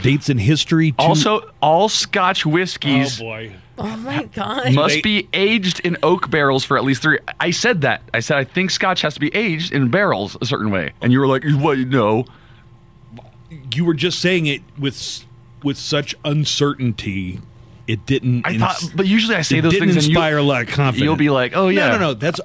[0.00, 0.92] Dates in history.
[0.92, 3.20] Two- Also, all Scotch whiskies.
[3.20, 3.52] oh boy.
[3.84, 4.72] Oh my god.
[4.74, 7.18] must They- be aged in oak barrels for at least three.
[7.40, 8.02] I said that.
[8.14, 11.12] I said I think Scotch has to be aged in barrels a certain way, and
[11.12, 11.78] you were like, "What?
[11.78, 12.24] No."
[13.74, 15.24] You were just saying it with
[15.62, 17.40] with such uncertainty.
[17.86, 18.46] It didn't.
[18.46, 20.46] I ins- thought, but usually I say it those didn't things, and inspire you, a
[20.46, 21.02] lot of confidence.
[21.04, 22.14] you'll be like, "Oh yeah." no, no, no.
[22.14, 22.40] That's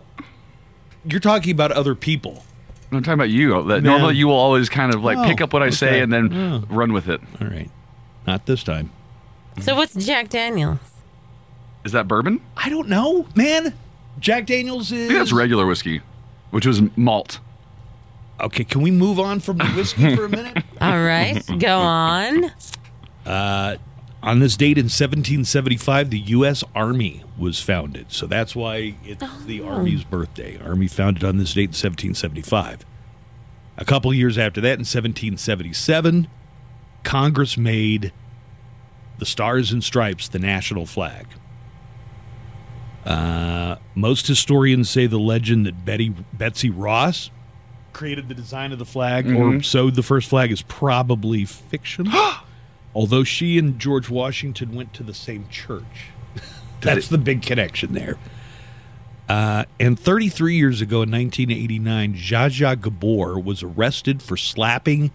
[1.06, 2.44] you're talking about other people.
[2.92, 3.64] I'm talking about you.
[3.64, 3.92] That No.
[3.92, 6.12] normally you will always kind of like Oh, pick up what I oh, say and
[6.12, 6.64] then Oh.
[6.74, 7.22] run with it.
[7.42, 7.70] All right,
[8.26, 8.92] not this time.
[9.62, 10.80] So what's Jack Daniels?
[11.88, 12.42] Is that bourbon?
[12.58, 13.74] I don't know, man.
[14.20, 15.06] Jack Daniels is.
[15.06, 16.02] I think that's regular whiskey,
[16.52, 17.40] which was malt.
[18.42, 20.62] Okay, can we move on from the whiskey for a minute?
[20.82, 21.42] All right.
[21.60, 22.52] Go on.
[23.26, 23.78] Uh,
[24.22, 26.62] On this date in 1775, the U.S.
[26.76, 28.12] Army was founded.
[28.12, 30.60] So that's why it's the Army's birthday.
[30.62, 32.86] Army founded on this date in 1775.
[33.78, 36.28] A couple years after that, in 1777,
[37.06, 38.12] Congress made
[39.20, 41.28] the Stars and Stripes the national flag.
[43.08, 47.32] Uh, most historians say the legend that Betty Betsy Ross
[47.94, 52.10] created the design of the flag or sewed the first flag is probably fiction.
[52.94, 56.12] Although she and George Washington went to the same church.
[56.82, 58.18] That's the big connection there.
[59.30, 65.12] Uh, and 33 years ago in 1989, Zsa Zsa Gabor was arrested for slapping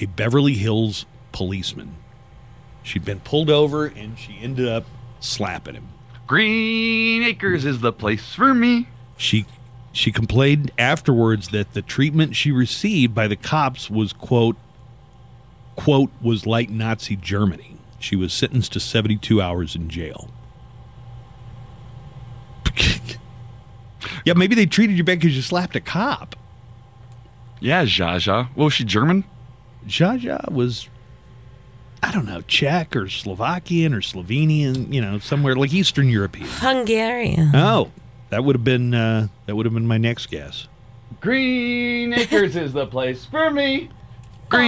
[0.00, 1.94] a Beverly Hills policeman.
[2.82, 4.86] She'd been pulled over and she ended up
[5.20, 5.88] slapping him.
[6.30, 8.86] Green Acres is the place for me.
[9.16, 9.46] She
[9.90, 14.54] she complained afterwards that the treatment she received by the cops was quote
[15.74, 17.78] quote was like Nazi Germany.
[17.98, 20.30] She was sentenced to 72 hours in jail.
[24.24, 26.36] yeah, maybe they treated you bad because you slapped a cop.
[27.58, 28.54] Yeah, Jaja.
[28.54, 29.24] Well, was she German?
[29.84, 30.88] Jaja was,
[32.02, 36.48] I don't know, Czech or Slovakian or Slovenian, you know, somewhere like Eastern European.
[36.48, 37.50] Hungarian.
[37.54, 37.90] Oh,
[38.30, 40.66] that would have been uh, that would have been my next guess.
[41.20, 43.90] Green Acres is the place for me.
[44.48, 44.62] Green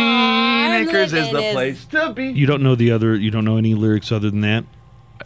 [0.70, 2.26] Farm Acres is the is- place to be.
[2.33, 3.14] You don't know the other.
[3.16, 4.64] You don't know any lyrics other than that.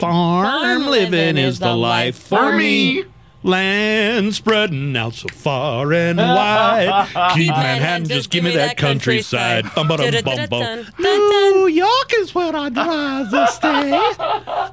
[0.01, 3.03] Farm, Farm living, living is is the the life life for for me.
[3.03, 3.05] me.
[3.47, 7.09] Land spreading out so far and wide.
[7.35, 9.73] Keep Manhattan, just give me that countryside.
[9.73, 10.87] Bum, bum, bum, bum.
[10.99, 13.93] New York is where I'd rather stay.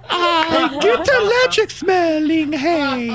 [0.09, 3.09] I get electric smelling hay.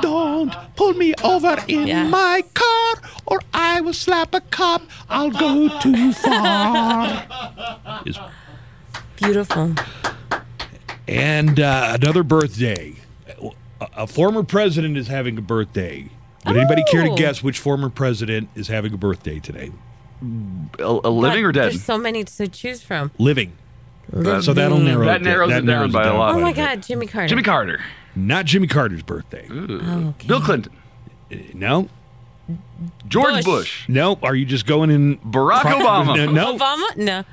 [0.00, 2.94] Don't pull me over in my car,
[3.26, 4.80] or I will slap a cop.
[5.10, 7.26] I'll go too far.
[9.16, 9.74] Beautiful.
[11.06, 12.94] And uh, another birthday.
[13.80, 16.08] A, a former president is having a birthday.
[16.46, 17.16] Would anybody care to Oh.
[17.16, 19.70] guess which former president is having a birthday today?
[20.78, 21.72] A, a living or dead?
[21.72, 23.10] There's so many to choose from.
[23.18, 23.52] Living.
[24.10, 24.42] Living.
[24.42, 26.34] So that'll narrow That it narrows it down by a lot.
[26.34, 26.52] Oh my.
[26.52, 27.28] God, Jimmy Carter.
[27.28, 27.80] Jimmy Carter.
[28.16, 29.46] Not Jimmy Carter's birthday.
[29.50, 30.26] Oh, okay.
[30.26, 30.72] Bill Clinton.
[31.30, 31.88] Uh, no.
[33.06, 33.44] George Bush.
[33.44, 33.88] Bush.
[33.88, 34.18] No.
[34.22, 35.18] Are you just going in?
[35.18, 36.16] Barack Obama.
[36.16, 36.32] No.
[36.32, 36.56] no.
[36.56, 36.96] Obama?
[36.96, 37.24] No.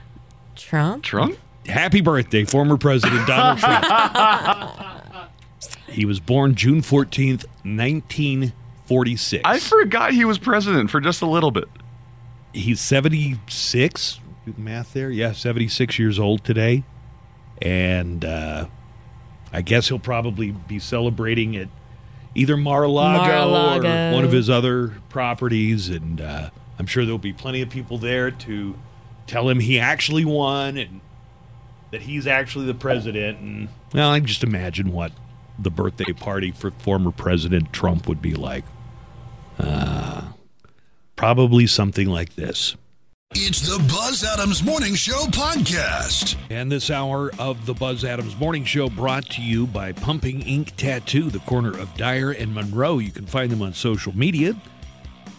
[0.56, 1.04] Trump?
[1.04, 1.38] Trump?
[1.66, 4.92] Happy birthday, former President Donald Trump.
[5.88, 9.42] he was born June 14th, 1946.
[9.46, 11.68] I forgot he was president for just a little bit.
[12.54, 16.84] he's 76 do the math there yeah 76 years old today
[17.62, 18.68] and uh,
[19.52, 21.68] i guess he'll probably be celebrating at
[22.36, 24.12] either mar-a-lago, Mar-a-Lago.
[24.12, 27.98] or one of his other properties and uh, i'm sure there'll be plenty of people
[27.98, 28.76] there to
[29.26, 31.02] tell him he actually won and
[31.92, 35.12] that he's actually the president and well i can just imagine what
[35.60, 38.64] the birthday party for former president trump would be like
[39.60, 40.22] uh,
[41.16, 42.76] probably something like this
[43.34, 46.38] It's the Buzz Adams Morning Show podcast.
[46.50, 50.76] And this hour of the Buzz Adams Morning Show brought to you by Pumping Ink
[50.78, 53.00] Tattoo, the corner of Dyer and Monroe.
[53.00, 54.56] You can find them on social media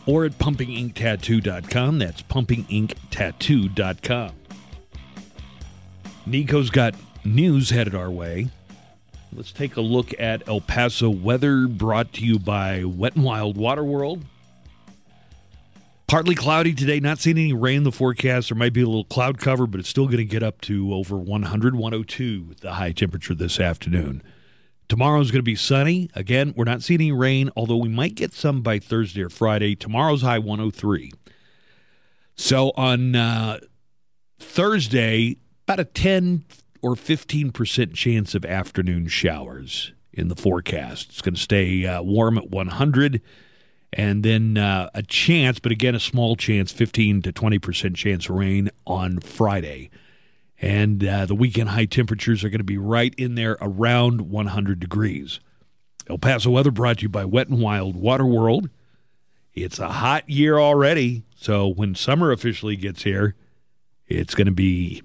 [0.06, 1.98] or at pumpinginktattoo.com.
[1.98, 4.32] That's pumpinginktattoo.com.
[6.26, 6.94] Nico's got
[7.24, 8.48] news headed our way.
[9.36, 13.58] Let's take a look at El Paso weather brought to you by Wet and Wild
[13.58, 14.24] Water World.
[16.06, 18.48] Partly cloudy today, not seeing any rain in the forecast.
[18.48, 20.94] There might be a little cloud cover, but it's still going to get up to
[20.94, 24.22] over 100, 102 with the high temperature this afternoon.
[24.88, 26.08] Tomorrow's going to be sunny.
[26.14, 29.74] Again, we're not seeing any rain, although we might get some by Thursday or Friday.
[29.74, 31.12] Tomorrow's high 103.
[32.36, 33.58] So on uh,
[34.38, 36.46] Thursday, about a 10
[36.82, 41.10] or 15% chance of afternoon showers in the forecast.
[41.10, 43.20] It's going to stay uh, warm at 100
[43.92, 48.36] and then uh, a chance, but again, a small chance, 15 to 20% chance of
[48.36, 49.90] rain on Friday.
[50.60, 54.80] And uh, the weekend high temperatures are going to be right in there around 100
[54.80, 55.40] degrees.
[56.08, 58.70] El Paso weather brought to you by Wet and Wild Water World.
[59.54, 63.34] It's a hot year already, so when summer officially gets here,
[64.06, 65.02] it's going to be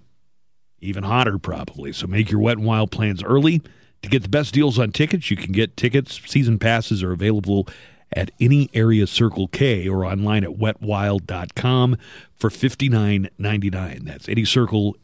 [0.81, 1.93] even hotter probably.
[1.93, 3.61] So make your Wet and Wild plans early.
[4.01, 6.19] To get the best deals on tickets, you can get tickets.
[6.25, 7.67] Season passes are available
[8.13, 11.97] at any area Circle K or online at wetwild.com
[12.35, 14.03] for $59.99.
[14.03, 14.97] That's any Circle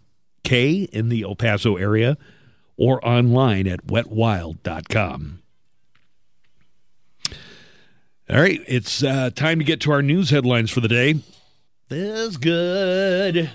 [0.43, 2.17] K in the El Paso area
[2.75, 5.39] or online at wetwild.com.
[8.29, 11.21] All right, it's uh, time to get to our news headlines for the day.
[11.87, 13.51] That's good.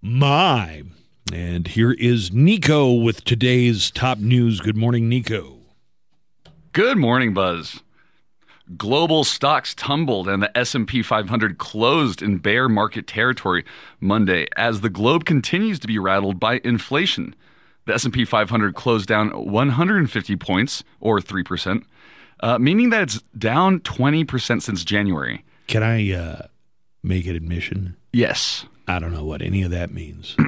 [0.00, 0.84] My.
[1.32, 4.60] And here is Nico with today's top news.
[4.60, 5.56] Good morning, Nico.
[6.72, 7.82] Good morning, Buzz.
[8.76, 13.64] Global stocks tumbled and the S&P 500 closed in bear market territory
[13.98, 17.34] Monday as the globe continues to be rattled by inflation.
[17.86, 21.82] The S&P 500 closed down 150 points or 3%,
[22.42, 25.44] uh, meaning that it's down 20% since January.
[25.68, 26.46] Can I uh,
[27.02, 27.96] make an admission?
[28.12, 28.66] Yes.
[28.88, 30.36] I don't know what any of that means.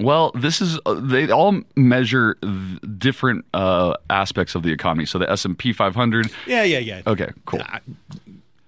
[0.00, 5.06] Well, this is uh, they all measure th- different uh, aspects of the economy.
[5.06, 7.02] So the S&P 500 yeah, yeah, yeah.
[7.06, 7.62] Okay, cool.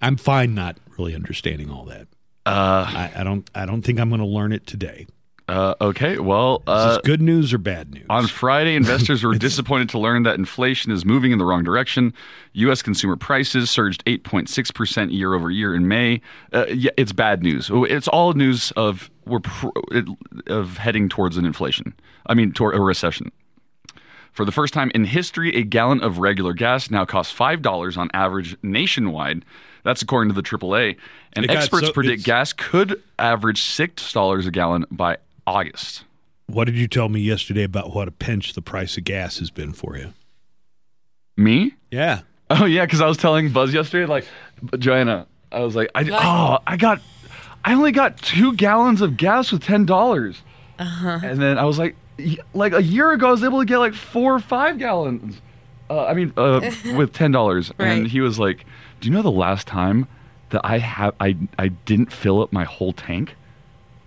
[0.01, 2.07] I'm fine not really understanding all that.
[2.47, 3.51] Uh, I, I don't.
[3.57, 5.09] I don't think I'm going to learn it today.
[5.49, 8.07] Uh, okay, well, Is uh, this good news or bad news?
[8.11, 12.13] On Friday, investors were disappointed to learn that inflation is moving in the wrong direction.
[12.55, 12.83] U.S.
[12.83, 16.21] consumer prices surged 8.6% year over year in May.
[16.53, 17.71] Uh, yeah, it's bad news.
[17.73, 19.73] It's all news of we're pro-
[20.49, 21.95] of heading towards an inflation.
[22.27, 23.31] I mean, toward a recession.
[24.33, 27.97] For the first time in history, a gallon of regular gas now costs five dollars
[27.97, 29.45] on average nationwide.
[29.83, 30.97] That's according to the AAA.
[31.35, 35.17] And It experts so- predict gas could average six dollars a gallon by
[35.47, 36.05] August.
[36.47, 39.51] what did you tell me yesterday about what a pinch the price of gas has
[39.51, 40.13] been for you?
[41.37, 41.75] Me?
[41.91, 42.21] Yeah.
[42.49, 44.27] Oh yeah, because I was telling Buzz yesterday, like
[44.79, 47.01] Joanna, I was like, I oh, I got,
[47.65, 50.41] I only got two gallons of gas with ten dollars,
[50.79, 51.21] uh-huh.
[51.23, 51.97] and then I was like,
[52.55, 55.41] like a year ago, I was able to get like four or five gallons.
[55.91, 58.65] Uh, I mean, uh, with ten dollars, and he was like,
[59.01, 60.07] "Do you know the last time
[60.51, 63.35] that I have I I didn't fill up my whole tank?"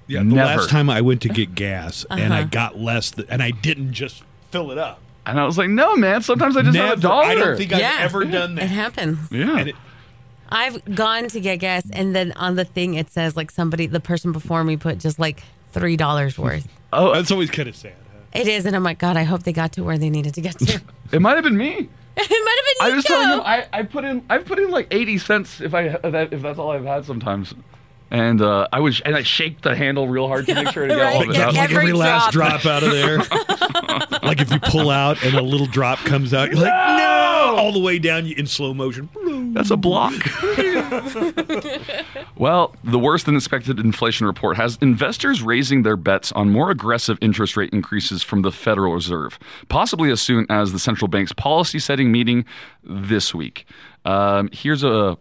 [0.09, 0.19] Yeah.
[0.19, 0.61] The Never.
[0.61, 2.49] last time I went to get gas and I uh-huh.
[2.51, 4.99] got less, th- and I didn't just fill it up.
[5.25, 6.23] And I was like, "No, man.
[6.23, 7.01] Sometimes I just have a Never.
[7.01, 8.63] dollar." I don't think I've yeah, ever done that.
[8.63, 9.19] It happens.
[9.31, 9.57] yeah.
[9.59, 9.75] And it,
[10.49, 13.99] I've gone to get gas, and then on the thing it says like somebody, the
[13.99, 16.67] person before me put just like three dollars worth.
[16.93, 17.93] oh, that's always kind of sad.
[18.11, 18.39] huh?
[18.41, 20.41] it is, and I'm like, God, I hope they got to where they needed to
[20.41, 20.81] get to.
[21.11, 21.73] it might have been me.
[21.77, 21.87] it
[22.17, 22.29] might have
[22.81, 23.13] I been was Nico.
[23.13, 26.41] telling him I, I put in I've put in like eighty cents if I if
[26.41, 27.53] that's all I've had sometimes,
[28.11, 30.95] and uh, I was and I shake the handle real hard to make sure to
[30.95, 31.53] get all of it out.
[31.53, 31.61] Yeah.
[31.61, 32.61] like Every every last drop.
[32.61, 33.17] drop out of there.
[34.23, 37.55] like if you pull out and a little drop comes out, you're like, no!
[37.57, 39.09] All the way down in slow motion.
[39.53, 40.13] That's a block.
[42.37, 47.17] well, the worse than expected inflation report has investors raising their bets on more aggressive
[47.21, 51.79] interest rate increases from the Federal Reserve, possibly as soon as the central bank's policy
[51.79, 52.45] setting meeting
[52.83, 53.65] this week.
[54.05, 55.17] Um, here's a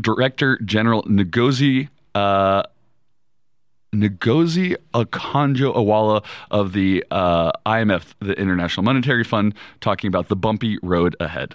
[0.00, 1.88] Director General Ngozi.
[2.16, 2.62] Uh,
[3.94, 10.78] Ngozi Okonjo Iweala of the uh, IMF, the International Monetary Fund, talking about the bumpy
[10.82, 11.54] road ahead.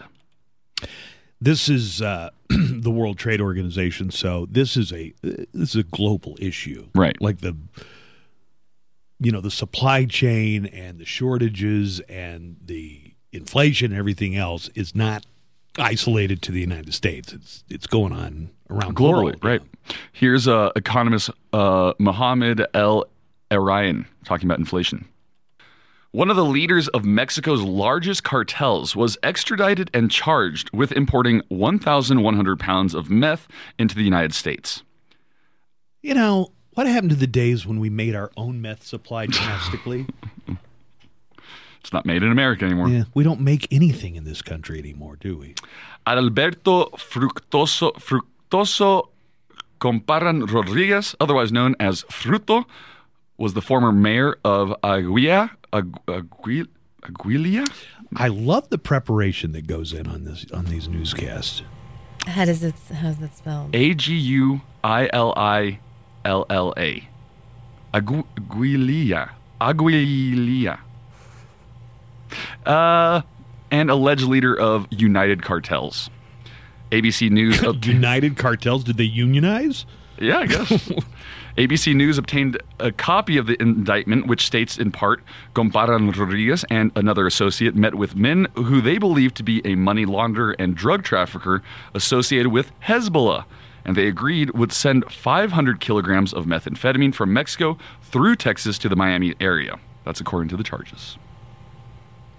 [1.39, 6.37] This is uh, the World Trade Organization, so this is a this is a global
[6.39, 7.19] issue, Right.
[7.19, 7.57] Like the
[9.19, 14.95] you know the supply chain and the shortages and the inflation and everything else is
[14.95, 15.25] not
[15.79, 17.33] isolated to the United States.
[17.33, 19.61] It's it's going on around the globally, world, right?
[20.11, 23.05] Here's uh, economist uh, Mohammed El
[23.49, 25.07] Arayan talking about inflation.
[26.11, 32.59] One of the leaders of Mexico's largest cartels was extradited and charged with importing 1,100
[32.59, 33.47] pounds of meth
[33.79, 34.83] into the United States.
[36.01, 40.05] You know what happened to the days when we made our own meth supply domestically?
[41.79, 42.89] It's not made in America anymore.
[42.89, 45.55] yeah, we don't make anything in this country anymore, do we?
[46.05, 49.07] Alberto Fructuoso, Fructuoso
[49.81, 52.65] Comparan Rodriguez, otherwise known as Fruto,
[53.37, 56.67] was the former mayor of Aguilla, Agu-
[57.01, 57.57] Aguil-
[58.15, 61.63] I love the preparation that goes in on this on these newscasts.
[62.27, 62.75] How does it?
[62.93, 63.75] How's that spelled?
[63.75, 65.79] A G U I L I
[66.25, 67.07] L L A.
[67.93, 69.31] Agu- Aguilia.
[69.59, 70.77] Aguilia.
[72.65, 73.21] Uh,
[73.71, 76.09] and alleged leader of United Cartels.
[76.91, 77.61] ABC News.
[77.85, 79.85] United Cartels, did they unionize?
[80.19, 80.69] yeah, I guess.
[81.57, 85.21] ABC News obtained a copy of the indictment, which states in part
[85.53, 90.05] Comparan Rodriguez and another associate met with men who they believe to be a money
[90.05, 91.61] launderer and drug trafficker
[91.93, 93.45] associated with Hezbollah.
[93.83, 98.95] And they agreed would send 500 kilograms of methamphetamine from Mexico through Texas to the
[98.95, 99.79] Miami area.
[100.05, 101.17] That's according to the charges.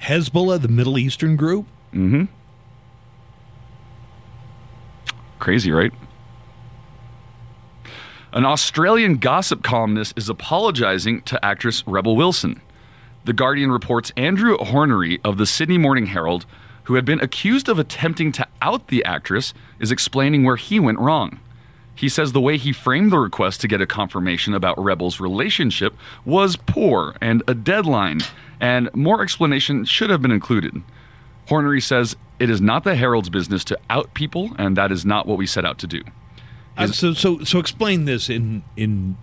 [0.00, 1.66] Hezbollah, the Middle Eastern group?
[1.92, 2.24] Mm-hmm.
[5.42, 5.92] Crazy, right?
[8.32, 12.60] An Australian gossip columnist is apologizing to actress Rebel Wilson.
[13.24, 16.46] The Guardian reports Andrew Hornery of the Sydney Morning Herald,
[16.84, 21.00] who had been accused of attempting to out the actress, is explaining where he went
[21.00, 21.40] wrong.
[21.92, 25.96] He says the way he framed the request to get a confirmation about Rebel's relationship
[26.24, 28.20] was poor and a deadline,
[28.60, 30.84] and more explanation should have been included.
[31.48, 35.26] Hornery says it is not the Herald's business to out people, and that is not
[35.26, 36.02] what we set out to do.
[36.76, 39.16] Uh, so, so, so explain this in in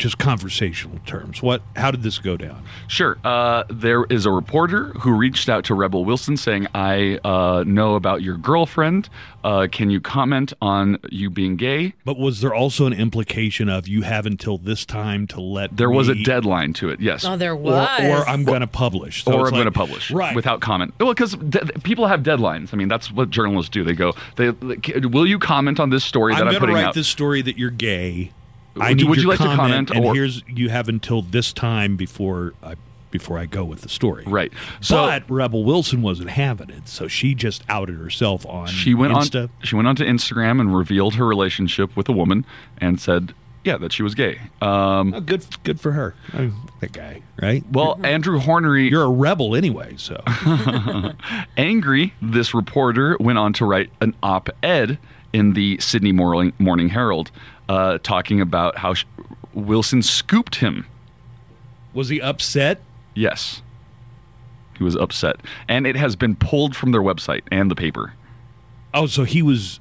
[0.00, 1.42] just conversational terms.
[1.42, 1.62] What?
[1.76, 2.64] How did this go down?
[2.88, 3.18] Sure.
[3.22, 7.94] Uh, there is a reporter who reached out to Rebel Wilson saying, I uh, know
[7.94, 9.10] about your girlfriend.
[9.44, 11.92] Uh, can you comment on you being gay?
[12.04, 15.90] But was there also an implication of you have until this time to let There
[15.90, 17.24] was a deadline to it, yes.
[17.24, 18.00] Oh, there or, was.
[18.00, 20.94] or I'm going to publish, So or I'm going to publish right without comment.
[20.98, 22.72] Well, because de- people have deadlines.
[22.72, 23.84] I mean, that's what journalists do.
[23.84, 26.60] They go, they, they- "Will you comment on this story that I'm I'm, going to
[26.60, 28.32] putting write out?" this story that you're gay.
[28.76, 30.68] I Would need you- would your you like to comment, comment, And or- here's you
[30.70, 32.74] have until this time before I
[33.10, 34.22] before I go with the story.
[34.24, 34.52] Right.
[34.80, 39.12] So but Rebel Wilson wasn't having it, so she just outed herself on she went
[39.12, 39.42] Insta.
[39.44, 39.50] on.
[39.64, 42.46] She went onto Instagram and revealed her relationship with a woman
[42.78, 46.14] and said, "Yeah, that she was gay." Um, Oh, good, good for her.
[46.80, 47.64] That guy, right?
[47.72, 50.22] well, Andrew Hornery You're a rebel anyway, so
[51.56, 54.98] Angry, this reporter went on to write an op ed
[55.32, 57.30] in the Sydney Morning, Morning Herald
[57.70, 59.04] uh, talking about how sh-
[59.54, 60.86] Wilson scooped him.
[61.94, 62.80] was he upset?
[63.14, 63.62] Yes.
[64.76, 65.36] He was upset.
[65.68, 68.14] And it has been pulled from their website and the paper.
[68.92, 69.78] Oh, so he was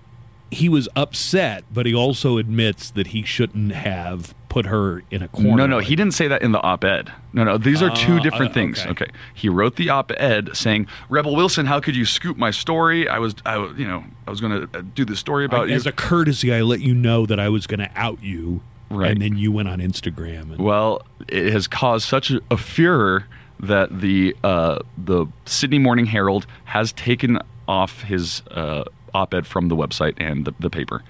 [0.51, 5.27] he was upset, but he also admits that he shouldn't have put her in a
[5.27, 5.55] corner.
[5.57, 7.11] No, no, like he didn't say that in the op ed.
[7.33, 8.79] No, no, these are two Ah, different uh, things.
[8.81, 8.89] okay.
[8.91, 9.05] Okay.
[9.35, 13.07] He wrote the op ed saying, Rebel Wilson, how could you scoop my story?
[13.07, 15.75] I was, I, you know, I was going to do this story about Like, you.
[15.75, 19.11] as a courtesy, I let you know that I was going to out you, Right.
[19.11, 20.53] and then you went on Instagram.
[20.53, 23.27] And, Well, it has caused such a, a furor
[23.59, 27.37] that the uh, the Sydney Morning Herald has taken
[27.67, 31.03] off his uh, op-ed from the website and the, the paper.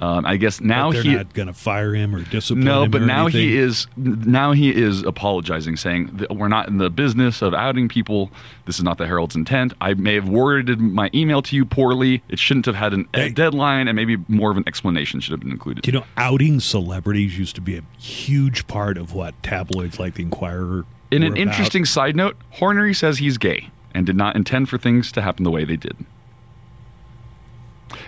[0.00, 2.64] Um, I guess now but they're he not going to fire him or discipline him.
[2.64, 2.90] no, him.
[2.90, 7.42] but now he is now he is apologizing, saying that we're not in the business
[7.42, 8.30] of outing people.
[8.66, 9.72] This is not the Herald's intent.
[9.80, 12.22] I may have worded my email to you poorly.
[12.28, 15.40] It shouldn't have had an, a deadline, and maybe more of an explanation should have
[15.40, 15.86] been included.
[15.86, 20.22] You know, outing celebrities used to be a huge part of what tabloids like the
[20.22, 20.86] Inquirer.
[21.12, 21.38] In an about.
[21.38, 25.44] interesting side note, Hornery says he's gay and did not intend for things to happen
[25.44, 25.96] the way they did.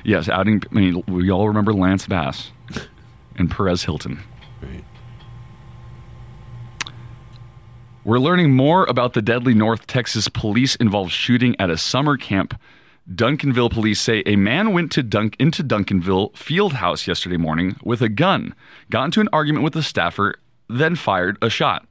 [0.05, 0.63] Yes, outing.
[0.71, 2.51] I mean, we all remember Lance Bass
[3.37, 4.21] and Perez Hilton.
[4.63, 4.85] Right.
[8.05, 12.59] We're learning more about the deadly North Texas police involved shooting at a summer camp.
[13.13, 18.03] Duncanville police say a man went to Dunk into Duncanville field house yesterday morning with
[18.03, 18.55] a gun,
[18.91, 20.37] got into an argument with a staffer,
[20.69, 21.87] then fired a shot.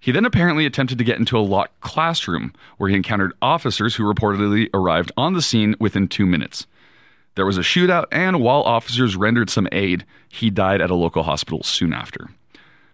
[0.00, 4.04] He then apparently attempted to get into a locked classroom where he encountered officers who
[4.04, 6.66] reportedly arrived on the scene within two minutes.
[7.34, 11.22] There was a shootout, and while officers rendered some aid, he died at a local
[11.22, 12.28] hospital soon after.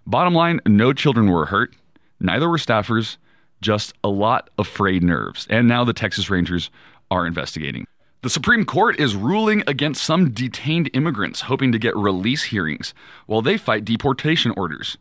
[0.07, 1.75] Bottom line no children were hurt,
[2.21, 3.17] neither were staffers,
[3.61, 5.47] just a lot of frayed nerves.
[5.51, 6.71] And now the Texas Rangers
[7.11, 7.87] are investigating.
[8.23, 12.95] The Supreme Court is ruling against some detained immigrants hoping to get release hearings
[13.27, 14.99] while they fight deportation orders.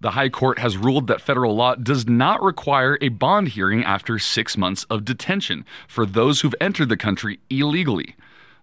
[0.00, 4.18] The High Court has ruled that federal law does not require a bond hearing after
[4.18, 8.14] six months of detention for those who've entered the country illegally.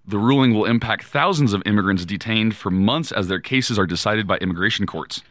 [0.07, 4.27] The ruling will impact thousands of immigrants detained for months as their cases are decided
[4.27, 5.21] by immigration courts.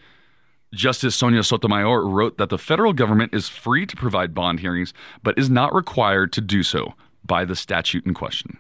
[0.75, 5.39] Justice Sonia Sotomayor wrote that the federal government is free to provide bond hearings, but
[5.39, 6.95] is not required to do so
[7.25, 8.59] by the statute in question.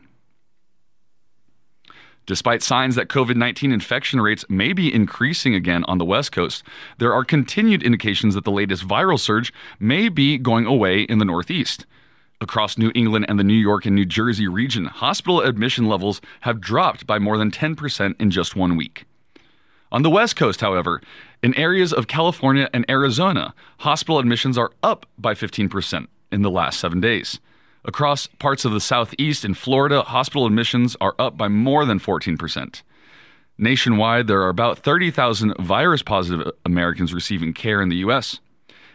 [2.27, 6.63] Despite signs that COVID 19 infection rates may be increasing again on the West Coast,
[6.99, 11.27] there are continued indications that the latest viral surge may be going away in the
[11.27, 11.85] Northeast.
[12.41, 16.61] Across New England and the New York and New Jersey region, hospital admission levels have
[16.61, 19.05] dropped by more than 10% in just one week.
[19.93, 21.01] On the West Coast, however,
[21.43, 26.81] in areas of California and Arizona, hospital admissions are up by 15% in the last
[26.81, 27.39] seven days.
[27.85, 32.83] Across parts of the Southeast and Florida, hospital admissions are up by more than 14%.
[33.57, 38.41] Nationwide, there are about 30,000 virus positive Americans receiving care in the U.S.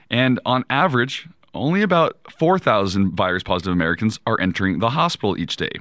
[0.10, 5.72] And on average, only about 4,000 virus positive Americans are entering the hospital each day.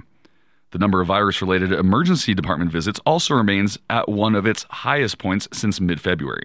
[0.71, 5.19] The number of virus related emergency department visits also remains at one of its highest
[5.19, 6.45] points since mid February.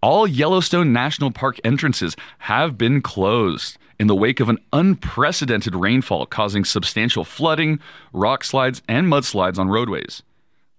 [0.00, 6.26] All Yellowstone National Park entrances have been closed in the wake of an unprecedented rainfall
[6.26, 7.80] causing substantial flooding,
[8.12, 10.22] rock slides, and mudslides on roadways.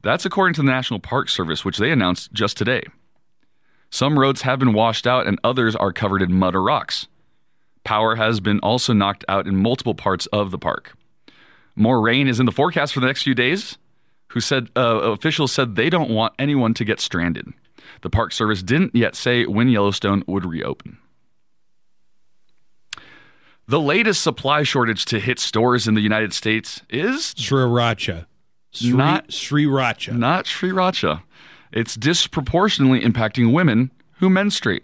[0.01, 2.83] That's according to the National Park Service, which they announced just today.
[3.89, 7.07] Some roads have been washed out and others are covered in mud or rocks.
[7.83, 10.95] Power has been also knocked out in multiple parts of the park.
[11.75, 13.77] More rain is in the forecast for the next few days.
[14.33, 14.81] Who said uh,
[15.11, 17.47] officials said they don't want anyone to get stranded.
[18.01, 20.99] The Park Service didn't yet say when Yellowstone would reopen.
[23.67, 28.25] The latest supply shortage to hit stores in the United States is Sriracha.
[28.71, 30.15] Sri, Not- Sriracha.
[30.15, 31.23] not Sriracha.
[31.71, 34.83] It's disproportionately impacting women who menstruate.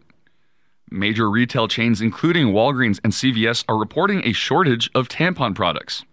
[0.91, 6.05] Major retail chains, including Walgreens and CVS, are reporting a shortage of tampon products.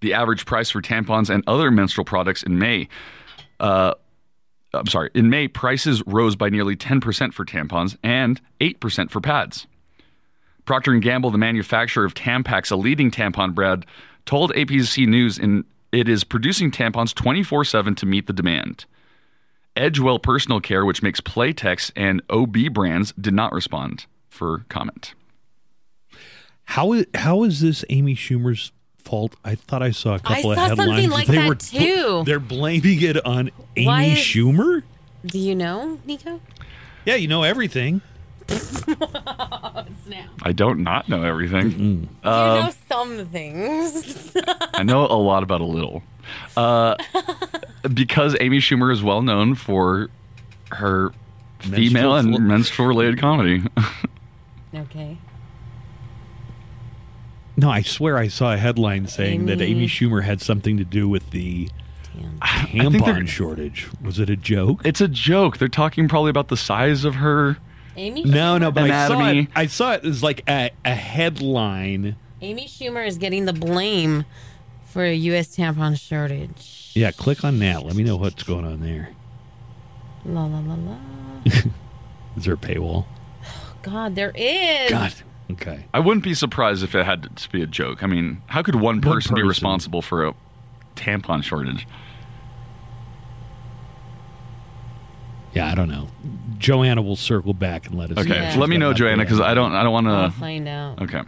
[0.00, 2.88] The average price for tampons and other menstrual products in May,
[3.58, 3.94] uh,
[4.72, 9.66] I'm sorry, in May, prices rose by nearly 10% for tampons and 8% for pads.
[10.64, 13.86] Procter & Gamble, the manufacturer of Tampax, a leading tampon brand,
[14.26, 18.84] told ABC News in it is producing tampons 24/7 to meet the demand.
[19.76, 25.14] Edgewell Personal Care, which makes Playtex and OB brands, did not respond for comment.
[26.64, 29.36] How is how is this Amy Schumer's fault?
[29.44, 30.90] I thought I saw a couple I of saw headlines.
[30.90, 32.22] something like they that were, too.
[32.26, 34.82] They're blaming it on Amy Why Schumer.
[35.24, 36.40] Do you know, Nico?
[37.04, 38.02] Yeah, you know everything.
[40.42, 41.70] I don't not know everything.
[41.70, 44.34] you know um, some things.
[44.74, 46.02] I know a lot about a little.
[46.56, 46.96] Uh,
[47.94, 50.08] because Amy Schumer is well known for
[50.72, 51.12] her
[51.60, 53.62] female and flu- menstrual related comedy.
[54.74, 55.18] okay.
[57.56, 60.84] No, I swear I saw a headline saying that Amy- Amy Schumer had something to
[60.84, 61.68] do with the
[62.16, 62.38] Damn.
[62.92, 63.88] tampon shortage.
[64.02, 64.82] Was it a joke?
[64.84, 65.58] it's a joke.
[65.58, 67.58] They're talking probably about the size of her.
[67.96, 68.22] Amy.
[68.22, 69.48] No, no, but I saw it.
[69.56, 72.14] I saw it as like a, a headline.
[72.40, 74.24] Amy Schumer is getting the blame
[74.98, 75.54] for a U.S.
[75.54, 76.90] tampon shortage.
[76.92, 77.84] Yeah, click on that.
[77.84, 79.10] Let me know what's going on there.
[80.24, 80.96] La la la la.
[82.36, 83.06] Is there a paywall?
[83.82, 84.90] God, there is.
[84.90, 85.14] God.
[85.52, 85.84] Okay.
[85.94, 88.02] I wouldn't be surprised if it had to be a joke.
[88.02, 90.34] I mean, how could one person, be responsible for a
[90.96, 91.86] tampon shortage?
[95.54, 96.08] Yeah, I don't know.
[96.58, 98.18] Joanna will circle back and let us.
[98.18, 98.34] Okay, know.
[98.34, 98.56] Yeah.
[98.56, 99.40] let me know, Joanna, because.
[99.40, 100.36] I don't, I don't want to.
[100.40, 101.00] find out.
[101.02, 101.22] Okay.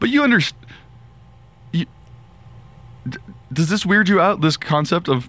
[0.00, 0.66] But you understand.
[3.06, 3.18] You, d-
[3.52, 4.40] does this weird you out?
[4.40, 5.28] This concept of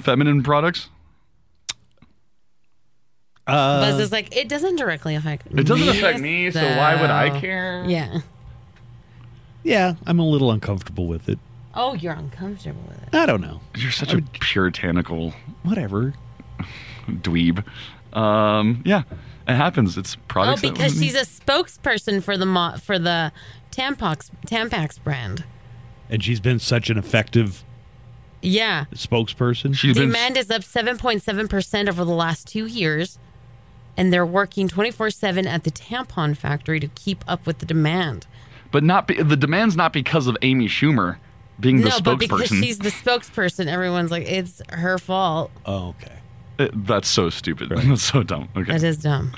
[0.00, 0.88] feminine products?
[3.46, 5.60] Buzz is like, it doesn't directly affect me.
[5.60, 7.84] It doesn't affect me, so why would I care?
[7.86, 8.18] Yeah.
[9.64, 11.38] Yeah, I'm a little uncomfortable with it.
[11.74, 13.14] Oh, you're uncomfortable with it.
[13.14, 13.60] I don't know.
[13.76, 15.32] You're such a puritanical
[15.62, 16.14] Whatever.
[17.08, 17.64] dweeb.
[18.16, 19.02] Um, yeah,
[19.48, 19.96] it happens.
[19.98, 20.62] It's Oh, products.
[20.62, 23.32] that- because she's a spokesperson for the mo- for the
[23.70, 25.44] Tampax Tampax brand.
[26.12, 27.64] And she's been such an effective
[28.42, 28.84] Yeah.
[28.94, 29.74] spokesperson.
[29.74, 33.18] she's been Demand is up 7.7% over the last two years,
[33.96, 38.26] and they're working 24 7 at the tampon factory to keep up with the demand.
[38.70, 41.16] but not be, the demand's not because of Amy Schumer
[41.60, 45.50] being the no, but because she's the spokesperson, everyone's like, it's her fault.
[45.66, 46.12] oh, okay.
[46.58, 47.70] It- that's so stupid.
[47.74, 48.48] That's so dumb.
[48.56, 48.70] Okay.
[48.72, 49.32] That is dumb.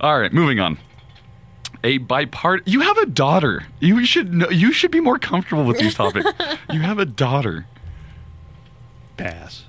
[0.00, 0.78] All right, moving on.
[1.84, 2.62] A bipart.
[2.64, 3.64] You have a daughter.
[3.78, 4.48] You should know.
[4.48, 6.26] You should be more comfortable with these topics.
[6.72, 7.66] you have a daughter.
[9.18, 9.66] Pass.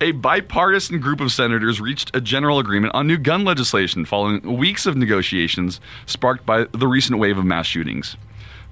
[0.00, 4.86] A bipartisan group of senators reached a general agreement on new gun legislation following weeks
[4.86, 8.16] of negotiations sparked by the recent wave of mass shootings.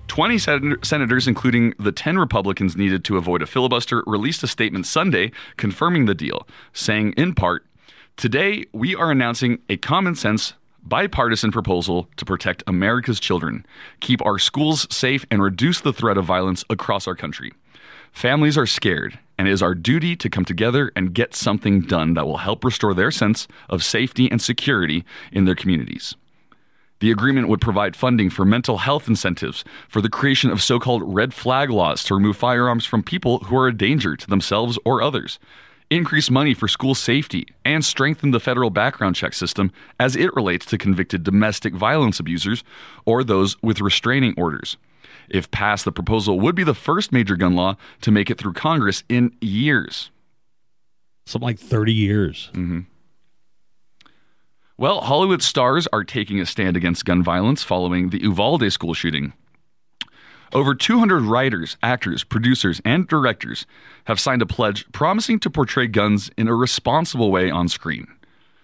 [0.09, 4.87] 20 sen- senators, including the 10 Republicans needed to avoid a filibuster, released a statement
[4.87, 7.65] Sunday confirming the deal, saying in part,
[8.17, 13.65] Today, we are announcing a common sense, bipartisan proposal to protect America's children,
[14.01, 17.53] keep our schools safe, and reduce the threat of violence across our country.
[18.13, 22.15] Families are scared, and it is our duty to come together and get something done
[22.15, 26.15] that will help restore their sense of safety and security in their communities.
[26.99, 31.03] The agreement would provide funding for mental health incentives, for the creation of so called
[31.03, 35.01] red flag laws to remove firearms from people who are a danger to themselves or
[35.01, 35.39] others,
[35.91, 40.65] increase money for school safety, and strengthen the federal background check system as it relates
[40.67, 42.65] to convicted domestic violence abusers
[43.05, 44.77] or those with restraining orders.
[45.29, 48.55] If passed, the proposal would be the first major gun law to make it through
[48.55, 50.11] Congress in years.
[51.27, 52.51] Something like 30 years.
[52.53, 52.81] Mm-hmm.
[54.77, 59.35] Well, Hollywood stars are taking a stand against gun violence following the Uvalde school shooting.
[60.53, 63.67] Over 200 writers, actors, producers, and directors
[64.05, 68.09] have signed a pledge promising to portray guns in a responsible way on screen.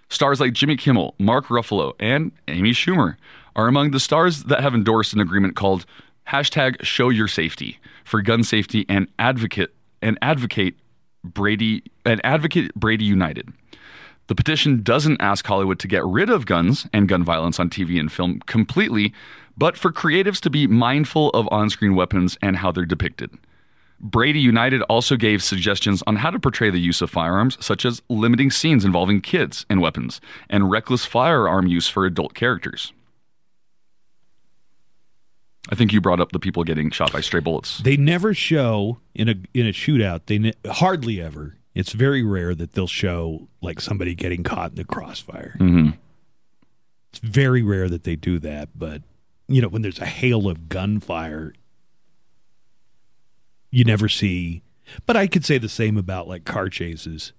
[0.09, 3.17] Stars like Jimmy Kimmel, Mark Ruffalo, and Amy Schumer
[3.55, 5.87] are among the stars that have endorsed an agreement called
[6.29, 9.73] hashtag Show Your Safety for gun safety and advocate
[10.03, 10.77] and advocate
[11.23, 13.53] Brady and advocate Brady United.
[14.29, 18.01] The petition doesn't ask Hollywood to get rid of guns and gun violence on TV
[18.01, 19.13] and film completely,
[19.57, 23.31] but for creatives to be mindful of on screen weapons and how they're depicted.
[23.99, 28.03] Brady United also gave suggestions on how to portray the use of firearms, such as
[28.11, 30.21] limiting scenes involving kids and weapons,
[30.51, 32.93] and reckless firearm use for adult characters.
[35.71, 37.79] I think you brought up the people getting shot by stray bullets.
[37.79, 40.27] They never show in a in a shootout.
[40.27, 41.57] They ne- hardly ever.
[41.75, 45.57] It's very rare that they'll show like somebody getting caught in the crossfire.
[45.59, 45.91] hmm
[47.11, 48.69] It's very rare that they do that.
[48.79, 49.03] But
[49.49, 51.53] you know, when there's a hail of gunfire,
[53.71, 54.63] you never see.
[55.05, 57.33] But I could say the same about like car chases.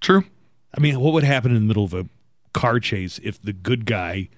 [0.00, 0.24] True.
[0.76, 2.06] I mean, what would happen in the middle of a
[2.52, 4.28] car chase if the good guy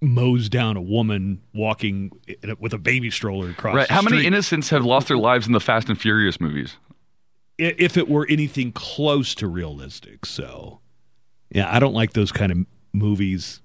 [0.00, 2.10] mows down a woman walking
[2.42, 3.90] in a- with a baby stroller across Right.
[3.90, 6.76] How many innocents have lost their lives in the Fast and Furious movies?
[7.58, 10.26] If it were anything close to realistic.
[10.26, 10.80] So,
[11.50, 12.58] yeah, I don't like those kind of
[12.92, 13.60] movies.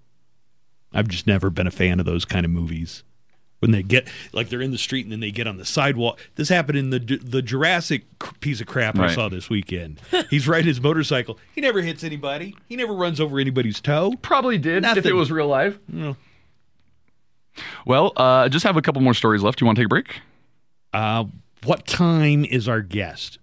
[0.97, 3.03] I've just never been a fan of those kind of movies.
[3.59, 6.19] When they get like they're in the street and then they get on the sidewalk.
[6.35, 8.03] This happened in the the Jurassic
[8.39, 9.15] piece of crap I Right.
[9.15, 9.99] saw this weekend.
[10.29, 11.39] He's riding his motorcycle.
[11.55, 12.55] He never hits anybody.
[12.69, 14.13] He never runs over anybody's toe.
[14.21, 15.05] Probably did if Nothing.
[15.11, 15.79] it was real life.
[15.87, 16.17] No.
[17.85, 19.59] Well, uh, just have a couple more stories left.
[19.59, 20.19] You want to take a break?
[20.93, 21.23] Uh,
[21.63, 23.39] what time is our guest?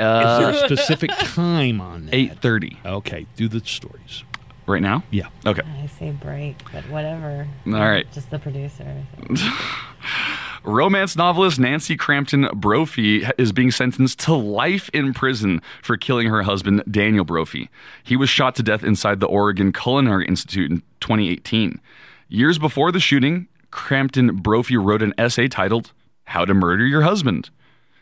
[0.00, 2.14] Is Uh, there a specific time on that?
[2.14, 2.78] Eight thirty.
[2.84, 4.24] Okay, do the stories.
[4.70, 5.02] Right now?
[5.10, 5.28] Yeah.
[5.44, 5.62] Okay.
[5.62, 7.48] I say break, but whatever.
[7.66, 8.10] All right.
[8.12, 9.04] Just the producer.
[10.62, 16.42] Romance novelist Nancy Crampton Brophy is being sentenced to life in prison for killing her
[16.42, 17.68] husband, Daniel Brophy.
[18.04, 21.80] He was shot to death inside the Oregon Culinary Institute in 2018.
[22.28, 25.92] Years before the shooting, Crampton Brophy wrote an essay titled
[26.24, 27.50] How to Murder Your Husband.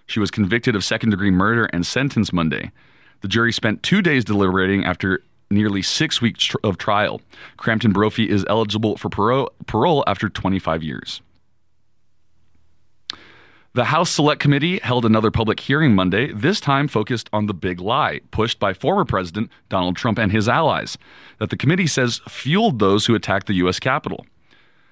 [0.06, 2.72] She was convicted of second degree murder and sentenced Monday.
[3.20, 7.20] The jury spent two days deliberating after nearly six weeks of trial.
[7.56, 11.20] Crampton Brophy is eligible for parole after 25 years.
[13.74, 17.80] The House Select Committee held another public hearing Monday, this time focused on the big
[17.80, 20.98] lie pushed by former President Donald Trump and his allies
[21.38, 23.78] that the committee says fueled those who attacked the U.S.
[23.78, 24.26] Capitol.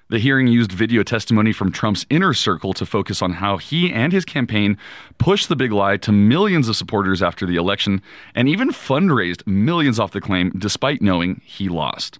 [0.09, 4.13] The hearing used video testimony from Trump's inner circle to focus on how he and
[4.13, 4.77] his campaign
[5.17, 8.01] pushed the big lie to millions of supporters after the election
[8.33, 12.19] and even fundraised millions off the claim despite knowing he lost.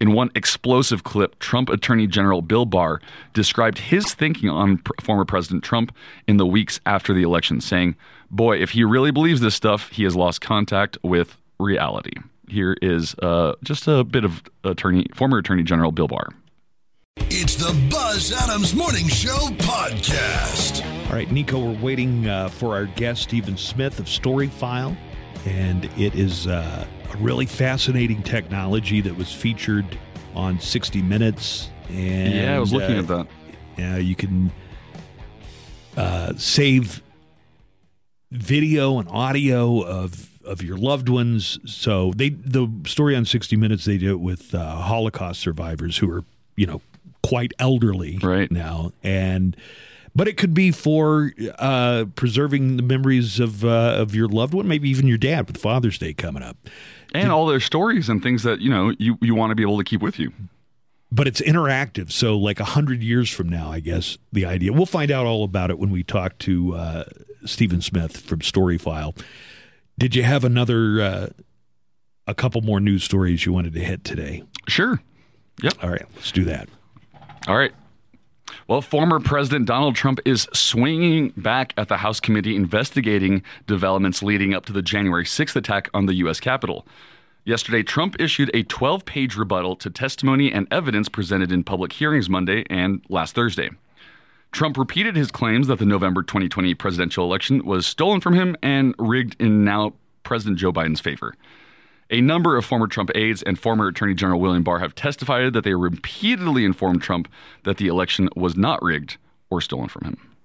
[0.00, 3.02] In one explosive clip, Trump Attorney General Bill Barr
[3.34, 5.94] described his thinking on pr- former President Trump
[6.26, 7.96] in the weeks after the election, saying,
[8.30, 12.12] Boy, if he really believes this stuff, he has lost contact with reality.
[12.48, 16.28] Here is uh, just a bit of attorney, former Attorney General Bill Barr.
[17.38, 20.84] It's the Buzz Adams Morning Show podcast.
[21.08, 24.96] All right, Nico, we're waiting uh, for our guest, Stephen Smith of StoryFile.
[25.44, 29.98] And it is uh, a really fascinating technology that was featured
[30.34, 31.70] on 60 Minutes.
[31.88, 33.26] And yeah, I was looking uh, at that.
[33.76, 34.50] Yeah, you can
[35.96, 37.02] uh, save
[38.32, 41.58] video and audio of of your loved ones.
[41.64, 46.10] So they the story on 60 Minutes they do it with uh, Holocaust survivors who
[46.10, 46.24] are
[46.56, 46.80] you know
[47.28, 48.50] quite elderly Right.
[48.50, 49.56] now and.
[50.14, 54.66] But it could be for uh, preserving the memories of uh, of your loved one,
[54.66, 56.56] maybe even your dad with Father's Day coming up.
[57.12, 59.76] And all their stories and things that, you know, you, you want to be able
[59.76, 60.32] to keep with you.
[61.12, 62.10] but it's interactive.
[62.12, 64.72] So, like a hundred years from now, I guess the idea.
[64.72, 67.04] We'll find out all about it when we talk to uh,
[67.44, 69.14] Stephen Smith from StoryFile.
[69.98, 71.26] Did you have another, uh,
[72.26, 74.44] a couple more news stories you wanted to hit today?
[74.66, 75.02] Sure.
[75.62, 75.74] Yep.
[75.84, 76.70] All right, let's do that.
[77.48, 77.72] All right.
[78.68, 84.54] Well, former President Donald Trump is swinging back at the House committee investigating developments leading
[84.54, 86.40] up to the January 6th attack on the U.S.
[86.40, 86.86] Capitol.
[87.44, 92.28] Yesterday, Trump issued a 12 page rebuttal to testimony and evidence presented in public hearings
[92.28, 93.70] Monday and last Thursday.
[94.50, 98.94] Trump repeated his claims that the November 2020 presidential election was stolen from him and
[98.98, 99.92] rigged in now
[100.24, 101.34] President Joe Biden's favor.
[102.10, 105.64] A number of former Trump aides and former Attorney General William Barr have testified that
[105.64, 107.28] they repeatedly informed Trump
[107.64, 109.16] that the election was not rigged
[109.50, 110.36] or stolen from him.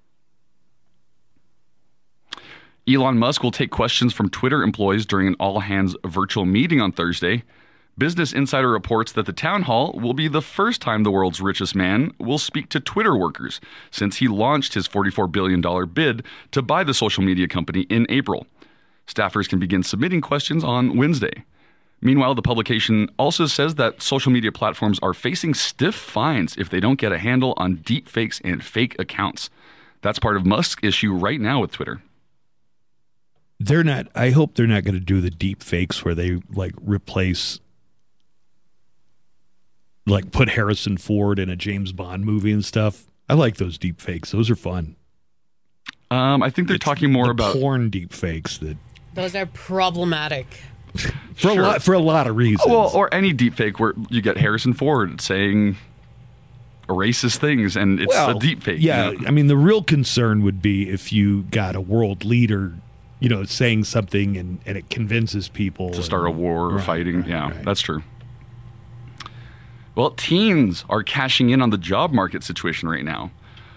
[2.90, 6.92] Elon Musk will take questions from Twitter employees during an all hands virtual meeting on
[6.92, 7.44] Thursday.
[7.96, 11.76] Business Insider reports that the town hall will be the first time the world's richest
[11.76, 13.62] man will speak to Twitter workers
[13.92, 15.62] since he launched his $44 billion
[15.94, 18.48] bid to buy the social media company in April.
[19.06, 21.44] Staffers can begin submitting questions on Wednesday.
[22.02, 26.80] Meanwhile, the publication also says that social media platforms are facing stiff fines if they
[26.80, 29.50] don't get a handle on deep fakes and fake accounts.
[30.02, 32.02] That's part of Musk's issue right now with Twitter.
[33.60, 34.08] They're not.
[34.16, 37.60] I hope they're not going to do the deep fakes where they like replace,
[40.08, 43.06] like put Harrison Ford in a James Bond movie and stuff.
[43.30, 44.32] I like those deep fakes.
[44.32, 44.96] Those are fun.
[46.10, 48.78] Um, I think they're It's talking more the about porn deep fakes that
[49.14, 50.48] Those are problematic.
[50.96, 51.52] For Sure.
[51.52, 52.70] a lot for a lot of reasons.
[52.70, 55.78] Well, or any deep fake where you get Harrison Ford saying
[56.88, 58.80] racist things and it's a deep fake.
[58.82, 59.28] you Yeah, know?
[59.28, 62.74] I mean, the real concern would be if you got a world leader,
[63.22, 66.84] you know, saying something and, and it convinces people to start a war or Right,
[66.84, 67.22] fighting.
[67.22, 67.64] right, yeah, right.
[67.64, 68.04] that's true.
[69.96, 73.32] Well, teens are cashing in on the job market situation right now.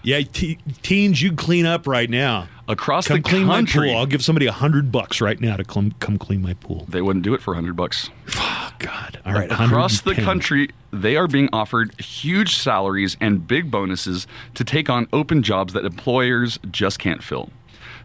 [0.05, 2.47] Yeah, te- teens, you clean up right now.
[2.67, 3.99] Across Come the clean country, my pool.
[3.99, 6.85] I'll give somebody a hundred bucks right now to come come clean my pool.
[6.89, 8.09] they wouldn't do it for a 100 bucks.
[8.37, 9.19] Oh God!
[9.25, 14.25] All right, Across the country, they are being offered huge salaries and big bonuses
[14.55, 17.49] to take on open jobs that employers just can't fill.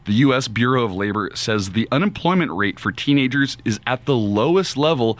[0.05, 0.49] The U.S.
[0.49, 5.19] Bureau of Labor says the unemployment rate for teenagers is at the lowest level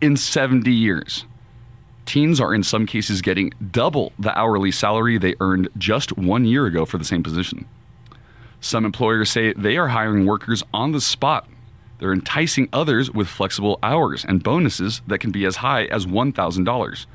[0.00, 1.24] in 70 years.
[2.06, 6.66] Teens are in some cases getting double the hourly salary they earned just one year
[6.66, 7.66] ago for the same position.
[8.60, 11.48] Some employers say they are hiring workers on the spot.
[11.98, 17.06] They're enticing others with flexible hours and bonuses that can be as high as $1,000.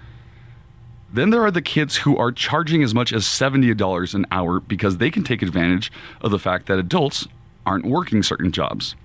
[1.13, 4.97] Then there are the kids who are charging as much as $70 an hour because
[4.97, 5.91] they can take advantage
[6.21, 7.27] of the fact that adults
[7.65, 8.95] aren't working certain jobs.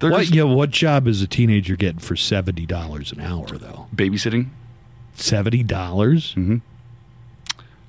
[0.00, 0.20] They're What?
[0.20, 3.86] just Yeah, what job is a teenager getting for seventy dollars an hour though?
[3.94, 4.46] babysitting.
[5.20, 6.34] Seventy dollars?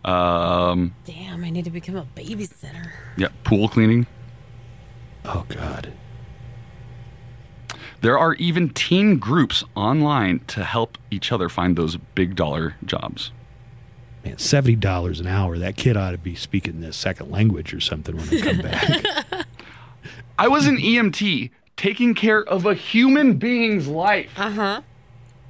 [0.03, 2.89] Um, Damn, I need to become a babysitter.
[3.17, 4.05] yeah, pool cleaning.
[5.25, 5.93] Oh God!
[8.01, 13.31] There are even teen groups online to help each other find those big dollar jobs.
[14.25, 15.57] Man, seventy dollars an hour.
[15.57, 19.45] That kid ought to be speaking the second language or something when they come back.
[20.37, 24.81] I was an EMT taking care of a human being's life Uh huh.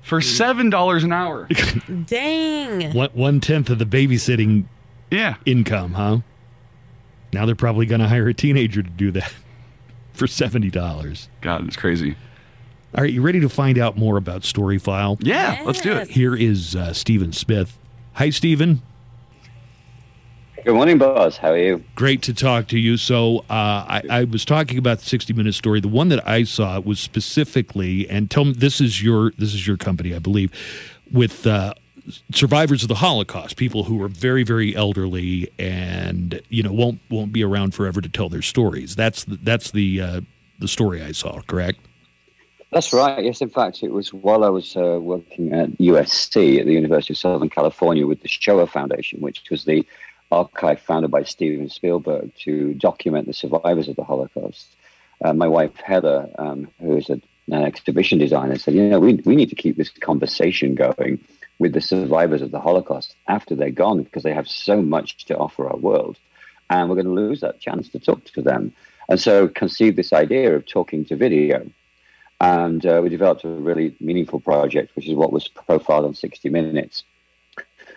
[0.01, 1.47] For $7 an hour.
[2.05, 2.93] Dang.
[2.93, 4.65] one one tenth of the babysitting
[5.11, 5.35] yeah.
[5.45, 6.19] income, huh?
[7.33, 9.33] Now they're probably going to hire a teenager to do that
[10.13, 11.29] for seventy dollars.
[11.41, 12.15] God, it's crazy.
[12.93, 15.17] All right, you ready to find out more about StoryFile?
[15.21, 16.09] Yeah, let's do it.
[16.09, 17.77] Here is uh, Stephen Smith.
[18.13, 18.81] Hi, Stephen.
[20.63, 21.37] Good morning, Buzz.
[21.37, 21.83] How are you?
[21.95, 22.95] Great to talk to you.
[22.97, 25.79] So, uh, I, I was talking about the 60 minute story.
[25.79, 29.65] The one that I saw was specifically, and tell me this is your this is
[29.65, 30.51] your company, I believe,
[31.11, 31.73] with uh,
[32.31, 37.33] survivors of the Holocaust, people who are very very elderly and you know won't won't
[37.33, 38.95] be around forever to tell their stories.
[38.95, 40.21] That's the, that's the uh,
[40.59, 41.41] the story I saw.
[41.41, 41.79] Correct.
[42.71, 43.23] That's right.
[43.23, 47.13] Yes, in fact, it was while I was uh, working at USC at the University
[47.13, 49.85] of Southern California with the Shoah Foundation, which was the
[50.31, 54.75] archive founded by Steven Spielberg to document the survivors of the Holocaust.
[55.23, 59.15] Uh, my wife Heather, um, who is a, an exhibition designer, said, "You know, we
[59.25, 61.19] we need to keep this conversation going
[61.59, 65.37] with the survivors of the Holocaust after they're gone because they have so much to
[65.37, 66.17] offer our world,
[66.69, 68.73] and we're going to lose that chance to talk to them."
[69.09, 71.69] And so conceived this idea of talking to video.
[72.39, 76.49] And uh, we developed a really meaningful project, which is what was profiled on 60
[76.49, 77.03] Minutes.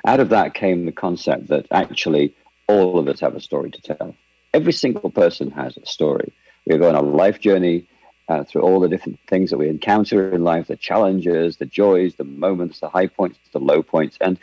[0.06, 2.34] Out of that came the concept that actually
[2.68, 4.14] all of us have a story to tell.
[4.52, 6.32] Every single person has a story.
[6.66, 7.86] We go on a life journey
[8.28, 12.14] uh, through all the different things that we encounter in life the challenges, the joys,
[12.14, 14.16] the moments, the high points, the low points.
[14.20, 14.38] And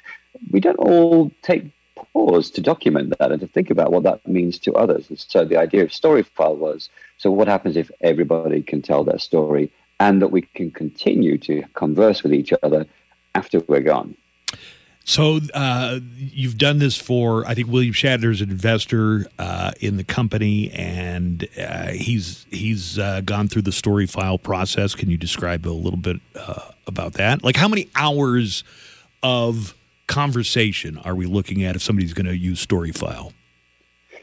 [0.51, 1.65] we don't all take
[1.95, 5.09] pause to document that and to think about what that means to others.
[5.09, 9.19] And so the idea of StoryFile was so, what happens if everybody can tell their
[9.19, 12.87] story and that we can continue to converse with each other
[13.35, 14.15] after we're gone?
[15.11, 20.05] So uh, you've done this for I think William Shatner's an investor uh, in the
[20.05, 24.95] company, and uh, he's he's uh, gone through the story file process.
[24.95, 27.43] Can you describe a little bit uh, about that?
[27.43, 28.63] Like how many hours
[29.21, 29.75] of
[30.07, 33.33] conversation are we looking at if somebody's going to use story file?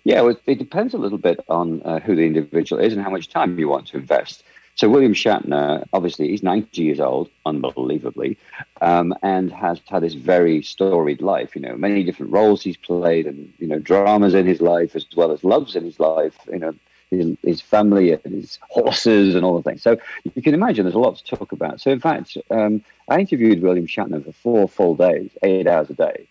[0.05, 3.11] Yeah, well, it depends a little bit on uh, who the individual is and how
[3.11, 4.43] much time you want to invest.
[4.79, 8.39] So William Shatner, obviously, he's 90 years old, unbelievably,
[8.81, 11.57] um, and has had this very storied life.
[11.57, 15.05] You know, many different roles he's played, and you know, dramas in his life as
[15.17, 16.39] well as loves in his life.
[16.49, 16.75] You know,
[17.11, 19.83] his, his family and his horses and all the things.
[19.83, 19.97] So
[20.37, 21.81] you can imagine there's a lot to talk about.
[21.81, 25.95] So in fact, um, I interviewed William Shatner for four full days, eight hours a
[25.95, 26.29] day.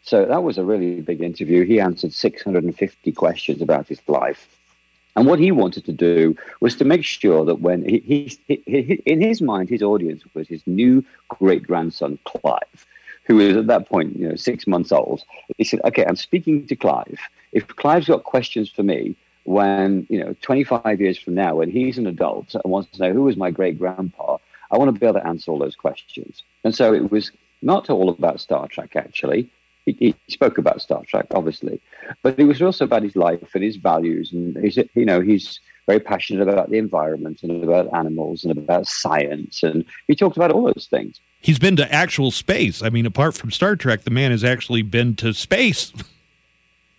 [0.00, 1.66] So that was a really big interview.
[1.66, 4.48] He answered 650 questions about his life.
[5.16, 7.98] And what he wanted to do was to make sure that when he,
[8.46, 12.86] he, he, in his mind, his audience was his new great grandson, Clive,
[13.24, 15.22] who was at that point, you know, six months old.
[15.58, 17.18] He said, okay, I'm speaking to Clive.
[17.52, 21.98] If Clive's got questions for me when, you know, 25 years from now, when he's
[21.98, 24.38] an adult and wants to know who was my great grandpa,
[24.70, 26.42] I want to be able to answer all those questions.
[26.62, 27.32] And so it was
[27.62, 29.50] not all about Star Trek, actually.
[29.98, 31.80] He, he spoke about Star Trek, obviously,
[32.22, 35.60] but it was also about his life and his values, and he's, you know, his
[35.86, 39.62] very passionate about the environment and about animals and about science.
[39.62, 41.20] And he talked about all those things.
[41.40, 42.82] He's been to actual space.
[42.82, 45.92] I mean, apart from Star Trek, the man has actually been to space.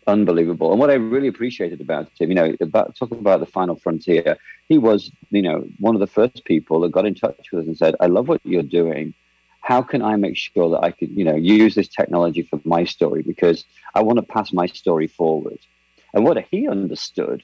[0.07, 0.72] Unbelievable.
[0.72, 4.35] And what I really appreciated about him, you know, about talking about the final frontier,
[4.68, 7.68] he was, you know, one of the first people that got in touch with us
[7.68, 9.13] and said, I love what you're doing
[9.62, 12.84] how can I make sure that I could, you know, use this technology for my
[12.84, 13.64] story because
[13.96, 15.60] I want to pass my story forward.
[16.14, 17.44] And what he understood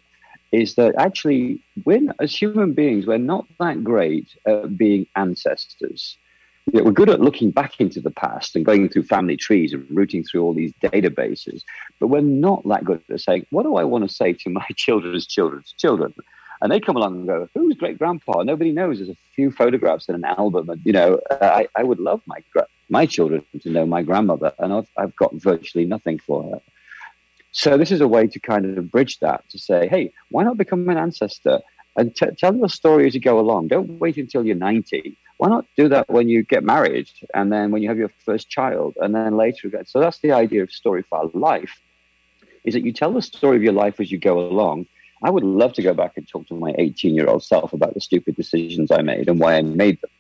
[0.52, 6.18] is that actually, when as human beings, we're not that great at being ancestors.
[6.72, 9.74] You know, we're good at looking back into the past and going through family trees
[9.74, 11.64] and rooting through all these databases,
[12.00, 14.66] but we're not that good at saying, "What do I want to say to my
[14.76, 16.14] children's children's children?"
[16.62, 18.98] And they come along and go, "Who's great grandpa?" Nobody knows.
[18.98, 22.40] There's a few photographs in an album, and you know, I, I would love my
[22.90, 26.62] my children to know my grandmother, and I've, I've got virtually nothing for her.
[27.52, 30.58] So this is a way to kind of bridge that to say, hey, why not
[30.58, 31.62] become an ancestor
[31.96, 33.70] and t- tell your story as you go along?
[33.70, 35.18] Don't wait until you're 90.
[35.38, 38.50] Why not do that when you get married and then when you have your first
[38.50, 39.72] child and then later?
[39.88, 41.82] So that's the idea of story file life,
[42.64, 44.86] is that you tell the story of your life as you go along
[45.24, 47.94] I would love to go back and talk to my 18 year old self about
[47.94, 50.12] the stupid decisions I made and why I made them.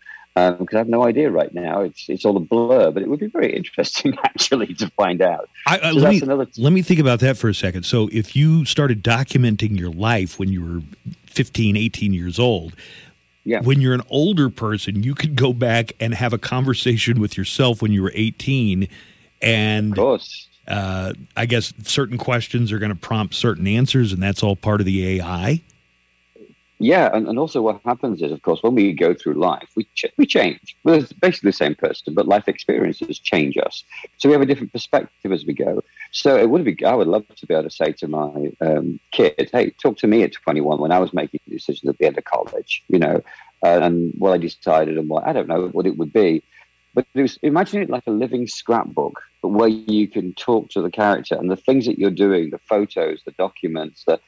[0.60, 1.82] Because um, I have no idea right now.
[1.82, 5.50] It's it's all a blur, but it would be very interesting actually to find out.
[5.66, 7.84] I, uh, so let, me, t- let me think about that for a second.
[7.84, 10.82] So, if you started documenting your life when you were
[11.26, 12.76] 15, 18 years old,
[13.46, 13.62] yeah.
[13.62, 17.82] when you're an older person, you could go back and have a conversation with yourself
[17.82, 18.88] when you were 18
[19.42, 24.22] and of course uh, I guess certain questions are going to prompt certain answers, and
[24.22, 25.62] that's all part of the AI.
[26.80, 29.86] Yeah, and, and also what happens is, of course, when we go through life, we
[29.96, 30.78] ch- we change.
[30.84, 33.84] We're basically the same person, but life experiences change us.
[34.18, 35.84] So we have a different perspective as we go.
[36.12, 39.00] So it would be, I would love to be able to say to my um,
[39.12, 42.26] "Hey, talk to me at 21 when I was making decisions at the end of
[42.26, 43.24] college, you know,
[43.66, 46.44] uh, and what I decided and what I don't know what it would be."
[46.98, 50.90] But it was, imagine it like a living scrapbook, where you can talk to the
[50.90, 54.04] character and the things that you're doing, the photos, the documents.
[54.06, 54.20] The,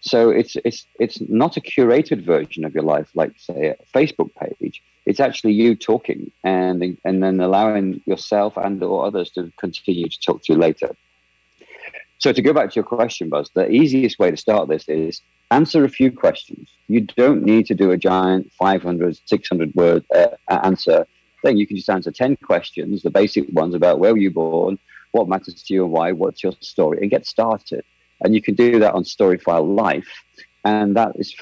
[0.00, 4.30] so it's it's it's not a curated version of your life, like say a Facebook
[4.34, 4.82] page.
[5.04, 10.20] It's actually you talking and and then allowing yourself and or others to continue to
[10.20, 10.96] talk to you later.
[12.18, 15.22] So to go back to your question, Buzz, the easiest way to start this is
[15.52, 16.68] answer a few questions.
[16.88, 21.06] You don't need to do a giant 500, 600 word uh, answer
[21.46, 21.56] thing.
[21.56, 24.78] You can just answer 10 questions, the basic ones about where were you born,
[25.12, 27.84] what matters to you and why, what's your story, and get started.
[28.22, 30.12] And you can do that on StoryFile Life.
[30.64, 31.34] And that is,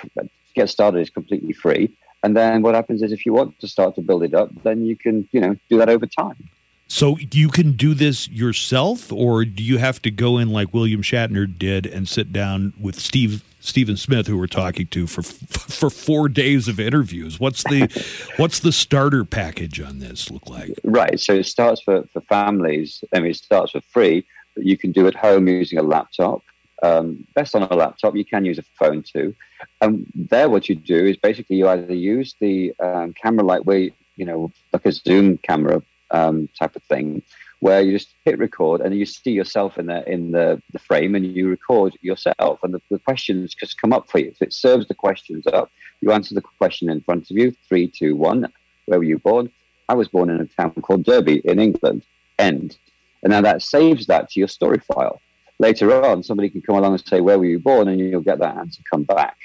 [0.55, 1.97] get started is completely free.
[2.22, 4.85] And then what happens is if you want to start to build it up, then
[4.85, 6.48] you can, you know, do that over time.
[6.94, 11.02] So you can do this yourself, or do you have to go in like William
[11.02, 15.90] Shatner did and sit down with Steve Stephen Smith, who we're talking to for for
[15.90, 17.40] four days of interviews?
[17.40, 17.88] What's the
[18.36, 20.70] what's the starter package on this look like?
[20.84, 21.18] Right.
[21.18, 23.02] So it starts for for families.
[23.12, 26.42] I mean, it starts for free, but you can do at home using a laptop.
[26.80, 28.14] Um, best on a laptop.
[28.14, 29.34] You can use a phone too.
[29.80, 33.92] And there, what you do is basically you either use the um, camera like we,
[34.14, 35.82] you know, like a Zoom camera
[36.14, 37.22] um, type of thing,
[37.60, 41.14] where you just hit record and you see yourself in the in the, the frame
[41.14, 44.32] and you record yourself and the, the questions just come up for you.
[44.36, 45.70] So it serves the questions up.
[46.00, 47.54] You answer the question in front of you.
[47.68, 48.46] Three, two, one.
[48.86, 49.50] Where were you born?
[49.88, 52.02] I was born in a town called Derby in England.
[52.38, 52.76] End.
[53.22, 55.20] And now that saves that to your story file.
[55.58, 57.88] Later on, somebody can come along and say, Where were you born?
[57.88, 59.36] And you'll get that answer come back.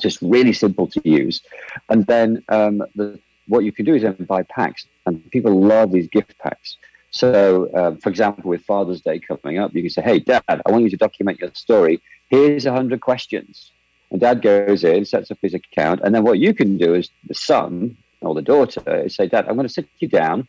[0.00, 1.42] Just really simple to use.
[1.88, 5.92] And then um, the what you can do is then buy packs, and people love
[5.92, 6.76] these gift packs.
[7.10, 10.70] So, uh, for example, with Father's Day coming up, you can say, "Hey, Dad, I
[10.70, 12.00] want you to document your story.
[12.28, 13.70] Here's hundred questions."
[14.10, 17.10] And Dad goes in, sets up his account, and then what you can do is
[17.28, 20.48] the son or the daughter is say, "Dad, I'm going to sit you down.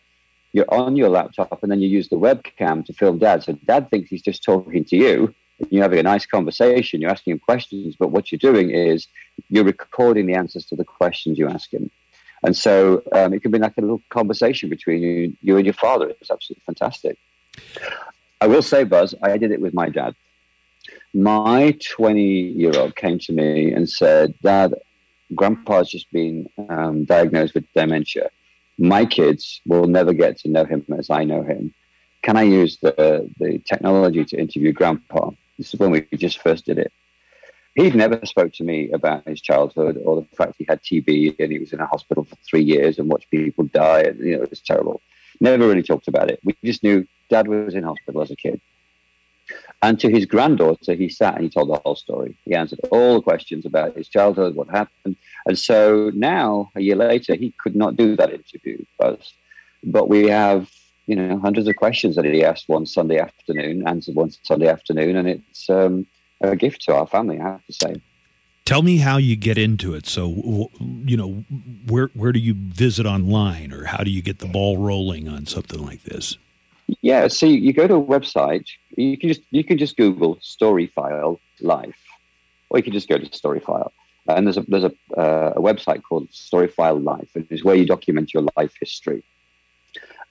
[0.53, 3.43] You're on your laptop, and then you use the webcam to film Dad.
[3.43, 7.01] So Dad thinks he's just talking to you." And you're having a nice conversation.
[7.01, 9.07] You're asking him questions, but what you're doing is
[9.49, 11.91] you're recording the answers to the questions you ask him.
[12.43, 15.73] And so um, it can be like a little conversation between you, you and your
[15.73, 16.09] father.
[16.09, 17.17] It's absolutely fantastic.
[18.41, 20.15] I will say, Buzz, I did it with my dad.
[21.13, 24.73] My 20 year old came to me and said, Dad,
[25.33, 28.29] Grandpa's just been um, diagnosed with dementia.
[28.77, 31.73] My kids will never get to know him as I know him.
[32.23, 35.31] Can I use the, the technology to interview Grandpa?
[35.57, 36.91] This is when we just first did it
[37.75, 41.51] he'd never spoke to me about his childhood or the fact he had TB and
[41.51, 44.01] he was in a hospital for three years and watched people die.
[44.01, 45.01] And, you know, it was terrible.
[45.39, 46.39] Never really talked about it.
[46.43, 48.61] We just knew dad was in hospital as a kid.
[49.81, 52.37] And to his granddaughter, he sat and he told the whole story.
[52.45, 55.17] He answered all the questions about his childhood, what happened.
[55.45, 59.19] And so now, a year later, he could not do that interview, but,
[59.83, 60.69] but we have
[61.05, 65.17] you know hundreds of questions that he asked one Sunday afternoon, answered one Sunday afternoon,
[65.17, 66.07] and it's um,
[66.43, 67.39] a gift to our family.
[67.39, 67.95] I have to say.
[68.65, 70.05] Tell me how you get into it.
[70.05, 70.69] So,
[71.03, 71.43] you know,
[71.87, 75.45] where where do you visit online, or how do you get the ball rolling on
[75.45, 76.37] something like this?
[77.01, 78.67] Yeah, so you go to a website.
[78.95, 81.99] You can just you can just Google StoryFile Life,
[82.69, 83.91] or you can just go to StoryFile.
[84.27, 87.85] And there's a there's a, uh, a website called StoryFile Life, and it's where you
[87.85, 89.23] document your life history.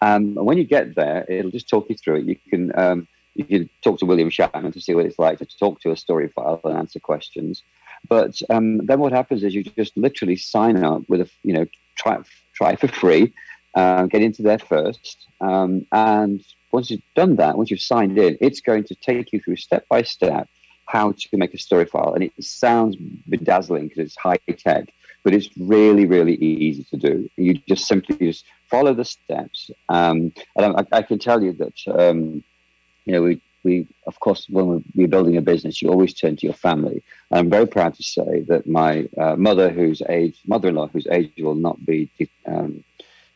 [0.01, 2.25] Um, and when you get there, it'll just talk you through it.
[2.25, 5.47] You can um, you can talk to William Shatner to see what it's like to
[5.59, 7.63] talk to a story file and answer questions.
[8.09, 11.67] But um, then what happens is you just literally sign up with a you know
[11.97, 12.19] try
[12.53, 13.33] try for free,
[13.75, 18.37] uh, get into there first, um, and once you've done that, once you've signed in,
[18.41, 20.49] it's going to take you through step by step
[20.87, 22.97] how to make a story file, and it sounds
[23.29, 24.93] bedazzling because it's high tech,
[25.23, 27.31] but it's really really easy to do.
[27.37, 31.79] You just simply just follow the steps, um, and I, I, can tell you that
[31.87, 32.43] um,
[33.05, 36.47] you know we we, of course, when we're building a business, you always turn to
[36.47, 37.03] your family.
[37.31, 41.33] And I'm very proud to say that my uh, mother, whose age, mother-in-law, whose age
[41.39, 42.11] will not be
[42.47, 42.83] um,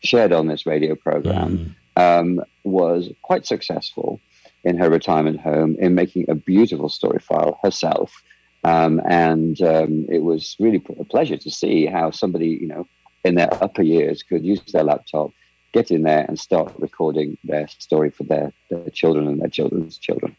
[0.02, 2.20] shared on this radio program, mm.
[2.20, 4.20] um, was quite successful
[4.64, 8.22] in her retirement home in making a beautiful story file herself.
[8.64, 12.88] Um, and um, it was really a pleasure to see how somebody, you know,
[13.24, 15.30] in their upper years could use their laptop
[15.76, 19.98] get in there and start recording their story for their, their children and their children's
[19.98, 20.34] children.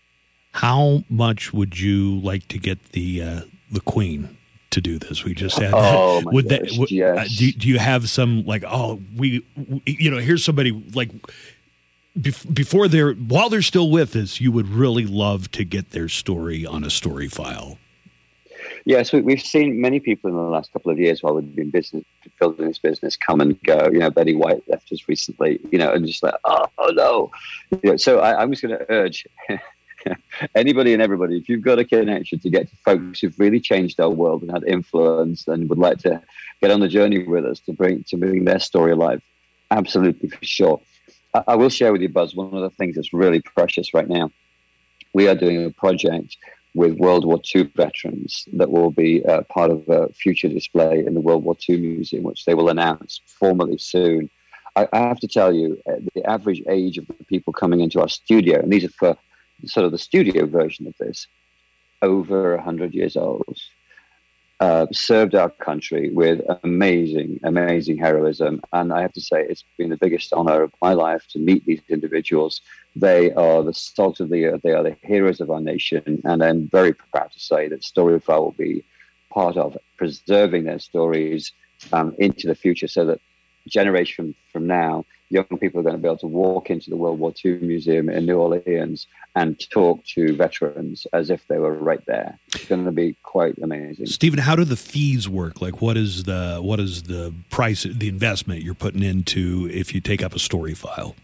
[0.54, 3.42] How much would you like to get the uh,
[3.72, 4.36] the Queen
[4.72, 5.24] to do this?
[5.24, 5.74] We just had.
[5.76, 7.18] Oh my would gosh, that, would, yes.
[7.18, 11.12] uh, do, do you have some like oh we, we you know here's somebody like
[12.20, 16.66] before they're while they're still with us you would really love to get their story
[16.66, 17.78] on a story file
[18.88, 21.72] Yes, we, have seen many people in the last couple of years while we've been
[21.72, 22.06] business,
[22.40, 23.90] building this business come and go.
[23.92, 27.32] You know, Betty White left us recently, you know, and just like, oh, oh no.
[27.84, 29.28] You know, so I, I'm just going to urge
[30.56, 34.00] anybody and everybody, if you've got a connection to get to folks who've really changed
[34.00, 36.22] our world and had influence and would like to
[36.62, 39.22] get on the journey with us to bring to bring their story alive,
[39.70, 40.82] absolutely for sure.
[41.34, 44.08] I, I will share with you, Buzz, one of the things that's really precious right
[44.08, 44.32] now.
[45.14, 46.38] We are doing a project
[46.78, 51.16] with World War II veterans that will be uh, part of a future display in
[51.16, 54.30] the World War II Museum, which they will announce formally soon.
[54.76, 58.00] I, I have to tell you, uh, the average age of the people coming into
[58.00, 59.18] our studio, and these are for
[59.66, 61.26] sort of the studio version of this,
[62.04, 63.58] over 100 years old
[64.60, 68.62] uh, served our country with amazing, amazing heroism.
[68.74, 71.66] And I have to say, it's been the biggest honor of my life to meet
[71.66, 72.62] these individuals.
[72.96, 76.22] They are the salt of the earth, they are the heroes of our nation.
[76.24, 78.84] And I'm very proud to say that StoryFile will be
[79.30, 81.52] part of preserving their stories
[81.94, 83.22] um, into the future so that
[83.68, 87.20] generation from now, young people are going to be able to walk into the World
[87.20, 92.04] War II Museum in New Orleans and talk to veterans as if they were right
[92.06, 92.40] there.
[92.48, 94.06] It's going to be quite amazing.
[94.06, 95.62] Stephen, how do the fees work?
[95.62, 100.02] Like, what is the what is the price, the investment you're putting into if you
[100.02, 101.16] take up a story file?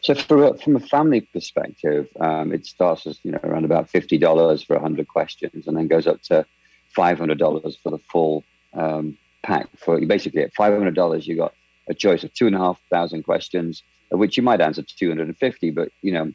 [0.00, 4.18] So, a, from a family perspective, um, it starts as you know around about fifty
[4.18, 6.46] dollars for hundred questions, and then goes up to
[6.94, 9.68] five hundred dollars for the full um, pack.
[9.76, 11.54] For basically at five hundred dollars, you got
[11.88, 15.70] a choice of two and a half thousand questions, of which you might answer 250,
[15.70, 16.32] but you know,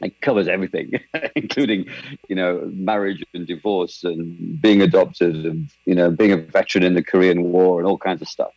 [0.00, 0.92] it covers everything,
[1.36, 1.86] including,
[2.28, 6.94] you know, marriage and divorce and being adopted and, you know, being a veteran in
[6.94, 8.52] the Korean War and all kinds of stuff.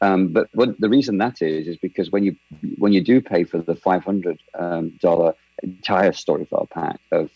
[0.00, 2.34] Um, but what, the reason that is is because when you
[2.78, 7.30] when you do pay for the five hundred um, dollar entire StoryFile pack of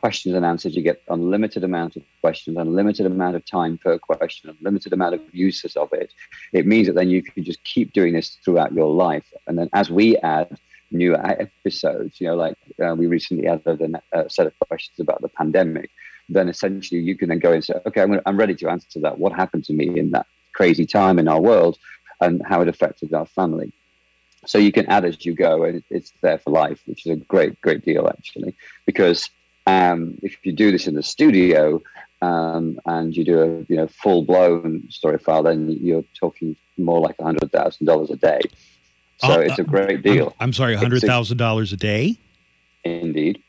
[0.00, 0.76] questions and answers.
[0.76, 5.20] You get unlimited amount of questions, unlimited amount of time per question, unlimited amount of
[5.32, 6.12] uses of it.
[6.52, 9.26] It means that then you can just keep doing this throughout your life.
[9.46, 10.58] And then as we add
[10.90, 15.20] new episodes, you know, like uh, we recently added a uh, set of questions about
[15.22, 15.90] the pandemic,
[16.28, 19.00] then essentially you can then go and say, okay, I'm, gonna, I'm ready to answer
[19.00, 19.18] that.
[19.18, 21.78] What happened to me in that crazy time in our world
[22.20, 23.72] and how it affected our family?
[24.46, 27.16] So you can add as you go, and it's there for life, which is a
[27.16, 28.54] great, great deal actually,
[28.84, 29.28] because
[29.66, 31.82] um, if you do this in the studio
[32.22, 37.00] um, and you do a you know full blown story file, then you're talking more
[37.00, 38.40] like hundred thousand dollars a day.
[39.18, 40.28] So uh, it's a great deal.
[40.40, 42.16] I'm, I'm sorry, hundred thousand dollars a day.
[42.84, 43.42] Indeed.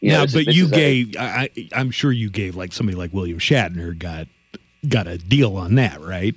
[0.00, 1.16] You yeah, but you gave.
[1.16, 4.28] A, I, I'm sure you gave like somebody like William Shatner got
[4.88, 6.34] got a deal on that, right?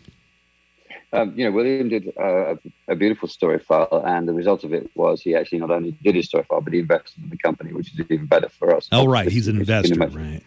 [1.14, 2.58] Um, you know, William did uh, a,
[2.88, 6.16] a, beautiful story file, and the result of it was he actually not only did
[6.16, 8.88] his story file, but he invested in the company, which is even better for us.
[8.94, 9.28] Oh, right.
[9.28, 10.42] He's an investor, right?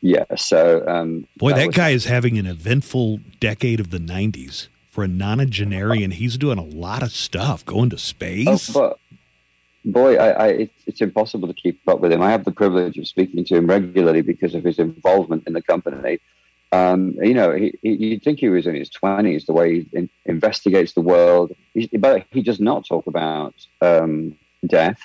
[0.00, 0.24] Yeah.
[0.36, 4.68] So, um, boy, that, that guy is having an eventful decade of the 90s.
[4.90, 8.74] For a nonagenarian, he's doing a lot of stuff, going to space.
[8.74, 8.80] Oh,
[9.84, 12.22] but boy, I, I, it's, it's impossible to keep up with him.
[12.22, 15.60] I have the privilege of speaking to him regularly because of his involvement in the
[15.60, 16.18] company.
[16.72, 19.86] Um, you know, he, he, you'd think he was in his 20s, the way he
[19.92, 21.52] in, investigates the world.
[21.74, 24.36] He's, but he does not talk about um,
[24.66, 25.00] death.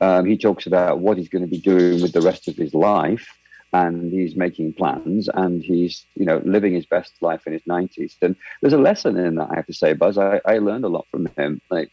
[0.00, 2.74] Um, he talks about what he's going to be doing with the rest of his
[2.74, 3.26] life.
[3.74, 8.16] And he's making plans and he's, you know, living his best life in his 90s.
[8.20, 10.18] And there's a lesson in that, I have to say, Buzz.
[10.18, 11.62] I, I learned a lot from him.
[11.70, 11.90] Like,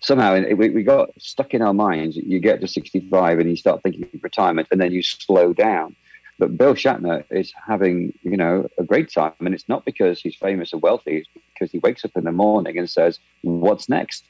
[0.00, 2.16] somehow we, we got stuck in our minds.
[2.16, 5.96] You get to 65 and you start thinking of retirement and then you slow down
[6.38, 9.32] but Bill Shatner is having, you know, a great time.
[9.40, 12.32] And it's not because he's famous or wealthy, it's because he wakes up in the
[12.32, 14.24] morning and says, What's next?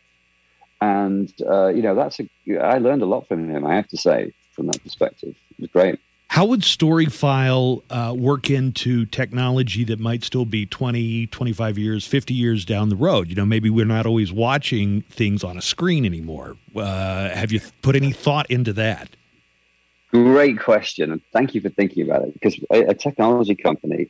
[0.80, 2.28] And, uh, you know, that's a,
[2.60, 5.34] I learned a lot from him, I have to say, from that perspective.
[5.50, 5.98] It was great.
[6.28, 12.34] How would StoryFile uh, work into technology that might still be 20, 25 years, 50
[12.34, 13.28] years down the road?
[13.28, 16.56] You know, maybe we're not always watching things on a screen anymore.
[16.74, 19.08] Uh, have you put any thought into that?
[20.10, 22.34] Great question, and thank you for thinking about it.
[22.34, 24.08] Because a, a technology company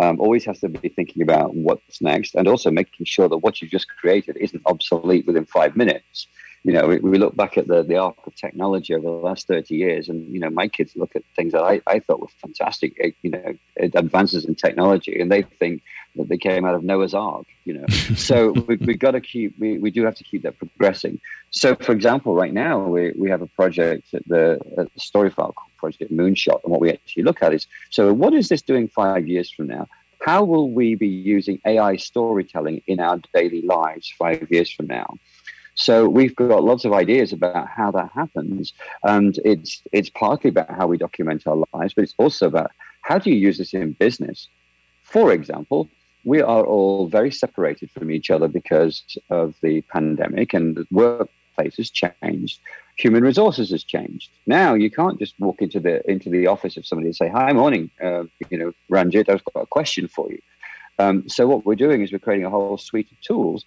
[0.00, 3.60] um, always has to be thinking about what's next, and also making sure that what
[3.60, 6.26] you've just created isn't obsolete within five minutes.
[6.62, 9.46] You know, we, we look back at the, the arc of technology over the last
[9.48, 12.28] 30 years, and, you know, my kids look at things that I, I thought were
[12.42, 15.82] fantastic, eh, you know, advances in technology, and they think
[16.16, 17.86] that they came out of Noah's Ark, you know.
[18.14, 21.18] so we, we've got to keep, we, we do have to keep that progressing.
[21.50, 25.54] So, for example, right now we, we have a project at the, at the StoryFile
[25.54, 28.86] called Project Moonshot, and what we actually look at is so what is this doing
[28.88, 29.88] five years from now?
[30.20, 35.14] How will we be using AI storytelling in our daily lives five years from now?
[35.80, 40.68] So we've got lots of ideas about how that happens, and it's it's partly about
[40.68, 42.70] how we document our lives, but it's also about
[43.00, 44.48] how do you use this in business.
[45.02, 45.88] For example,
[46.24, 51.78] we are all very separated from each other because of the pandemic, and the workplace
[51.78, 52.60] has changed.
[52.96, 54.28] Human resources has changed.
[54.46, 57.54] Now you can't just walk into the into the office of somebody and say, "Hi,
[57.54, 60.40] morning, uh, you know, Ranjit, I've got a question for you."
[60.98, 63.64] Um, so what we're doing is we're creating a whole suite of tools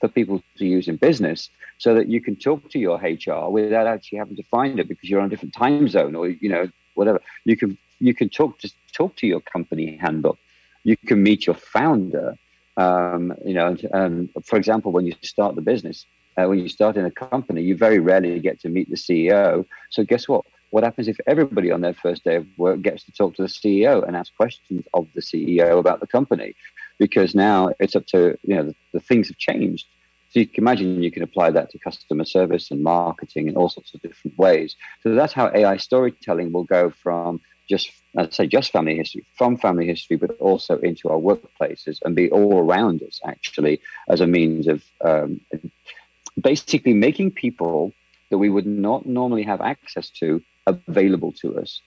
[0.00, 3.86] for people to use in business, so that you can talk to your HR without
[3.86, 6.68] actually having to find it because you're on a different time zone or you know
[6.94, 7.20] whatever.
[7.44, 10.38] You can you can talk to talk to your company handbook.
[10.84, 12.36] You can meet your founder.
[12.76, 16.06] Um, you know, and, um, for example, when you start the business,
[16.36, 19.64] uh, when you start in a company, you very rarely get to meet the CEO.
[19.90, 20.44] So guess what?
[20.70, 23.48] What happens if everybody on their first day of work gets to talk to the
[23.48, 26.56] CEO and ask questions of the CEO about the company?
[26.98, 29.86] Because now it's up to, you know, the, the things have changed.
[30.30, 33.68] So you can imagine you can apply that to customer service and marketing in all
[33.68, 34.74] sorts of different ways.
[35.02, 39.56] So that's how AI storytelling will go from just I'd say just family history, from
[39.56, 44.26] family history, but also into our workplaces and be all around us actually as a
[44.26, 45.40] means of um,
[46.40, 47.92] basically making people
[48.30, 51.80] that we would not normally have access to available to us.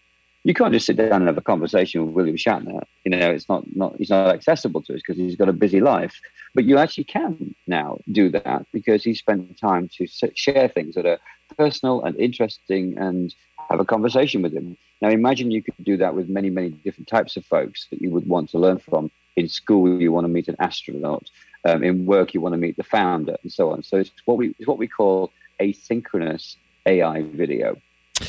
[0.48, 2.82] You can't just sit down and have a conversation with William Shatner.
[3.04, 5.82] You know, it's not, not he's not accessible to us because he's got a busy
[5.82, 6.22] life.
[6.56, 11.06] But you actually can now do that because he spent time to share things that
[11.06, 11.20] are
[11.58, 13.36] personal and interesting and
[13.70, 14.78] have a conversation with him.
[15.02, 18.10] Now, imagine you could do that with many, many different types of folks that you
[18.12, 19.12] would want to learn from.
[19.36, 21.30] In school, you want to meet an astronaut.
[21.66, 23.84] Um, in work, you want to meet the founder, and so on.
[23.84, 25.30] So it's what we it's what we call
[25.60, 26.56] asynchronous
[26.86, 27.76] AI video.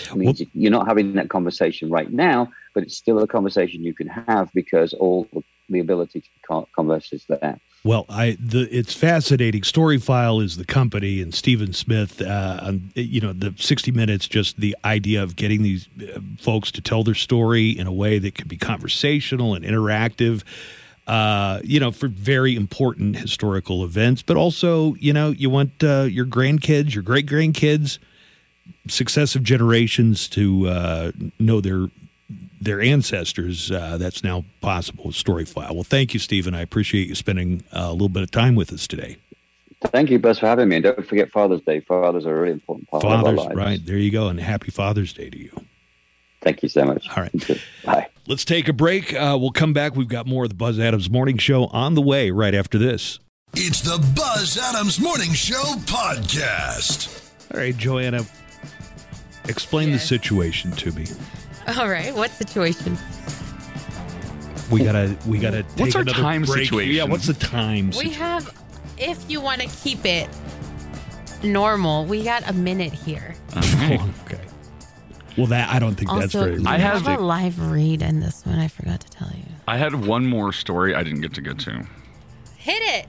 [0.07, 3.83] It means well, you're not having that conversation right now, but it's still a conversation
[3.85, 5.27] you can have because all
[5.69, 7.59] the ability to converse is there.
[7.85, 9.63] Well, I the it's fascinating.
[9.63, 12.21] StoryFile is the company, and Stephen Smith.
[12.21, 16.81] Uh, you know, the sixty minutes, just the idea of getting these uh, folks to
[16.81, 20.43] tell their story in a way that could be conversational and interactive
[21.09, 26.03] uh, you know, for very important historical events, but also, you know, you want uh,
[26.03, 27.99] your grandkids, your great grandkids,
[28.89, 31.89] successive generations to uh, know their
[32.61, 33.71] their ancestors.
[33.71, 35.73] Uh, that's now possible with StoryFile.
[35.73, 36.55] Well, thank you, Stephen.
[36.55, 39.19] I appreciate you spending uh, a little bit of time with us today.
[39.87, 40.77] Thank you, Buzz, for having me.
[40.77, 41.81] And don't forget Father's Day.
[41.81, 43.57] Fathers are a really important part Fathers, of our lives.
[43.57, 43.87] right.
[43.87, 44.27] There you go.
[44.29, 45.53] And happy Father's Day to you.
[46.43, 47.09] Thank you so much.
[47.17, 47.61] All right.
[47.85, 48.09] Bye.
[48.27, 49.15] Let's take a break.
[49.15, 49.95] Uh, we'll come back.
[49.95, 53.21] We've got more of the Buzz Adams Morning Show on the way right after this.
[53.55, 57.31] It's the Buzz Adams Morning Show podcast.
[57.55, 58.27] All right, Joanna,
[59.49, 60.03] explain yes.
[60.03, 61.07] the situation to me.
[61.77, 62.15] All right.
[62.15, 62.97] What situation?
[64.71, 65.63] We gotta we gotta.
[65.63, 66.65] Take What's our another time break.
[66.65, 66.95] situation?
[66.95, 67.91] Yeah, what's the time?
[67.99, 68.55] We have,
[68.99, 70.29] if you want to keep it
[71.43, 73.35] normal, we got a minute here.
[73.57, 73.99] Okay.
[74.01, 74.41] Oh, okay.
[75.39, 76.61] Well, that I don't think that's Also, very.
[76.61, 78.59] you I have- have a live read in this one.
[78.59, 79.45] I forgot to tell you.
[79.67, 81.87] I had one more story I didn't get to get to.
[82.57, 83.07] Hit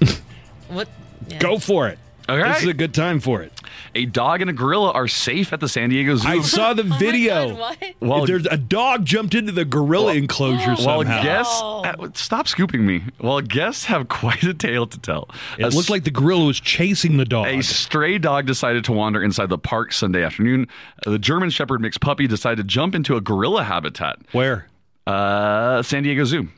[0.00, 0.20] it.
[0.68, 0.88] what?
[1.28, 1.38] yeah.
[1.38, 1.98] Go for it.
[2.28, 3.52] All This is a good time for it.
[3.94, 6.28] A dog and a gorilla are safe at the San Diego Zoo.
[6.28, 7.48] I saw the Oh my video.
[7.50, 7.94] God, what?
[8.00, 11.22] well, There's a dog jumped into the gorilla enclosure well, somehow.
[11.22, 11.60] guests.
[11.62, 11.82] Oh.
[11.84, 13.02] uh, stop scooping me.
[13.20, 15.28] Well, guests have quite a tale to tell.
[15.58, 17.46] It A looked like the gorilla was chasing the dog.
[17.48, 20.66] A stray dog decided to wander inside the park Sunday afternoon.
[21.06, 24.16] Uh, The German Shepherd mixed puppy decided to jump into a gorilla habitat.
[24.32, 24.66] Where?
[25.06, 26.48] Uh, San Diego Zoo.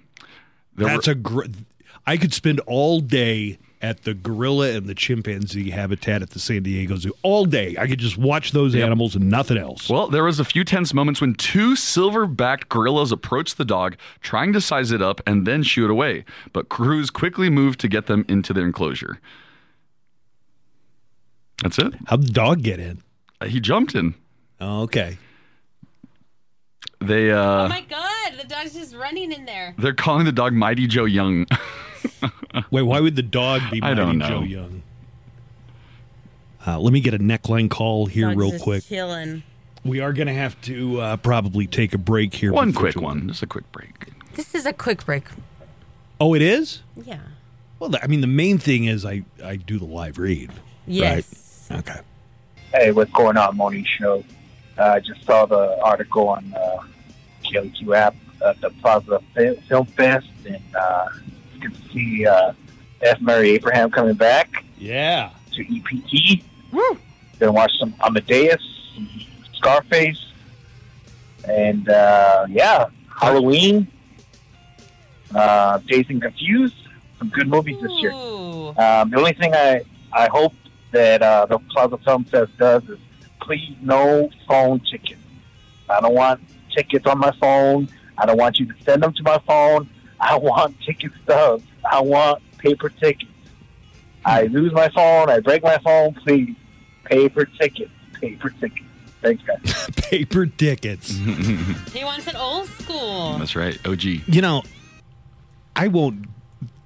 [0.77, 1.45] There That's were- a gr-
[2.07, 6.63] I could spend all day at the gorilla and the chimpanzee habitat at the San
[6.63, 7.15] Diego Zoo.
[7.23, 7.75] All day.
[7.79, 9.89] I could just watch those animals and nothing else.
[9.89, 14.53] well, there was a few tense moments when two silver-backed gorillas approached the dog, trying
[14.53, 16.25] to size it up and then shoo it away.
[16.53, 19.19] But crews quickly moved to get them into their enclosure.
[21.63, 21.95] That's it.
[22.07, 23.03] How'd the dog get in?
[23.41, 24.15] Uh, He jumped in.
[24.61, 25.17] Oh, okay.
[27.01, 29.75] They uh, Oh my god, the dog's just running in there.
[29.79, 31.47] they're calling the dog Mighty Joe Young.
[32.71, 34.29] Wait, why would the dog be I Mighty don't know.
[34.29, 34.83] Joe Young?
[36.67, 38.85] Uh, let me get a neckline call here Dog's real just quick.
[38.85, 39.43] Chilling.
[39.85, 42.53] We are going to have to uh, probably take a break here.
[42.53, 44.09] one quick too- one, just a quick break.
[44.35, 45.25] This is a quick break.
[46.21, 46.83] Oh, it is?
[47.03, 47.21] Yeah.
[47.79, 50.51] Well, I mean, the main thing is I, I do the live read.
[50.87, 51.67] Yes.
[51.71, 51.79] Right?
[51.81, 52.01] Okay.
[52.75, 54.23] Hey, what's going on, morning show?
[54.79, 56.83] Uh, I just saw the article on uh,
[57.45, 58.15] KLAQ app
[58.45, 59.21] at the Plaza
[59.69, 60.63] Film Fest, and
[61.63, 62.53] it's good to see uh,
[63.03, 63.21] F.
[63.21, 65.31] Murray Abraham coming back Yeah.
[65.53, 66.43] to EPT.
[66.73, 66.99] Woo!
[67.39, 68.61] Gonna watch some Amadeus,
[69.55, 70.33] Scarface,
[71.49, 72.87] and uh, yeah,
[73.21, 73.87] Halloween,
[75.35, 76.75] uh, Dazed and Confused.
[77.19, 78.13] Some good movies this year.
[78.13, 79.83] Um, the only thing I,
[80.13, 80.55] I hope
[80.93, 82.99] that uh, the Plaza Film Fest does is
[83.41, 85.21] please no phone tickets.
[85.89, 86.41] I don't want
[86.75, 87.89] tickets on my phone.
[88.17, 89.89] I don't want you to send them to my phone.
[90.21, 91.65] I want ticket stubs.
[91.91, 93.31] I want paper tickets.
[94.25, 95.31] I lose my phone.
[95.31, 96.15] I break my phone.
[96.15, 96.55] Please,
[97.05, 97.91] paper tickets.
[98.21, 98.87] Paper tickets.
[99.23, 99.91] Thanks, guys.
[99.97, 101.11] Paper tickets.
[101.93, 103.39] He wants it old school.
[103.39, 104.03] That's right, OG.
[104.03, 104.63] you know,
[105.77, 106.27] I won't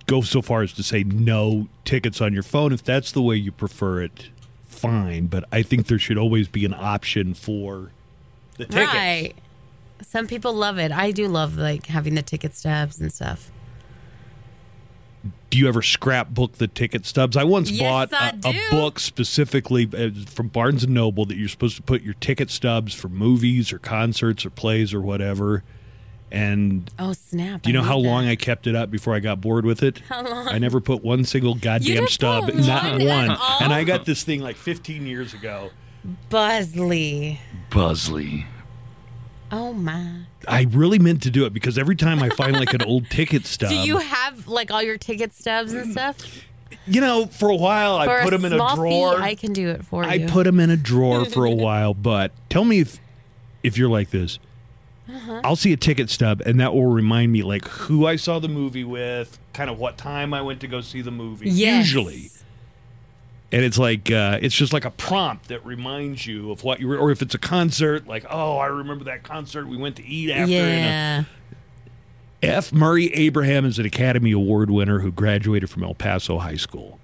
[0.06, 3.36] go so far as to say no tickets on your phone if that's the way
[3.36, 4.30] you prefer it.
[4.66, 7.90] Fine, but I think there should always be an option for
[8.56, 8.92] the tickets.
[8.94, 9.34] Right.
[10.02, 10.92] Some people love it.
[10.92, 13.50] I do love like having the ticket stubs and stuff.
[15.50, 17.36] Do you ever scrapbook the ticket stubs?
[17.36, 18.60] I once Yes, bought I a, a do.
[18.70, 22.92] book specifically uh, from Barnes and Noble that you're supposed to put your ticket stubs
[22.92, 25.62] for movies or concerts or plays or whatever.
[26.32, 27.62] And Oh snap!
[27.62, 28.26] do you know how need long.
[28.26, 30.00] I kept it up before I got bored with it?
[30.08, 30.48] How long?
[30.48, 33.58] I never put one single goddamn didn't stub, put not one at all?
[33.62, 35.70] And I got this thing like 15 years ago.
[36.30, 37.38] Buzzley.
[37.70, 38.46] Buzzley.
[39.50, 40.22] Oh my!
[40.48, 43.46] I really meant to do it because every time I find like an old ticket
[43.46, 46.16] stub, Do you have like all your ticket stubs and stuff?
[46.86, 49.16] you know, for a while For I put them in a drawer.
[49.16, 50.26] Fee, I can do it for I you.
[50.26, 52.98] I put them in a drawer for a while, but tell me if
[53.62, 54.38] if you're like this.
[55.08, 55.42] Uh-huh.
[55.44, 58.48] I'll see a ticket stub, and that will remind me like who I saw the
[58.48, 61.50] movie with, kind of what time I went to go see the movie.
[61.50, 61.86] Yes.
[61.86, 62.30] Usually,
[63.52, 66.88] and it's like uh, it's just like a prompt that reminds you of what you
[66.88, 70.04] were, or if it's a concert, like oh, I remember that concert we went to
[70.04, 70.52] eat after.
[70.52, 71.28] and, uh,
[72.42, 72.56] Yeah.
[72.56, 72.72] F.
[72.74, 76.98] Murray Abraham is an Academy Award winner who graduated from El Paso High School.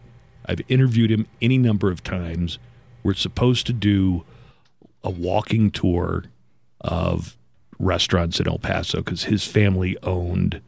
[0.45, 2.59] I've interviewed him any number of times.
[3.03, 4.25] We're supposed to do
[5.03, 6.25] a walking tour
[6.83, 7.37] of
[7.79, 10.61] restaurants in El Paso because his family owned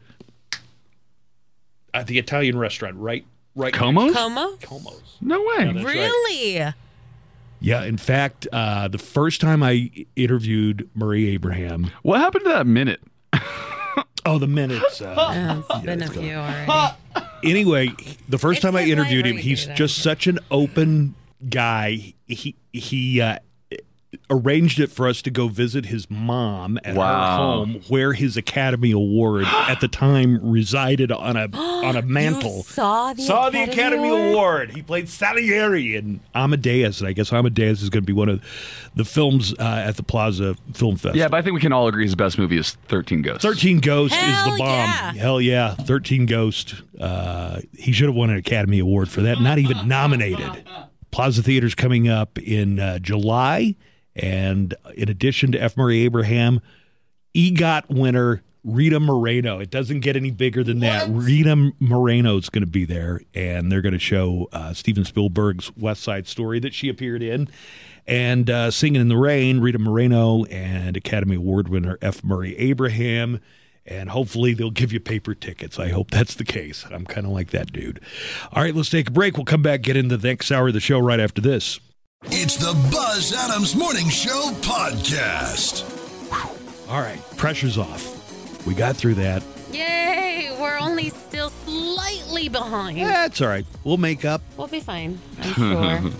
[1.93, 3.25] uh, the Italian restaurant, right?
[3.55, 3.73] Right.
[3.73, 4.13] Como's?
[4.13, 4.57] Como?
[4.57, 5.17] Como's.
[5.21, 5.71] No way.
[5.71, 5.95] that's right.
[5.95, 6.73] Really?
[7.59, 7.83] Yeah.
[7.83, 13.01] In fact, uh, the first time I interviewed Murray Abraham, What happened to that minute?
[14.25, 15.01] oh, the minutes.
[15.01, 16.95] Uh, Oh, it's been a few already.
[17.43, 17.91] anyway,
[18.27, 21.15] the first It's time I interviewed him, he's just such an open
[21.49, 22.13] guy.
[22.27, 23.37] He he uh,
[24.33, 28.91] arranged it for us to go visit his mom at her home, where his Academy
[28.91, 32.57] Award at the time resided on a on a mantle.
[32.57, 34.31] You saw the Saw Academy the Academy Award?
[34.33, 34.71] Award.
[34.71, 38.41] He played Salieri in Amadeus, and I guess Amadeus is going to be one of
[38.95, 41.15] the films uh, at the Plaza Film Fest.
[41.15, 43.43] Yeah, but I think we can all agree his best movie is 13 Ghosts.
[43.43, 44.59] 13 Ghost is the bomb.
[44.59, 45.13] yeah.
[45.13, 45.75] Hell yeah.
[45.75, 46.81] 13 Ghosts.
[46.99, 49.39] Uh, he should have won an Academy Award for that.
[49.41, 50.67] Not even nominated.
[51.11, 53.75] Plaza Theater's coming up in uh, July.
[54.15, 55.75] And in addition to F.
[55.75, 56.61] Murray Abraham,
[57.35, 59.59] EGOT winner Rita Moreno.
[59.59, 61.07] It doesn't get any bigger than that.
[61.09, 65.75] Rita Moreno is going to be there, and they're going to show uh, Steven Spielberg's
[65.75, 67.49] West Side Story that she appeared in.
[68.07, 72.23] And uh, Singing in the Rain, Rita Moreno and Academy Award winner F.
[72.23, 73.39] Murray Abraham.
[73.85, 75.77] And hopefully they'll give you paper tickets.
[75.77, 76.85] I hope that's the case.
[76.89, 77.99] I'm kind of like that dude.
[78.53, 79.35] All right, let's take a break.
[79.35, 81.81] We'll come back, get into the next hour of the show right after this.
[82.25, 85.83] It's the Buzz Adams Morning Show podcast.
[86.89, 88.65] All right, pressure's off.
[88.65, 89.43] We got through that.
[89.71, 90.55] Yay!
[90.59, 92.99] We're only still slightly behind.
[92.99, 93.65] That's all right.
[93.83, 94.41] We'll make up.
[94.57, 95.19] We'll be fine.
[95.41, 95.53] I'm
[96.01, 96.11] sure.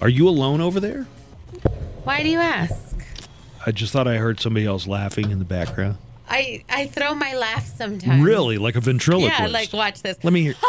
[0.00, 1.04] Are you alone over there?
[2.04, 2.96] Why do you ask?
[3.64, 5.96] I just thought I heard somebody else laughing in the background.
[6.28, 8.22] I I throw my laugh sometimes.
[8.24, 8.58] Really?
[8.58, 9.38] Like a ventriloquist?
[9.38, 10.18] Yeah, like watch this.
[10.24, 10.54] Let me hear.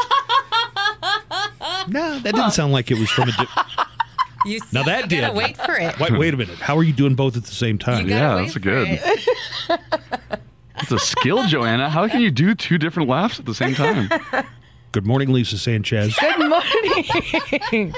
[1.87, 3.31] no, that didn't sound like it was from a.
[3.31, 3.47] Di-
[4.45, 5.35] You Now see, that you gotta did.
[5.37, 5.97] wait for it.
[5.99, 6.57] wait, wait a minute.
[6.59, 8.03] How are you doing both at the same time?
[8.03, 8.87] You gotta Yeah, wait that's for good.
[9.01, 10.39] it.
[10.81, 11.89] It's a skill, Joanna.
[11.89, 14.09] How can you do two different laughs at the same time?
[14.91, 16.13] Good morning, Lisa Sanchez.
[16.19, 17.93] Good morning.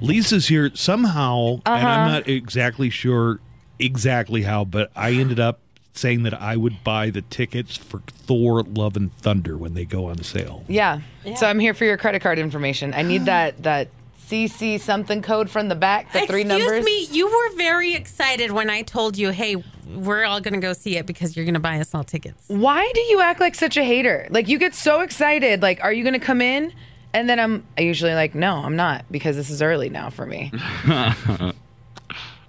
[0.00, 1.86] Lisa's here somehow, and Uh-huh.
[1.86, 3.38] I'm not exactly sure
[3.78, 5.60] exactly how, but I ended up
[5.94, 10.06] saying that I would buy the tickets for Thor: Love and Thunder when they go
[10.06, 10.64] on sale.
[10.68, 11.00] yeah.
[11.36, 12.92] So I'm here for your credit card information.
[12.92, 13.88] I need that that
[14.28, 16.84] CC something code from the back, the three Excuse numbers.
[16.84, 19.56] me, you were very excited when I told you, "Hey,
[19.94, 23.00] we're all gonna go see it because you're gonna buy us all tickets." Why do
[23.00, 24.26] you act like such a hater?
[24.30, 25.62] Like you get so excited.
[25.62, 26.72] Like, are you going to come in?
[27.12, 30.26] And then I'm I usually like, no, I'm not because this is early now for
[30.26, 30.50] me.
[30.86, 31.54] I'm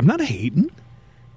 [0.08, 0.72] not hating.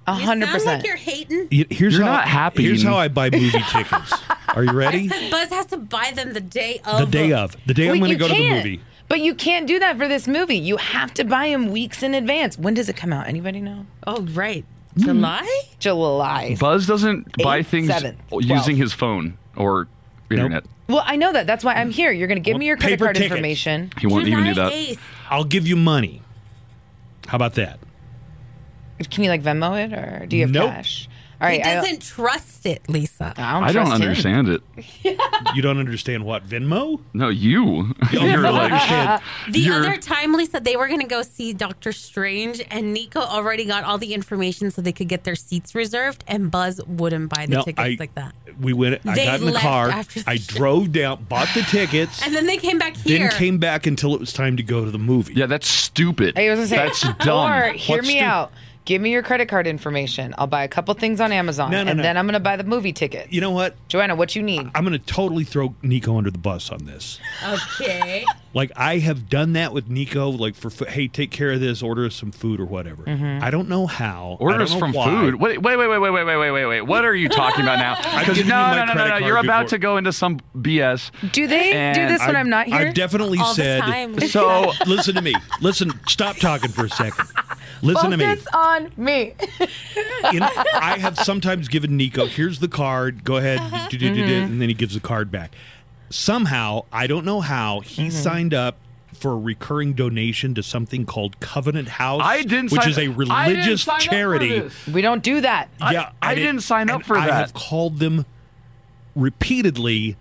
[0.08, 0.84] A You hundred sound like percent.
[0.84, 1.48] you're hating.
[1.52, 2.62] Y- Here's You're how, not happy.
[2.64, 4.12] Here's how I buy movie tickets.
[4.48, 5.08] Are you ready?
[5.08, 7.00] Buzz has to buy them the day of.
[7.00, 7.56] The day of.
[7.66, 8.80] The day I'm going to go to the movie.
[9.08, 10.56] But you can't do that for this movie.
[10.58, 12.58] You have to buy them weeks in advance.
[12.58, 13.26] When does it come out?
[13.26, 13.86] Anybody know?
[14.06, 14.64] Oh, right.
[14.94, 15.02] Hmm.
[15.04, 15.62] July.
[15.78, 16.56] July.
[16.58, 19.88] Buzz doesn't buy things seven, using his phone or
[20.30, 20.64] internet.
[20.88, 21.46] Well, I know that.
[21.46, 22.10] That's why I'm here.
[22.12, 23.30] You're going to give Well, me your credit card tickets.
[23.32, 23.92] information.
[24.00, 24.72] He won't even do that.
[24.72, 24.98] 8th.
[25.30, 26.22] I'll give you money.
[27.26, 27.78] How about that?
[29.10, 30.70] Can you like Venmo it or do you have Nope.
[30.70, 31.08] cash?
[31.40, 31.64] All He right.
[31.66, 33.32] I don't- doesn't trust it, Lisa.
[33.36, 34.08] I don't, I don't trust him.
[34.08, 34.62] understand it.
[35.54, 37.00] You don't understand what Venmo?
[37.14, 37.94] No, you.
[38.12, 39.22] You You're like, understand.
[39.52, 43.20] The You're- other time, Lisa, they were going to go see Doctor Strange, and Nico
[43.20, 47.30] already got all the information so they could get their seats reserved, and Buzz wouldn't
[47.30, 48.34] buy the No, tickets I- like that.
[48.60, 49.00] We went.
[49.06, 49.90] I They got in the left car.
[49.90, 50.58] after the I show.
[50.58, 53.20] drove down, bought the tickets, And then they came back here.
[53.20, 55.34] then came back until it was time to go to the movie.
[55.34, 56.36] yeah, that's stupid.
[56.36, 57.52] I was gonna say, that's dumb.
[57.52, 58.52] Or hear What's me stu- out.
[58.88, 60.34] Give me your credit card information.
[60.38, 62.02] I'll buy a couple things on Amazon, No, no, and no.
[62.02, 63.30] then I'm gonna buy the movie ticket.
[63.30, 63.76] You know what?
[63.88, 64.66] Joanna, what you need?
[64.74, 67.20] I'm going to totally throw Nico under the bus on this.
[67.46, 68.24] okay.
[68.54, 70.30] Like I have done that with Nico.
[70.30, 71.82] Like for hey, take care of this.
[71.82, 73.02] Order us some food or whatever.
[73.04, 73.44] Mm-hmm.
[73.44, 74.38] I don't know how.
[74.40, 75.04] I Orders know from why.
[75.04, 75.34] food.
[75.36, 76.80] Wait, wait, wait, wait, wait, wait, wait, wait, wait, wait.
[76.82, 77.96] What are you talking about now?
[78.18, 79.16] Because no, no, no, no, no.
[79.26, 79.68] You're about before.
[79.70, 81.10] to go into some BS.
[81.32, 82.76] Do they do this when I've- I'm not here?
[82.76, 83.80] I've definitely All the said.
[83.82, 84.18] time.
[84.28, 85.34] So Listen to me.
[85.60, 85.92] Listen.
[86.08, 87.26] Stop talking for a second.
[87.82, 88.24] Listen to me.
[88.24, 89.34] Focus on me.
[90.32, 93.88] you know, I have sometimes given Nico, here's the card, go ahead, Uh-huh.
[93.88, 94.52] do, do, do, do, Mm-hmm.
[94.52, 95.52] and then he gives the card back.
[96.10, 98.10] Somehow, I don't know how, he Mm-hmm.
[98.10, 98.76] signed up
[99.14, 103.08] for a recurring donation to something called Covenant House, I didn't which sign- is a
[103.08, 104.70] religious sign up for charity.
[104.92, 105.68] we don't do that.
[105.80, 107.32] I- yeah, I and didn't sign up for I that.
[107.32, 108.26] I have called them
[109.16, 110.16] repeatedly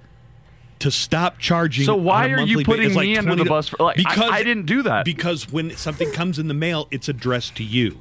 [0.80, 1.86] to stop charging.
[1.86, 3.78] So why on a are you putting ba- it's like me under the bus for-
[3.84, 5.06] like, I- I didn't do that.
[5.06, 7.98] Because when something comes in the mail, it's addressed to you.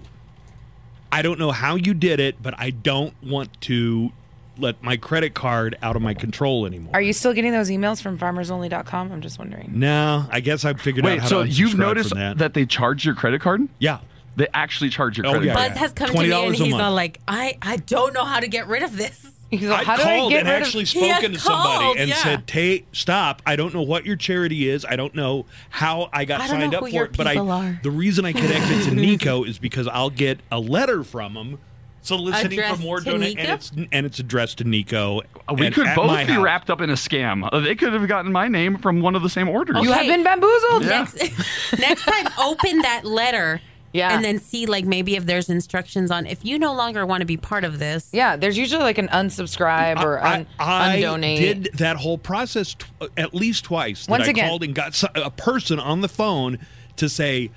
[1.13, 4.13] I don't know how you did it, but I don't want to
[4.59, 6.93] let my credit card out of my control anymore.
[6.95, 9.13] Are you still getting those emails from farmersonly.com?
[9.13, 9.71] I'm just wondering.
[9.75, 12.39] No, I guess I've figured out how so to you've unsubscribe noticed from that.
[12.39, 12.55] that.
[12.55, 13.69] they charge your credit card?
[13.79, 14.01] Yeah.
[14.37, 15.71] They actually charge your Oh, credit yeah, card.
[15.71, 16.83] Buzz has come to me and $20 a he's month.
[16.83, 19.27] all like, I, I don't know how to get rid of this.
[19.51, 20.89] He's like, I how do I called get and rid actually of?
[20.89, 22.17] He has spoken to somebody and yeah.
[22.17, 23.43] said, "Tate, stop!
[23.47, 24.85] I don't know what your charity is.
[24.85, 27.17] I don't know how I got I don't signed know up for your it.
[27.17, 30.59] But I, people are." the reason I connected to Nico is because I'll get a
[30.59, 31.59] letter from him
[32.07, 33.37] soliciting for more to donations,
[33.73, 35.21] and it's and it's addressed to Nico.
[35.49, 36.43] Uh, we could both be house.
[36.45, 37.49] wrapped up in a scam.
[37.53, 39.77] Uh, They could have gotten my name from one of the same orders.
[39.83, 40.83] You have been bamboozled.
[40.85, 40.89] Yeah.
[41.15, 43.61] Next, next time, open that letter.
[43.93, 44.15] Yeah.
[44.15, 47.27] And then see, like, maybe if there's instructions on if you no longer want to
[47.27, 48.11] be part of this.
[48.13, 51.39] Yeah, there's usually like an unsubscribe or I, un- I undonate.
[51.39, 52.85] did that whole process tw-
[53.17, 54.05] at least twice.
[54.05, 56.59] that Once I again- called and got a person on the phone
[56.97, 57.51] to say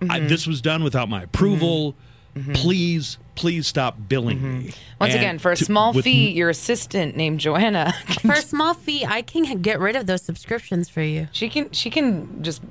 [0.00, 0.26] Mm-hmm.
[0.26, 1.94] this was done without my approval.
[2.52, 4.48] Please, please stop billing me.
[4.68, 4.78] Mm-hmm.
[5.00, 7.92] Once And again, for a to- small with- fee, your assistant named Joanna,
[8.22, 11.28] For a small fee, I can get rid of those subscriptions for you.
[11.32, 12.62] she can she can just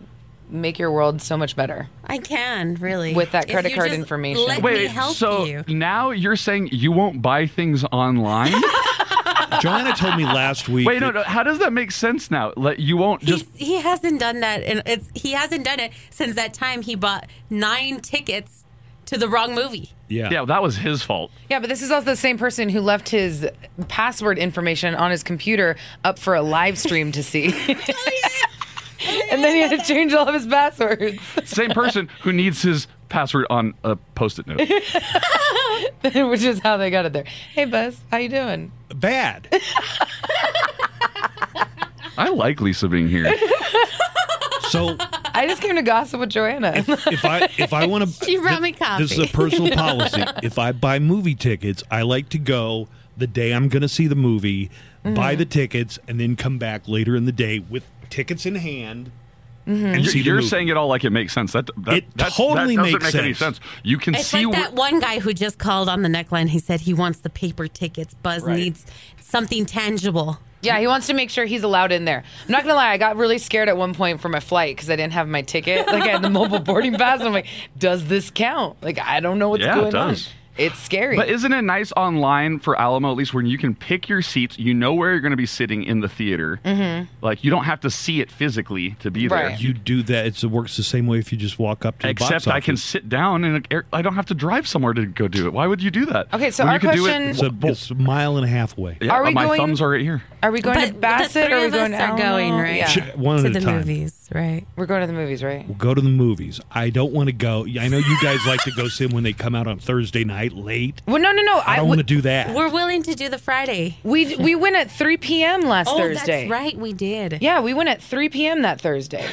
[0.50, 1.90] make your world so much better.
[2.06, 4.46] I can really With that If credit you card just information.
[4.46, 5.64] Let Wait, me help so you.
[5.68, 8.54] now you're saying you won't buy things online?
[9.62, 10.88] Joanna told me last week.
[10.88, 11.24] Wait, no, no.
[11.24, 12.54] How does that make sense now?
[12.58, 15.92] Like you won't just He's, he hasn't done that, and it's he hasn't done it
[16.10, 18.63] since that time he bought nine tickets
[19.14, 19.92] to the wrong movie.
[20.10, 20.30] Yeah.
[20.32, 21.32] Yeah, that was his fault.
[21.50, 23.48] Yeah, but this is also the same person who left his
[23.88, 27.54] password information on his computer up for a live stream to see.
[29.06, 32.62] Oh, and then he had to change all of his passwords, Same person who needs
[32.62, 34.60] his password on a post-it note.
[36.30, 37.26] which is how they got it there.
[37.26, 38.72] Hey, Buzz, how you doing?
[38.96, 39.50] Bad.
[42.18, 43.26] I like Lisa being here.
[44.74, 44.98] So
[45.34, 46.74] I just came to gossip with Joanna.
[46.76, 49.04] if I if I want to, She brought me coffee.
[49.04, 50.24] This is a personal policy.
[50.42, 54.08] if I buy movie tickets, I like to go the day I'm going to see
[54.08, 54.70] the movie,
[55.06, 55.16] Mm-hmm.
[55.16, 59.12] buy the tickets, and then come back later in the day with tickets in hand.
[59.68, 59.86] Mm-hmm.
[59.86, 61.52] And You're, see the you're saying it all like it makes sense.
[61.52, 63.58] That, that It that's- totally that doesn't makes make any sense.
[63.58, 63.68] sense.
[63.84, 66.48] You can It's see like wh- that one guy who just called on the neckline.
[66.50, 68.14] He said he wants the paper tickets.
[68.14, 68.56] Buzz Right.
[68.58, 68.86] needs
[69.22, 70.40] something tangible.
[70.64, 72.24] Yeah, he wants to make sure he's allowed in there.
[72.46, 74.90] I'm not gonna lie, I got really scared at one point for my flight because
[74.90, 75.88] I didn't have my ticket.
[75.88, 77.20] Like I had the mobile boarding pass.
[77.20, 78.82] And I'm like, does this count?
[78.82, 80.16] Like I don't know what's Yeah, it going on.
[80.58, 80.66] Does.
[80.66, 81.16] It's scary.
[81.16, 84.58] But isn't it nice online for Alamo, at least when you can pick your seats,
[84.60, 86.60] you know where you're going to be sitting in the theater.
[86.64, 87.06] Mm-hmm.
[87.26, 89.52] Like you don't have to see it physically to be there.
[89.52, 90.26] You do that.
[90.26, 92.48] It's, it works the same way if you just walk up to the box Except
[92.56, 95.54] I can sit down and I don't have to drive somewhere to go do it.
[95.54, 96.34] Why would you do that?
[96.34, 98.46] Okay, so When our you could do question- it, It's a, it's a mile and
[98.46, 98.98] a half away.
[99.02, 100.22] yeah, Are we my going- thumbs are right here.
[100.42, 102.76] are we going But to the Bassett or are we going to are going, right?
[102.78, 102.88] Yeah.
[102.88, 103.78] Ch- One to at the a time.
[103.78, 104.66] movies, right?
[104.76, 105.68] We're going to the movies, right?
[105.68, 106.60] We'll go to the movies.
[106.72, 107.66] I don't want to go.
[107.80, 110.24] I know you guys like to go see them when they come out on Thursday
[110.24, 111.02] night late.
[111.08, 111.62] Well, no, no, no.
[111.66, 112.54] I don't want to do that.
[112.56, 113.98] We're willing to do the Friday.
[114.04, 115.62] We we went at 3 p.m.
[115.62, 116.42] last Oh, Thursday.
[116.48, 116.78] that's right.
[116.78, 117.40] We did.
[117.42, 118.62] Yeah, we went at 3 p.m.
[118.64, 119.28] that Thursday.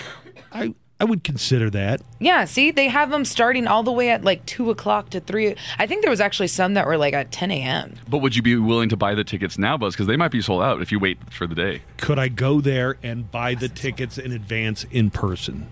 [0.53, 2.03] I I would consider that.
[2.19, 5.55] Yeah, see, they have them starting all the way at like 2 o'clock to 3.
[5.79, 7.95] I think there was actually some that were like at 10 a.m.
[8.07, 9.95] But would you be willing to buy the tickets now, Buzz?
[9.95, 11.81] Because they might be sold out if you wait for the day.
[11.97, 15.69] Could I go there and buy the tickets in advance in person?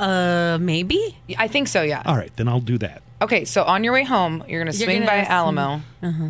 [0.00, 1.18] Uh, maybe.
[1.36, 2.02] I think so, yeah.
[2.06, 3.02] All right, then I'll do that.
[3.20, 5.58] Okay, so on your way home, you're going to You're swing gonna by have some-
[5.58, 5.82] Alamo.
[6.02, 6.28] Uh-huh.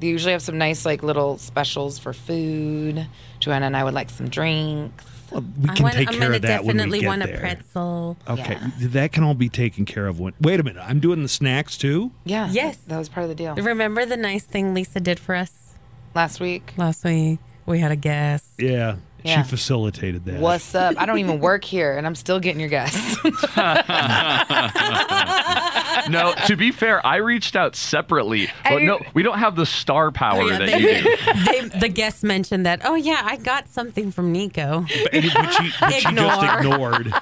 [0.00, 3.06] They usually have some nice like little specials for food.
[3.38, 5.04] Joanna and I would like some drinks.
[5.30, 7.06] Well, we I can want, take I'm care gonna of that when we definitely get
[7.06, 7.36] want there.
[7.36, 8.16] a pretzel.
[8.28, 8.70] Okay, Yeah.
[8.88, 10.18] that can all be taken care of.
[10.18, 12.10] When wait a minute, I'm doing the snacks too.
[12.24, 12.48] Yeah.
[12.50, 12.78] Yes.
[12.88, 13.54] That was part of the deal.
[13.54, 15.74] Remember the nice thing Lisa did for us
[16.16, 16.72] Last week.
[16.76, 17.38] last week?
[17.64, 18.44] We had a guest.
[18.58, 19.44] Yeah, Yeah.
[19.44, 20.40] she facilitated that.
[20.40, 20.96] What's up?
[20.98, 23.18] I don't even work here and I'm still getting your guests.
[26.12, 28.48] No, to be fair, I reached out separately.
[28.64, 31.70] But And- no, we don't have the star power Oh, yeah, that they- you do.
[31.72, 32.82] they, the guests mentioned that.
[32.84, 34.84] Oh yeah, I got something from Nico.
[35.12, 37.12] And it- which she, which she just ignored.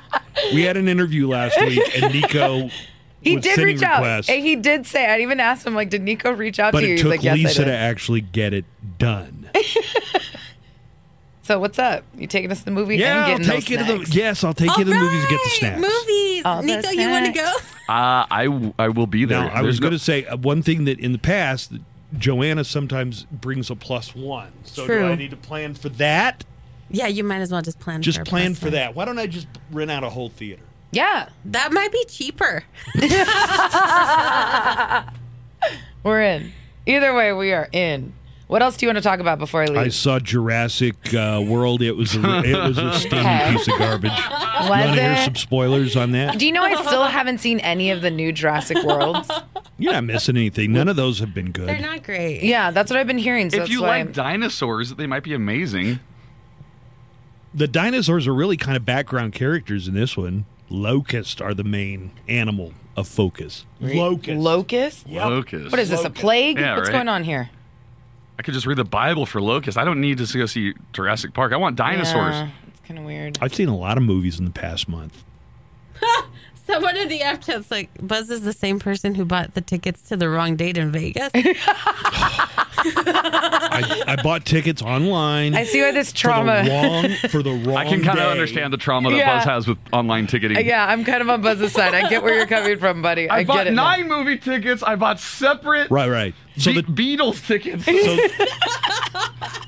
[0.52, 2.70] We had an interview last week, and Nico
[3.20, 3.96] he did sending reach out.
[4.00, 6.80] requests, And he did say, I even asked him, like, did Nico reach out but
[6.80, 6.92] to you?
[6.92, 8.64] it He's took like, yes, Lisa to actually get it
[8.98, 9.50] done.
[11.42, 12.04] So what's up?
[12.16, 14.16] You taking us to the movie Yeah, and I'll getting take you those to the
[14.16, 15.80] yes, I'll take you to the movies and get the snacks.
[15.80, 16.29] Movies.
[16.44, 17.44] All the Nico, you want to go?
[17.44, 17.74] snacks.
[17.88, 19.40] Uh, I, w- I will be there.
[19.42, 21.72] Now, I There's was no- going to say uh, one thing that in the past,
[22.18, 24.52] Joanna sometimes brings a plus one.
[24.64, 26.44] So do I need to plan for that?
[26.90, 28.02] Yeah, you might as well just plan.
[28.02, 28.72] Just for a plan plus for one.
[28.74, 28.94] that.
[28.94, 30.62] Why don't I just rent out a whole theater?
[30.92, 32.64] Yeah, That might be cheaper.
[36.02, 36.52] we're in.
[36.86, 38.12] Either way, we are in.
[38.50, 39.76] What else do you want to talk about before I leave?
[39.78, 41.82] I saw Jurassic uh, World.
[41.82, 43.52] It was a, it was a steaming Okay.
[43.52, 44.10] piece of garbage.
[44.60, 45.24] You Was want to hear it?
[45.24, 46.38] some spoilers on that?
[46.38, 49.30] Do you know I still haven't seen any of the new Jurassic Worlds?
[49.78, 50.72] You're not missing anything.
[50.72, 51.66] None of those have been good.
[51.68, 52.42] They're not great.
[52.42, 53.48] Yeah, that's what I've been hearing.
[53.48, 56.00] So if that's you why like I'm- dinosaurs, they might be amazing.
[57.54, 60.44] The dinosaurs are really kind of background characters in this one.
[60.68, 63.64] Locusts are the main animal of focus.
[63.80, 64.36] Locust.
[64.38, 65.08] Locust?
[65.08, 65.70] Locust.
[65.70, 66.04] What is this?
[66.04, 66.58] A plague?
[66.58, 66.96] Yeah, What's right.
[66.96, 67.48] going on here?
[68.40, 69.76] I could just read the Bible for Locust.
[69.76, 71.52] I don't need to go see Jurassic Park.
[71.52, 72.34] I want dinosaurs.
[72.36, 73.36] Yeah, it's kind of weird.
[73.42, 75.22] I've seen a lot of movies in the past month.
[76.66, 79.60] So one of the F chats like Buzz is the same person who bought the
[79.60, 81.30] tickets to the wrong date in Vegas.
[82.82, 85.54] I, I bought tickets online.
[85.54, 86.62] I see why this for trauma.
[86.64, 87.76] the wrong for the wrong.
[87.76, 88.30] I can kind of day.
[88.30, 89.36] understand the trauma that Yeah.
[89.38, 90.56] Buzz has with online ticketing.
[90.56, 91.92] Uh, yeah, I'm kind of on Buzz's side.
[91.92, 93.28] I get where you're coming from, buddy.
[93.30, 93.72] I, I, bought get it.
[93.72, 93.82] now.
[93.84, 94.82] nine movie tickets.
[94.84, 96.34] I bought separate Right, right.
[96.60, 97.84] So Be- the Beatles tickets.
[97.84, 97.92] so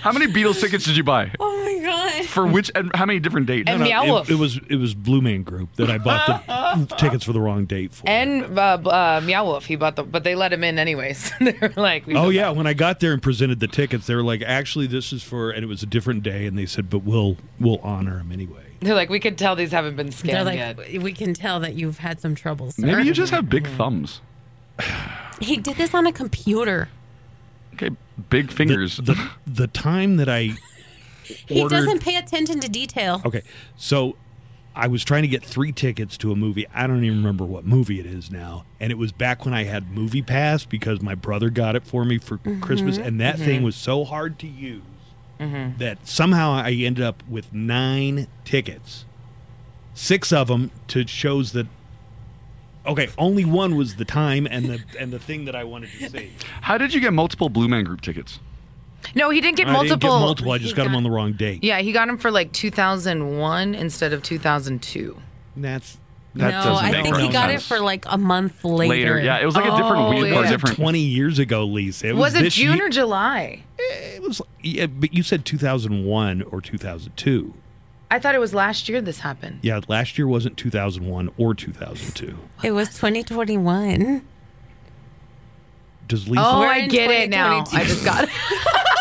[0.00, 1.30] how many Beatles tickets did you buy?
[1.40, 2.24] oh my god.
[2.26, 3.68] For which and how many different dates?
[3.68, 4.30] And no, Meow it, Wolf.
[4.30, 6.46] it was it was Blue Man Group that I bought
[6.88, 8.08] the tickets for the wrong date for.
[8.08, 11.32] And uh, uh, Meow Wolf, he bought the, but they let him in anyways.
[11.40, 14.06] they were like, we Oh feel yeah, when I got there and presented the tickets,
[14.06, 16.66] they were like, "Actually, this is for," and it was a different day, and they
[16.66, 20.12] said, "But we'll we'll honor him anyway." They're like, we could tell these haven't been
[20.12, 21.02] scanned They're like, yet.
[21.02, 22.76] we can tell that you've had some troubles.
[22.78, 24.20] Maybe you just have big thumbs.
[25.40, 26.88] He did this on a computer.
[27.74, 27.90] Okay,
[28.30, 28.96] big fingers.
[28.96, 30.52] The, the, the time that I
[31.46, 31.76] He ordered.
[31.76, 33.20] doesn't pay attention to detail.
[33.24, 33.42] Okay,
[33.76, 34.16] so
[34.74, 36.66] I was trying to get three tickets to a movie.
[36.74, 38.64] I don't even remember what movie it is now.
[38.78, 42.04] And it was back when I had Movie Pass because my brother got it for
[42.04, 42.98] me for mm-hmm, Christmas.
[42.98, 43.64] And that thing mm-hmm.
[43.64, 44.82] was so hard to use
[45.40, 45.78] mm-hmm.
[45.78, 49.06] that somehow I ended up with nine tickets,
[49.94, 51.66] six of them to shows that.
[52.86, 56.08] Okay, only one was the time and the and the thing that I wanted to
[56.10, 56.30] see.
[56.62, 58.38] How did you get multiple Blue Man Group tickets?
[59.14, 59.96] No, he didn't get I multiple.
[59.96, 60.52] didn't get multiple.
[60.52, 61.62] I just He got him on the wrong date.
[61.62, 65.16] Yeah, he got him for like 2001 instead of 2002.
[65.56, 65.98] That's
[66.34, 67.62] That no, I think he got sense.
[67.62, 68.88] it for like a month later.
[68.90, 70.36] Later, yeah, it was like a different Oh, week yeah.
[70.36, 70.76] or was different.
[70.76, 72.08] twenty years ago, Lisa.
[72.08, 73.62] It was, Was it this June year- or July?
[73.78, 73.82] Eh,
[74.16, 77.54] it was, yeah, but you said 2001 or 2002.
[78.10, 79.60] I thought it was last year this happened.
[79.62, 82.38] Yeah, last year wasn't 2001 or 2002.
[82.62, 84.24] It was 2021.
[86.06, 86.40] Does Lisa?
[86.40, 87.64] Oh, I get it now.
[87.72, 88.30] I just got it.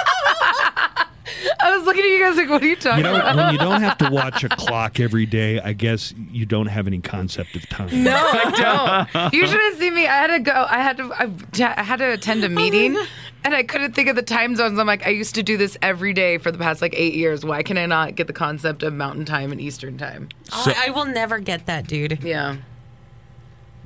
[1.60, 3.36] I was looking at you guys like, what are you talking you know, about?
[3.36, 6.88] when you don't have to watch a clock every day, I guess you don't have
[6.88, 8.04] any concept of time.
[8.04, 9.34] No, I don't.
[9.34, 10.08] You should have seen me.
[10.08, 10.66] I had to go.
[10.70, 11.14] I had to.
[11.14, 13.06] I, I had to attend a meeting, oh,
[13.44, 14.80] and I couldn't think of the time zones.
[14.80, 17.46] I'm like, I used to do this every day for the past like eight years.
[17.46, 20.30] Why can I not get the concept of Mountain Time and Eastern Time?
[20.44, 22.24] So- I, I will never get that, dude.
[22.24, 22.58] Yeah.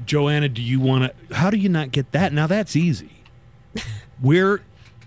[0.06, 1.36] Joanna, do you want to?
[1.36, 2.32] How do you not get that?
[2.32, 3.12] Now that's easy.
[4.22, 4.62] We're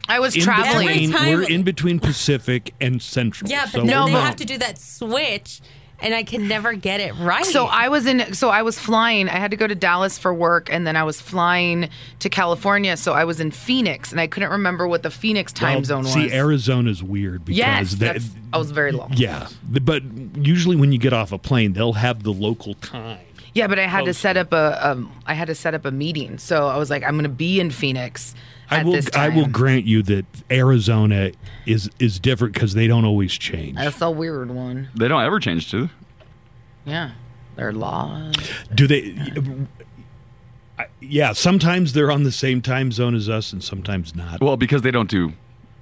[0.08, 0.88] I was in traveling.
[0.88, 1.12] Every between.
[1.12, 3.50] time- We're in between Pacific and Central.
[3.50, 5.60] Yeah, but so No, they have to do that switch,
[6.00, 7.46] and I can never get it right.
[7.46, 8.34] So I was in.
[8.34, 9.28] So I was flying.
[9.28, 11.88] I had to go to Dallas for work, and then I was flying
[12.18, 12.96] to California.
[12.96, 16.04] So I was in Phoenix, and I couldn't remember what the Phoenix time Well, zone
[16.04, 16.12] was.
[16.12, 16.32] See, was.
[16.32, 19.12] Arizona's weird because yes, they- that's, I was very long.
[19.14, 20.02] Yeah, but
[20.36, 23.20] usually when you get off a plane, they'll have the local time.
[23.54, 24.78] Yeah, but I had to set up a.
[24.90, 26.38] Um, I had to set up a meeting.
[26.38, 28.34] So I was like, I'm going to be in Phoenix.
[28.70, 28.92] I will.
[28.92, 31.32] This I will grant you that Arizona
[31.66, 33.76] is is different because they don't always change.
[33.76, 34.88] That's a weird one.
[34.94, 35.90] They don't ever change, do they?
[36.92, 37.10] Yeah,
[37.56, 38.34] their laws.
[38.74, 39.14] Do they?
[40.78, 44.40] I- Yeah, sometimes they're on the same time zone as us, and sometimes not.
[44.40, 45.32] Well, because they don't do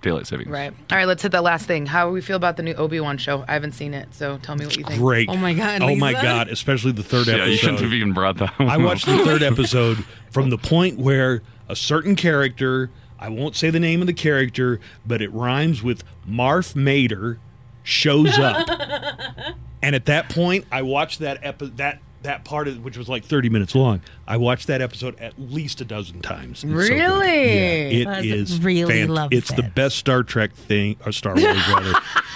[0.03, 0.51] daylight savings.
[0.51, 0.73] Right.
[0.91, 1.07] All right.
[1.07, 1.87] Let's hit that last thing.
[1.87, 3.45] How do we feel about the new Obi Wan show?
[3.47, 4.99] I haven't seen it, so tell me what you think.
[4.99, 5.29] Great.
[5.29, 6.49] Oh my God, Oh my God!
[6.49, 7.97] Especially the third Yeah, you shouldn't have episode.
[7.97, 8.53] even brought that.
[8.59, 13.71] I watched the third episode from the point where a certain character, I won't say
[13.71, 17.39] the name of the character, but it rhymes with Marf Mater,
[17.83, 18.67] shows up.
[19.83, 23.25] and at that point, I watched that epi- that that part of which was like
[23.25, 24.03] 30 minutes long.
[24.29, 26.63] I watched that episode at least a dozen times.
[26.63, 26.77] It's so.
[26.95, 27.27] Really?
[27.47, 31.35] Yeah, it Buzz is really fant- loves It's the best Star Trek thing or Star
[31.35, 31.93] Wars rather.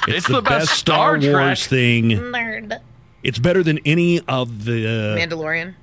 [0.09, 1.69] It's, It's the, the best best Star Star Wars Trek.
[1.69, 2.11] thing.
[2.12, 2.78] Nerd.
[3.23, 5.74] It's better than any of the uh, Mandalorian.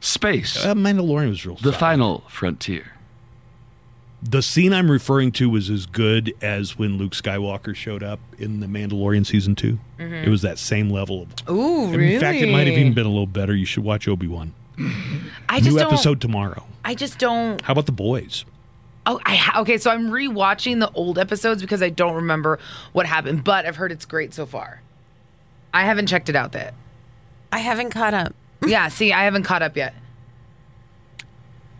[0.00, 1.56] Space, uh, Mandalorian was real.
[1.56, 1.76] the solid.
[1.78, 2.92] final frontier.
[4.22, 8.58] The scene I'm referring to was as good as when Luke Skywalker showed up in
[8.60, 11.28] the Mandalorian season 2 It was that same level of.
[11.36, 11.52] Mm-hmm.
[11.52, 12.18] Ooh, In really?
[12.18, 13.54] fact, it might have even been a little better.
[13.54, 14.54] You should watch Obi Wan.
[15.48, 15.92] I just New don't.
[15.92, 16.64] episode tomorrow.
[16.84, 17.60] I just don't.
[17.62, 18.44] How about the boys?
[19.06, 19.78] Oh, I ha- okay.
[19.78, 22.58] So I'm rewatching the old episodes because I don't remember
[22.92, 24.82] what happened, but I've heard it's great so far.
[25.72, 26.74] I haven't checked it out yet.
[27.52, 28.34] I haven't caught up.
[28.66, 29.94] Yeah, see, I haven't caught up yet.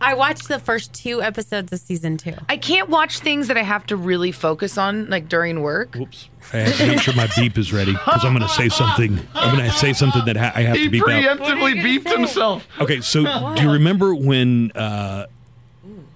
[0.01, 2.33] I watched the first two episodes of season two.
[2.47, 5.95] I can't watch things that I have to really focus on, like during work.
[5.95, 6.29] Whoops.
[6.53, 9.19] I have to make sure my beep is ready because I'm going to say something.
[9.33, 11.09] I'm going to say something that ha- I have He to beep out.
[11.39, 12.65] preemptively beeped himself.
[12.79, 13.23] Okay, so
[13.57, 15.25] do you remember when uh,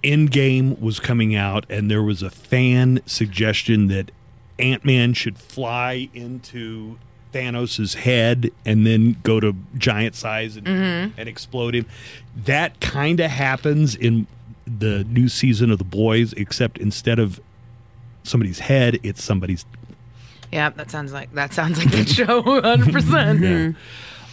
[0.02, 4.10] Endgame was coming out and there was a fan suggestion that
[4.58, 6.98] Ant Man should fly into
[7.34, 11.86] Thanos' head and then go to giant size and, and explode him?
[12.36, 14.26] That kind of happens in
[14.66, 17.40] the new season of The Boys, except instead of
[18.22, 19.66] somebody's head, it's somebody's.
[20.52, 22.92] Yeah, that sounds like that sounds like the show, 100.
[22.92, 23.76] percent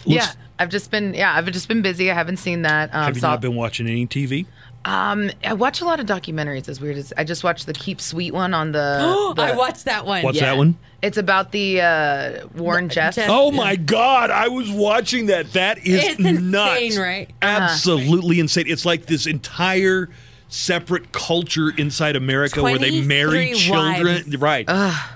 [0.05, 2.11] Yeah, I've just been yeah, I've just been busy.
[2.11, 2.93] I haven't seen that.
[2.93, 4.45] Um, Have you saw- not been watching any TV?
[4.85, 6.67] Um, I watch a lot of documentaries.
[6.69, 9.33] As weird as I just watched the Keep Sweet one on the.
[9.35, 10.23] the- I watched that one.
[10.23, 10.45] What's yeah.
[10.51, 10.77] that one?
[11.01, 13.15] It's about the uh, Warren Jeffs.
[13.15, 14.29] Jeff- Oh my God!
[14.29, 15.53] I was watching that.
[15.53, 16.97] That is It's insane, nuts.
[16.97, 17.29] right?
[17.41, 18.65] Absolutely insane.
[18.67, 20.09] It's like this entire
[20.47, 24.37] separate culture inside America where they marry 23 children, wives.
[24.37, 24.65] right?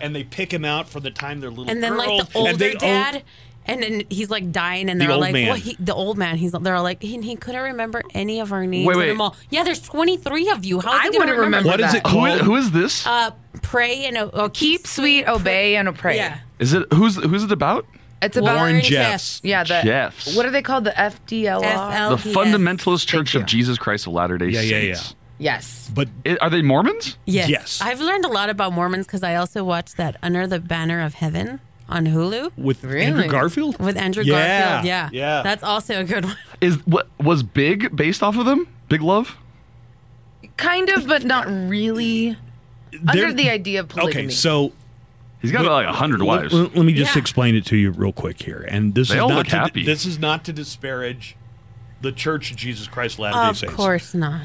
[0.01, 2.37] And they pick them out from the time they're little And then like girls, the
[2.37, 3.23] older and they own- dad,
[3.65, 5.47] and then he's like dying, and they're all old like, man.
[5.47, 8.51] "Well, he, the old man." He's they're all like, he, he couldn't remember any of
[8.51, 8.87] our names.
[8.87, 9.11] Wait, wait.
[9.11, 10.79] I'm all, yeah, there's 23 of you.
[10.79, 12.05] How is I he gonna wouldn't remember what is that.
[12.05, 13.05] it Who, who is this?
[13.05, 13.31] Uh,
[13.61, 16.17] pray and uh, oh, Keep sweet, obey, and pray.
[16.17, 17.85] Yeah, Is it who's who's it about?
[18.21, 19.41] It's about Warren Warren Jeffs.
[19.43, 19.63] yeah.
[19.63, 20.35] The Jeffs.
[20.35, 20.85] what are they called?
[20.85, 21.61] The FDLR.
[21.61, 22.15] FL.
[22.15, 23.45] the Fundamentalist Church of.
[23.45, 25.15] Jesus Christ of Latter Day Yeah, yeah, Saints.
[25.37, 25.91] Yes.
[25.93, 27.17] But I- Are they Mormons?
[27.25, 27.49] Yes.
[27.49, 27.81] Yes.
[27.81, 31.15] I've learned a lot about Mormons because I also watched that Under the Banner of
[31.15, 33.05] Heaven on Hulu with Really?
[33.05, 33.79] Andrew Garfield?
[33.79, 34.33] with Andrew Yeah,
[34.81, 34.85] Garfield.
[34.87, 35.09] Yeah.
[35.13, 35.41] yeah.
[35.43, 36.37] That's also a good one.
[36.61, 38.67] Is what was Big based off of them?
[38.89, 39.37] Big Love.
[40.57, 42.37] Kind of, but not really.
[43.07, 44.25] Under the idea of polygamy.
[44.25, 44.71] Okay, so
[45.41, 46.53] He's got like a hundred wives.
[46.53, 47.19] let- let me just Yeah.
[47.21, 48.65] explain it to you real quick here.
[48.69, 49.83] And this They is all not look to, happy.
[49.83, 51.35] this is not to disparage
[52.01, 53.63] the Church of Jesus Christ of Latter-day Saints.
[53.63, 54.41] Of course not.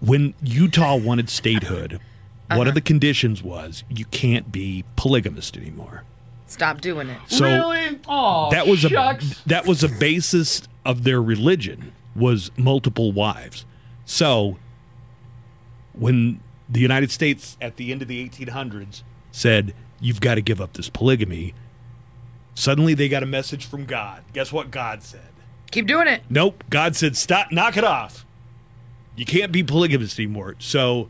[0.00, 1.92] When Utah wanted statehood,
[2.48, 2.68] one Uh-huh.
[2.68, 6.04] of the conditions was you can't be polygamist anymore.
[6.52, 7.18] Stop doing it.
[7.26, 7.74] So
[8.08, 13.64] Oh, that was a that was a basis of their religion was multiple wives.
[14.04, 14.58] So
[15.92, 20.60] when the United States at the end of the 1800s said you've got to give
[20.60, 21.54] up this polygamy,
[22.54, 24.22] suddenly they got a message from God.
[24.32, 25.20] Guess what God said?
[25.70, 26.22] Keep doing it.
[26.28, 26.64] Nope.
[26.68, 28.26] God said, stop, knock it off.
[29.16, 30.56] You can't be polygamous anymore.
[30.58, 31.08] So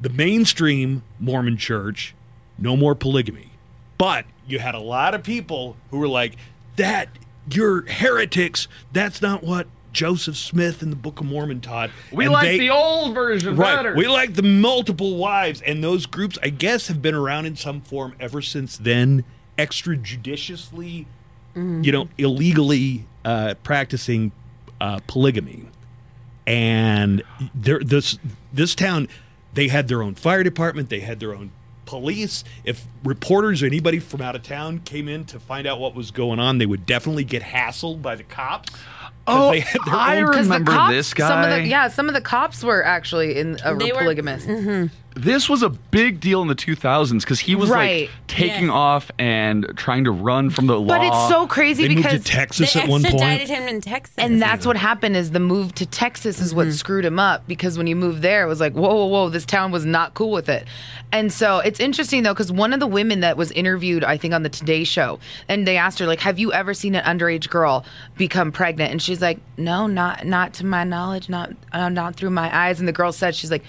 [0.00, 2.14] the mainstream Mormon church,
[2.58, 3.52] no more polygamy.
[3.96, 6.36] But you had a lot of people who were like,
[6.76, 7.08] that,
[7.50, 8.68] you're heretics.
[8.92, 11.90] That's not what Joseph Smith in the Book of Mormon taught.
[12.12, 13.76] We And like they- the old version Right.
[13.76, 13.94] better.
[13.94, 15.60] We like the multiple wives.
[15.62, 19.24] And those groups, I guess, have been around in some form ever since then,
[19.56, 21.06] extrajudiciously,
[21.54, 24.32] you know, illegally uh, practicing
[24.80, 25.66] uh, polygamy.
[26.46, 27.22] And
[27.54, 28.18] there, this
[28.52, 29.08] this town,
[29.54, 30.88] they had their own fire department.
[30.90, 31.52] They had their own
[31.86, 32.44] police.
[32.64, 36.10] If reporters or anybody from out of town came in to find out what was
[36.10, 38.72] going on, they would definitely get hassled by the cops.
[39.26, 41.60] Oh, they had their I own Because the Remember cops, this Some of guy?
[41.60, 44.46] the, yeah, some of the cops were actually in a They were- polygamist.
[44.46, 44.94] Mm-hmm.
[45.14, 48.02] This was a big deal in the 2000s because he was Right.
[48.02, 48.70] like taking Yes.
[48.72, 50.88] off and trying to run from the law.
[50.98, 53.14] But it's so crazy because They moved because to Texas They at one point.
[53.14, 54.14] extradited him in Texas.
[54.18, 57.78] And that's what happened is the move to Texas is what screwed him up because
[57.78, 60.32] when you moved there, it was like, whoa, whoa, whoa, this town was not cool
[60.32, 60.66] with it.
[61.12, 64.34] And so it's interesting though, because one of the women that was interviewed, I think
[64.34, 67.48] on the Today Show, and they asked her, like, have you ever seen an underage
[67.48, 67.84] girl
[68.16, 68.90] become pregnant?
[68.90, 72.80] And she's like, no, not not to my knowledge, not uh, not through my eyes.
[72.80, 73.62] And the girl said, she's like,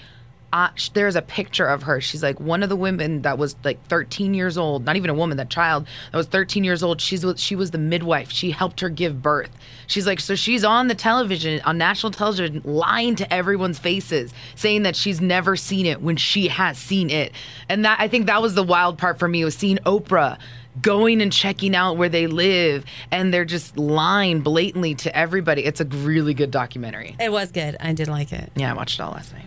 [0.94, 2.00] there's a picture of her.
[2.00, 5.14] She's like one of the women that was like 13 years old, not even a
[5.14, 7.00] woman, that child that was 13 years old.
[7.00, 8.30] She's she was the midwife.
[8.30, 9.50] She helped her give birth.
[9.86, 14.82] She's like, so she's on the television, on national television, lying to everyone's faces, saying
[14.84, 17.32] that she's never seen it when she has seen it.
[17.68, 20.38] And that I think that was the wild part for me was seeing Oprah
[20.80, 25.64] going and checking out where they live and they're just lying blatantly to everybody.
[25.64, 27.16] It's a really good documentary.
[27.18, 27.76] It was good.
[27.80, 28.52] I did like it.
[28.56, 29.46] Yeah, I watched it all last night.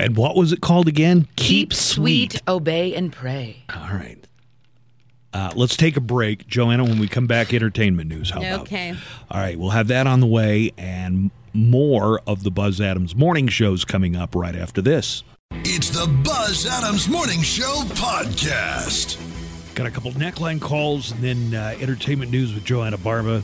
[0.00, 1.28] And what was it called again?
[1.36, 3.64] Keep sweet, obey and pray.
[3.74, 4.16] All right.
[5.32, 6.84] Uh, let's take a break, Joanna.
[6.84, 8.30] When we come back, entertainment news.
[8.30, 8.60] How about?
[8.62, 8.94] Okay.
[9.30, 13.46] All right, we'll have that on the way, and more of the Buzz Adams morning
[13.46, 15.22] shows coming up right after this.
[15.52, 19.20] It's the Buzz Adams Morning Show podcast.
[19.74, 23.42] Got a couple neckline calls, and then uh, entertainment news with Joanna Barba.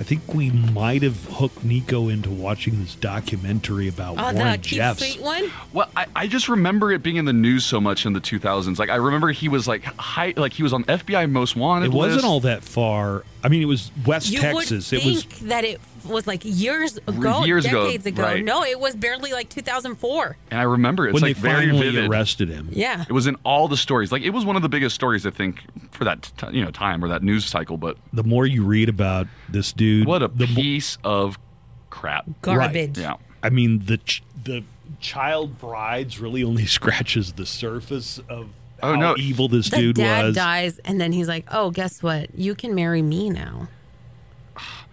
[0.00, 4.58] I think we might have hooked Nico into watching this documentary about Oh, Warren the
[4.58, 5.00] keep Jeffs.
[5.00, 5.50] sweet one.
[5.72, 8.78] Well, I, I just remember it being in the news so much in the 2000s.
[8.78, 11.86] Like I remember he was like high, like he was on FBI Most Wanted.
[11.86, 12.26] It wasn't list.
[12.26, 13.24] all that far.
[13.42, 14.90] I mean, it was West You Texas.
[14.90, 18.22] would It was think that it was like years ago, Years decades ago.
[18.22, 18.44] right.
[18.44, 20.36] No, it was barely like 2004.
[20.50, 22.10] and I remember it's when like they very finally vivid.
[22.10, 22.68] arrested him.
[22.72, 23.04] Yeah.
[23.08, 24.10] It was in all the stories.
[24.10, 25.62] Like it was one of the biggest stories I think
[25.92, 27.76] for that t- you know time or that news cycle.
[27.76, 31.38] But The more you read about this dude, what a the mo- piece of
[31.90, 32.26] crap.
[32.42, 32.98] Garbage.
[32.98, 33.14] Yeah.
[33.42, 34.64] I mean, the ch- the
[35.00, 38.48] child brides really only scratches the surface of
[38.82, 39.16] Oh, how no.
[39.18, 40.34] evil this The dude dad was.
[40.36, 42.34] dies, and then he's like, "Oh, guess what?
[42.34, 43.68] You can marry me now."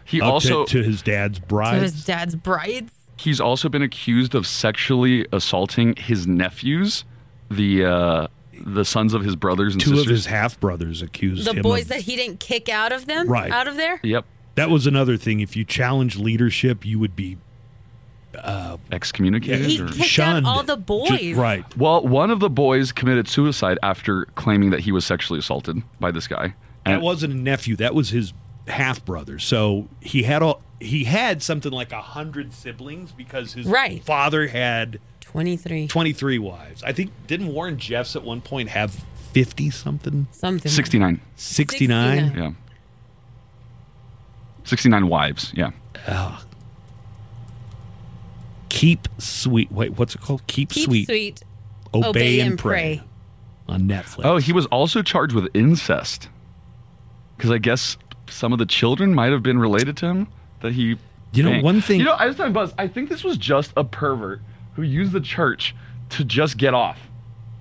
[0.04, 1.82] He Up also to, his dad's To brides.
[1.82, 2.92] his dad's brides.
[3.18, 7.06] he's also been accused of sexually assaulting his nephews,
[7.50, 8.28] the uh,
[8.66, 10.06] the sons of his brothers and Two sisters.
[10.06, 13.06] of his half brothers accused The him boys of, that he didn't kick out of
[13.08, 13.52] them, Right.
[13.52, 14.00] out of there.
[14.04, 14.26] Yep.
[14.56, 15.42] That was another thing.
[15.42, 17.38] If you challenge leadership, you would be
[18.44, 19.66] Uh, Excommunicated.
[19.66, 20.48] He or- kicked out shunned.
[20.48, 21.36] all the Ju- boys.
[21.36, 21.78] right.
[21.78, 26.12] Well, one of the boys committed suicide after claiming that he was sexually assaulted by
[26.12, 26.54] this guy.
[26.86, 27.76] That wasn't a nephew.
[27.78, 28.32] That was his
[28.68, 29.40] half brother.
[29.40, 30.62] So he had all.
[30.80, 34.04] He had something like a hundred siblings because his Right.
[34.04, 36.84] father had Twenty-three, twenty three wives.
[36.84, 39.04] I think didn't Warren Jeffs at one point have
[39.34, 40.28] fifty something?
[40.32, 40.72] something.
[40.72, 41.22] 69.
[41.36, 42.20] 69?
[42.30, 42.38] 69.
[42.38, 42.52] Yeah.
[44.64, 45.52] 69 wives.
[45.56, 45.72] Yeah.
[48.76, 49.72] Keep sweet.
[49.72, 50.46] Wait, what's it called?
[50.48, 51.06] Keep, Keep sweet.
[51.08, 51.44] sweet.
[51.94, 53.02] Obey, obey and and pray.
[53.68, 53.74] pray.
[53.74, 54.22] on Netflix.
[54.26, 56.30] Oh, he was also charged with incest.
[57.38, 57.98] because I guess
[58.30, 60.28] some of the children might have been related to him
[60.62, 60.98] that he.
[61.34, 61.64] You know, banged.
[61.64, 62.74] one thing- You know, I was talking Buzz.
[62.78, 64.42] I think this was just a pervert
[64.76, 65.76] who used the church
[66.12, 67.00] to just get off.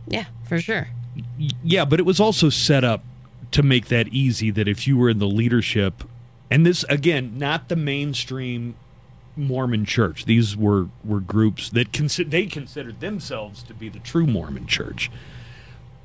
[0.07, 0.89] Yeah, for sure.
[1.65, 3.03] Yeah, but it was also set up
[3.53, 6.05] to make that easy that if you were in the leadership,
[6.51, 8.75] and this again, not the mainstream
[9.37, 10.25] Mormon church.
[10.25, 15.11] These were were groups that consi- they considered themselves to be the true Mormon church.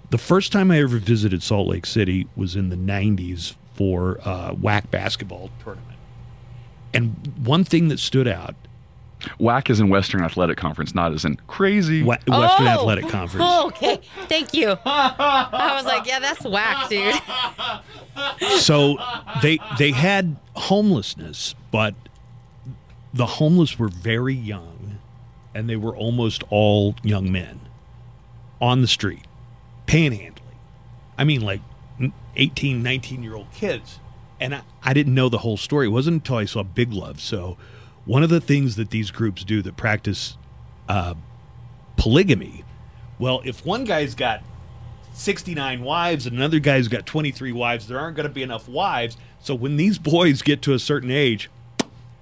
[0.09, 4.51] The first time I ever visited Salt Lake City was in the '90s for uh,
[4.51, 5.97] a WAC basketball tournament,
[6.93, 8.55] and one thing that stood out
[9.37, 12.03] Whack is in Western Athletic Conference, not as in crazy.
[12.03, 12.69] Wa- Western Oh!
[12.69, 13.45] Athletic Conference.
[13.47, 13.99] Oh, okay.
[14.29, 14.77] Thank you.
[14.85, 17.15] I was like, yeah, that's whack, dude.
[18.61, 18.97] so
[19.41, 21.95] they they had homelessness, but
[23.13, 24.99] the homeless were very young,
[25.53, 27.61] and they were almost all young men
[28.61, 29.25] on the street,
[29.87, 30.35] panhandling.
[31.17, 31.61] I mean, like
[32.35, 33.99] 18, 19 year old kids.
[34.39, 35.87] And I, I didn't know the whole story.
[35.87, 37.19] It wasn't until I saw Big Love.
[37.19, 37.57] So,
[38.05, 40.37] one of the things that these groups do that practice
[40.87, 41.15] uh,
[41.97, 42.63] polygamy,
[43.19, 44.41] well, if one guy's got
[45.13, 49.17] 69 wives and another guy's got 23 wives, there aren't going to be enough wives.
[49.41, 51.49] So, when these boys get to a certain age,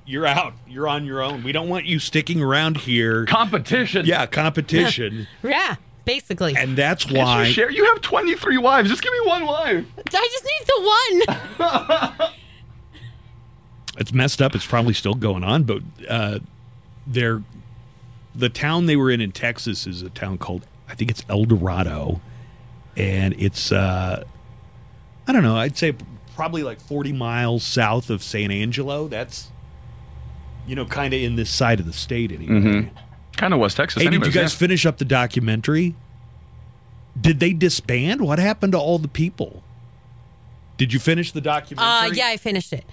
[0.07, 0.53] you're out.
[0.67, 1.43] You're on your own.
[1.43, 3.25] We don't want you sticking around here.
[3.25, 4.05] Competition.
[4.05, 5.27] Yeah, competition.
[5.43, 5.75] Yeah,
[6.05, 6.55] basically.
[6.57, 7.51] and that's Can't you why.
[7.51, 7.69] share?
[7.69, 8.89] You have 23 wives.
[8.89, 9.85] Just give me one wife.
[9.97, 11.27] I just need
[11.59, 12.29] the one.
[13.97, 14.55] it's messed up.
[14.55, 16.39] It's probably still going on, but uh,
[17.05, 17.43] they're
[18.33, 22.21] the town they were in in Texas is a town called I think it's Eldorado,
[22.95, 24.23] and it's uh,
[25.27, 25.57] I don't know.
[25.57, 25.95] I'd say
[26.35, 29.07] probably like forty miles south of San Angelo.
[29.07, 29.51] That's
[30.67, 32.91] you know kind of in this side of the state anyway.
[33.37, 34.01] Kind of West Texas.
[34.01, 34.59] Hey, anyways, did you guys yeah.
[34.59, 35.95] finish up the documentary?
[37.19, 38.21] Did they disband?
[38.21, 39.63] What happened to all the people?
[40.77, 42.09] Did you finish the documentary?
[42.09, 42.85] Uh, yeah, I finished it.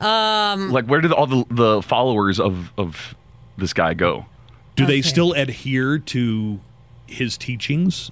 [0.00, 3.14] Um, like, where did all the, the followers of of
[3.56, 4.26] this guy go?
[4.74, 6.60] Do they still adhere to
[7.06, 8.10] his teachings?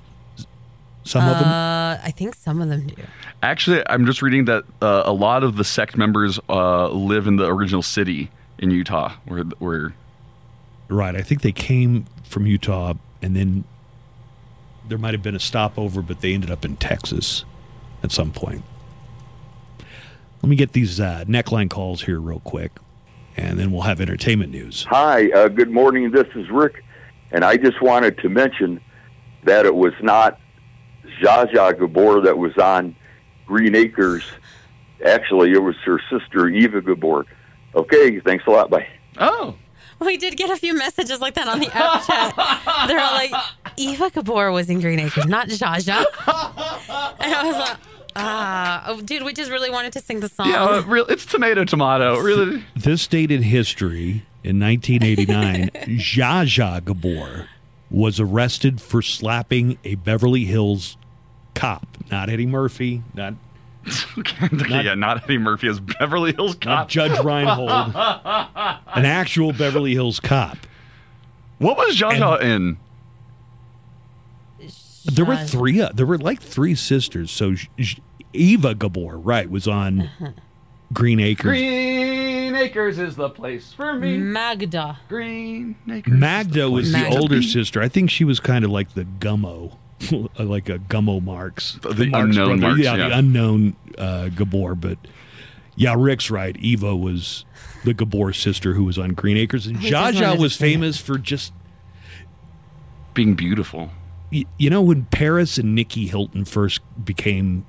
[1.03, 1.49] Some of them.
[1.49, 2.95] uh, I think some of them do.
[3.43, 7.37] Actually, I'm just reading that uh, a lot of the sect members uh, live in
[7.37, 8.31] the original city
[8.61, 9.95] in Utah, where where
[10.89, 11.15] Right.
[11.15, 13.65] I think they came from Utah and then
[14.89, 17.45] there might have been a stopover, but they ended up in Texas
[18.03, 18.65] at some point.
[20.43, 22.73] Let me get these uh, neckline calls here real quick,
[23.37, 24.85] and then we'll have entertainment news.
[24.89, 26.11] Hi, uh, good morning.
[26.11, 26.83] This is Rick,
[27.31, 28.81] and I just wanted to mention
[29.45, 30.41] that it was not
[31.23, 32.97] Zsa Zsa Gabor that was on
[33.47, 34.25] Green Acres.
[35.07, 37.27] Actually, it was her sister Eva Gabor.
[37.75, 38.71] Okay, thanks a lot.
[38.71, 38.87] Bye.
[39.19, 39.55] oh,
[40.01, 42.89] We did get a few messages like that on the app chat.
[42.89, 43.33] They're all like,
[43.77, 46.05] Eva Gabor was in Green Acres, not Zsa Zsa.
[47.21, 47.77] And I was like,
[48.17, 50.49] ah, oh, dude, we just really wanted to sing the song.
[50.49, 52.19] yeah, uh, real, it's tomato tomato.
[52.21, 57.47] Really, This date in history, in 1989, Zsa Zsa Gabor
[57.91, 60.97] was arrested for slapping a Beverly Hills
[61.55, 61.87] cop.
[62.11, 63.35] Not Eddie Murphy, not,
[64.19, 66.89] okay, yeah, not Eddie Murphy as Beverly Hills not Cop.
[66.89, 70.59] Judge Reinhold, an actual Beverly Hills cop.
[71.59, 72.79] What was Zsa Zsa in?
[75.07, 75.81] There were three.
[75.81, 77.31] Uh, there were like three sisters.
[77.31, 77.99] So Sh- Sh-
[78.33, 80.11] Eva Gabor, right, was on
[80.93, 81.45] Green Acres.
[81.45, 84.19] Green Acres is the place for me.
[84.19, 84.99] Magda.
[85.09, 86.13] Green Acres.
[86.13, 87.19] Magda was the Magda.
[87.19, 87.81] older sister.
[87.81, 89.77] I think she was kind of like the Gummo,
[90.39, 94.75] like a Gummo Marx, The unknown Marx, yeah, the unknown uh, Gabor.
[94.75, 94.99] But
[95.77, 96.57] yeah, Rick's right.
[96.57, 97.45] Eva was
[97.85, 100.99] the Gabor sister who was on Green Acres, and I just Zsa Zsa was famous
[100.99, 101.53] for just
[103.15, 103.91] Being beautiful.
[104.33, 107.67] y- you know when Paris and Nikki Hilton first became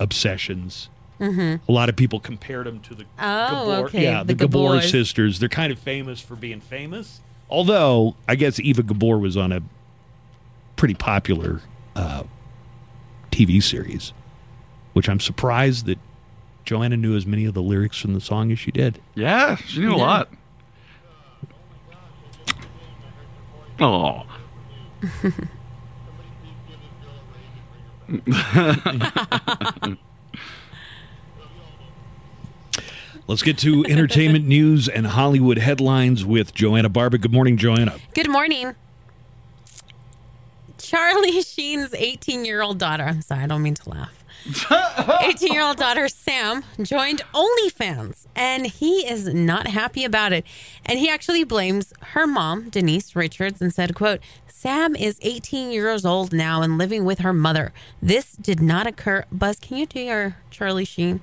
[0.00, 0.88] obsessions.
[1.20, 3.24] A lot of people compared them to the Mm-hmm.
[3.24, 5.40] Oh, Gabor, okay, yeah, the, the Gabor sisters.
[5.40, 7.20] They're kind of famous for being famous.
[7.50, 9.60] Although I guess Eva Gabor was on a
[10.78, 11.60] pretty popular
[11.94, 12.22] uh,
[13.30, 14.14] TV series,
[14.94, 15.98] which I'm surprised that
[16.64, 19.00] Joanna knew as many of the lyrics from the song as she did.
[19.14, 20.30] Yeah, she knew a lot.
[23.80, 24.24] Oh,
[33.26, 37.18] Let's get to entertainment news and Hollywood headlines with Joanna Barba.
[37.18, 37.98] Good morning, Joanna.
[38.14, 38.74] Good morning.
[40.88, 44.24] Charlie Sheen's 18 year old daughter, I'm sorry, I don't mean to laugh.
[45.22, 50.46] 18 year old daughter Sam joined OnlyFans and he is not happy about it.
[50.86, 56.06] And he actually blames her mom, Denise Richards, and said, quote, Sam is 18 years
[56.06, 57.74] old now and living with her mother.
[58.00, 59.26] This did not occur.
[59.30, 61.20] Buzz, can you do your Charlie Sheen?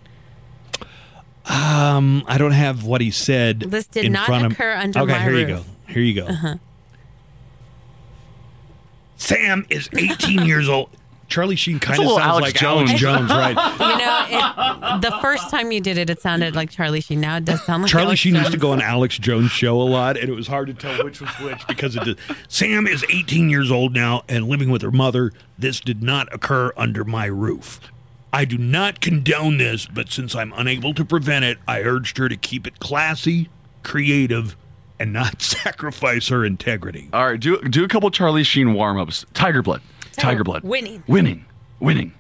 [1.46, 3.62] Um, I don't have what he said.
[3.62, 5.60] This did not front of- occur under okay, my here you roof.
[5.60, 5.64] Uh-huh.
[5.88, 5.94] go.
[5.94, 6.60] Here you go.
[9.18, 10.90] Sam is 18 years old.
[11.28, 13.02] Charlie Sheen kind of sounds Alex like Alex Jones.
[13.28, 13.50] Jones, right?
[13.80, 17.20] You know, it, the first time you did it, it sounded like Charlie Sheen.
[17.20, 19.82] Now it does sound like Charlie Alex Sheen used to go on Alex Jones' show
[19.82, 22.20] a lot, and it was hard to tell which was which because it did.
[22.48, 25.32] Sam is 18 years old now and living with her mother.
[25.58, 27.80] This did not occur under my roof.
[28.32, 32.28] I do not condone this, but since I'm unable to prevent it, I urged her
[32.30, 33.50] to keep it classy,
[33.82, 34.58] creative,
[35.00, 37.10] and not sacrifice her integrity.
[37.14, 39.26] All right, do do a couple Charlie Sheen warm ups.
[39.34, 39.82] Tiger blood.
[40.18, 40.64] Oh, Tiger blood.
[40.64, 41.04] winning.
[41.08, 41.46] Winning.
[41.80, 42.14] Winning.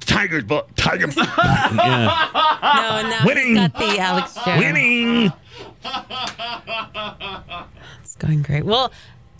[0.00, 0.64] Tiger's blood.
[0.76, 1.06] Tiger.
[1.16, 2.28] yeah.
[2.74, 3.48] No, now Winning.
[3.48, 4.58] he's got the Alex Jones.
[4.58, 5.32] Winning.
[8.00, 8.64] It's going great.
[8.64, 8.92] Well,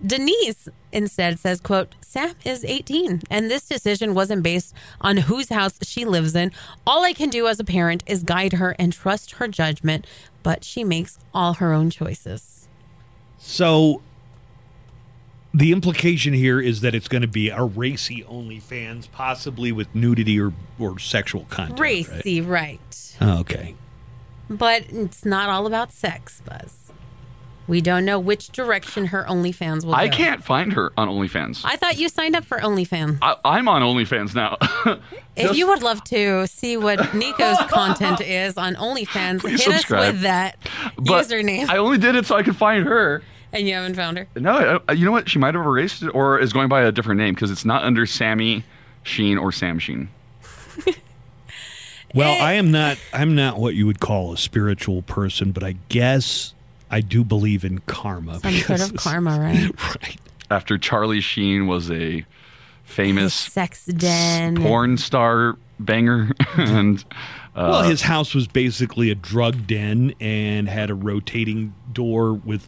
[0.04, 5.78] Denise instead says, quote, Sam is 18 and this decision wasn't based on whose house
[5.82, 6.52] she lives in.
[6.86, 10.06] All I can do as a parent is guide her and trust her judgment,
[10.48, 12.68] but she makes all her own choices.
[13.36, 14.00] So
[15.52, 20.40] the implication here is that it's going to be a racy OnlyFans, possibly with nudity
[20.40, 21.78] or, or sexual content.
[21.78, 22.08] right?
[22.08, 23.16] Racy, right.
[23.20, 23.74] Oh, okay.
[24.48, 26.87] But it's not all about sex, Buzz.
[27.68, 29.98] We don't know which direction her OnlyFans will go.
[29.98, 30.16] I go.
[30.16, 31.60] can't find her on OnlyFans.
[31.64, 33.18] I thought you signed up for OnlyFans.
[33.20, 34.56] I, I'm on OnlyFans now.
[35.36, 39.72] If Just- you would love to see what Nico's content is on OnlyFans, Please hit
[39.74, 40.00] subscribe.
[40.02, 40.56] us with that
[40.96, 41.68] but username.
[41.68, 43.22] I only did it so I could find her.
[43.52, 44.26] and you haven't found her.
[44.34, 45.28] No, I, you know what?
[45.28, 47.84] She might have erased it or is going by a different name because it's not
[47.84, 48.64] under Sammy
[49.04, 50.08] Sheen or Sam Sheen.
[52.14, 52.42] Well.
[52.42, 52.96] I am not.
[53.12, 56.54] I'm not what you would call a spiritual person, but I guess
[56.90, 58.40] I do believe in karma.
[58.40, 59.70] Some sort of karma, right?
[60.02, 60.16] right?
[60.50, 62.24] After Charlie Sheen was a
[62.84, 64.56] famous Sex den.
[64.62, 67.04] porn star banger and
[67.54, 72.66] uh, Well, his house was basically a drug den and had a rotating door with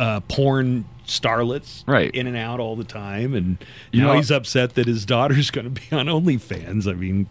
[0.00, 2.10] uh, porn starlets Right.
[2.12, 3.32] in and out all the time.
[3.34, 3.58] And
[3.92, 6.90] You now know- he's upset that his daughter's going to be on OnlyFans.
[6.90, 7.28] I mean,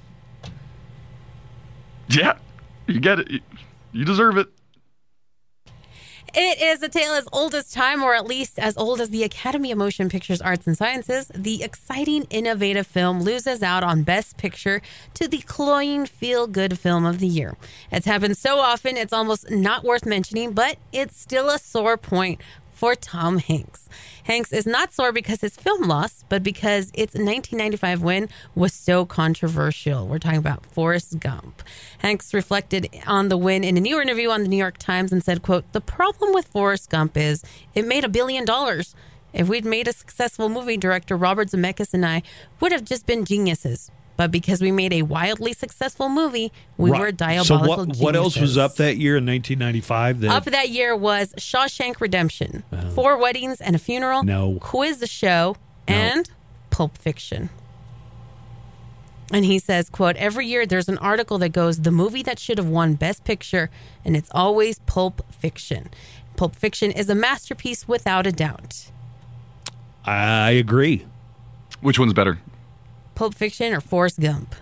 [2.09, 2.37] yeah,
[2.87, 3.29] you get it.
[3.31, 3.39] You,
[3.91, 4.47] you deserve it.
[6.37, 9.23] It is a tale as old as time, or at least as old as the
[9.23, 11.31] Academy of Motion Pictures Arts and Sciences.
[11.33, 14.81] The exciting, innovative film loses out on Best Picture
[15.13, 17.55] to the cloying, feel good film of the year.
[17.89, 22.41] It's happened so often, it's almost not worth mentioning, but it's still a sore point
[22.75, 23.87] for Tom Hanks.
[24.25, 29.05] Hanks is not sore because his film lost, but because its 1995 win was so
[29.05, 30.07] controversial.
[30.07, 31.63] We're talking about Forrest Gump.
[31.99, 35.23] Hanks reflected on the win in a new interview on the New York Times and
[35.23, 37.43] said, quote, "The problem with Forrest Gump is
[37.73, 38.93] it made a billion dollars.
[39.33, 42.23] If we'd made a successful movie, director Robert Zemeckis and I
[42.59, 43.91] would have just been geniuses.
[44.17, 47.01] But because we made a wildly successful movie, we right.
[47.01, 50.21] were diabolical So what, what else was up that year in 1995?
[50.21, 52.89] That, Up that year was Shawshank Redemption, oh.
[52.91, 54.57] Four Weddings and a Funeral, No.
[54.61, 56.29] Quiz the Show, and
[56.69, 57.49] Pulp Fiction.
[59.33, 62.57] And he says, quote, every year there's an article that goes, the movie that should
[62.57, 63.69] have won Best Picture,
[64.05, 65.89] and it's always Pulp Fiction.
[66.35, 68.91] Pulp Fiction is a masterpiece without a doubt.
[70.05, 71.05] I agree.
[71.81, 72.39] Which one's better?
[73.15, 74.55] Pulp Fiction or Forrest Gump?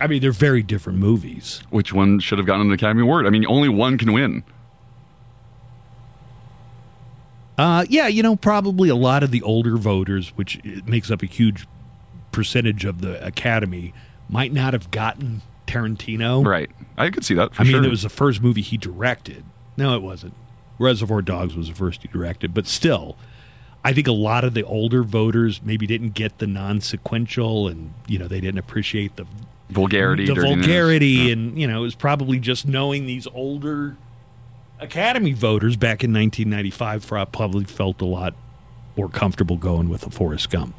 [0.00, 1.62] I mean, they're very different movies.
[1.70, 3.26] Which one should have gotten an Academy Award?
[3.26, 4.44] I mean, only one can win.
[7.58, 11.26] Uh, yeah, you know, probably a lot of the older voters, which makes up a
[11.26, 11.66] huge
[12.30, 13.94] percentage of the Academy,
[14.28, 16.44] might not have gotten Tarantino.
[16.44, 16.70] Right.
[16.98, 19.44] I could see that for I mean, it was the first movie he directed.
[19.78, 20.34] No, it wasn't.
[20.78, 23.16] Reservoir Dogs was the first he directed, but still,
[23.86, 28.18] I think a lot of the older voters maybe didn't get the non-sequential, and you
[28.18, 29.26] know, they didn't appreciate the
[29.70, 30.66] vulgarity, the dirtiness.
[30.66, 31.32] vulgarity, Yeah.
[31.32, 33.96] and you know, it was probably just knowing these older
[34.80, 38.34] Academy voters back in 1995 fra- probably felt a lot
[38.96, 40.74] more comfortable going with a Forrest Gump.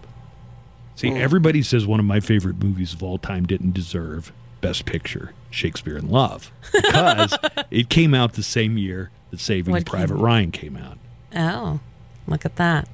[0.95, 1.17] See, hmm.
[1.17, 4.31] everybody says one of my favorite movies of all time didn't deserve
[4.61, 7.37] Best Picture, Shakespeare in Love, because
[7.71, 10.97] it came out the same year that Saving What Private came- Ryan came out.
[11.35, 11.79] Oh,
[12.27, 12.87] look at that.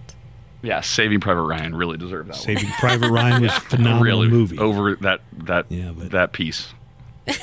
[0.63, 4.57] Yeah, Saving Private Ryan really deserved that Saving Private Ryan was phenomenal really movie.
[4.57, 6.69] over that that Yeah, but- that piece.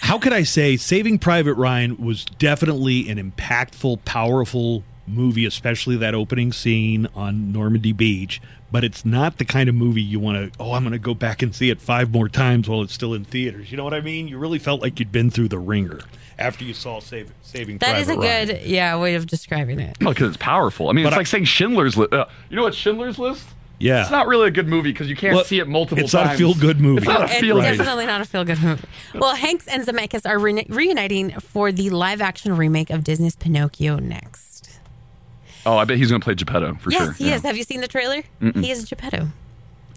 [0.00, 6.14] how could I say Saving Private Ryan was definitely an impactful, powerful movie, especially that
[6.14, 8.40] opening scene on Normandy Beach.
[8.72, 10.58] But it's not the kind of movie you want to.
[10.60, 13.14] Oh, I'm going to go back and see it five more times while it's still
[13.14, 13.70] in theaters.
[13.70, 14.26] You know what I mean?
[14.26, 16.00] You really felt like you'd been through the ringer
[16.38, 18.46] after you saw Save, Saving That Private is a Ryan.
[18.48, 19.96] good, yeah, way of describing it.
[20.00, 20.88] Well, because it's powerful.
[20.88, 22.12] I mean, But it's I- like saying Schindler's List.
[22.12, 23.46] Uh, you know what Schindler's List?
[23.78, 24.00] Yeah.
[24.02, 26.04] It's not really a good movie because you can't Well, see it multiple times.
[26.04, 26.26] it's times.
[26.28, 26.98] not a feel-good movie.
[26.98, 27.76] It's not a It's feel Right.
[27.76, 28.82] definitely not a feel good movie.
[29.14, 33.98] Well, Hanks and Zemeckis are re- reuniting for the live action remake of Disney's Pinocchio
[33.98, 34.70] next.
[35.66, 37.00] Oh, I bet he's going to play Geppetto for sure.
[37.00, 37.12] yes, sure.
[37.14, 37.34] he Yeah.
[37.36, 37.42] is.
[37.42, 38.22] Have you seen the trailer?
[38.54, 39.28] He is Geppetto.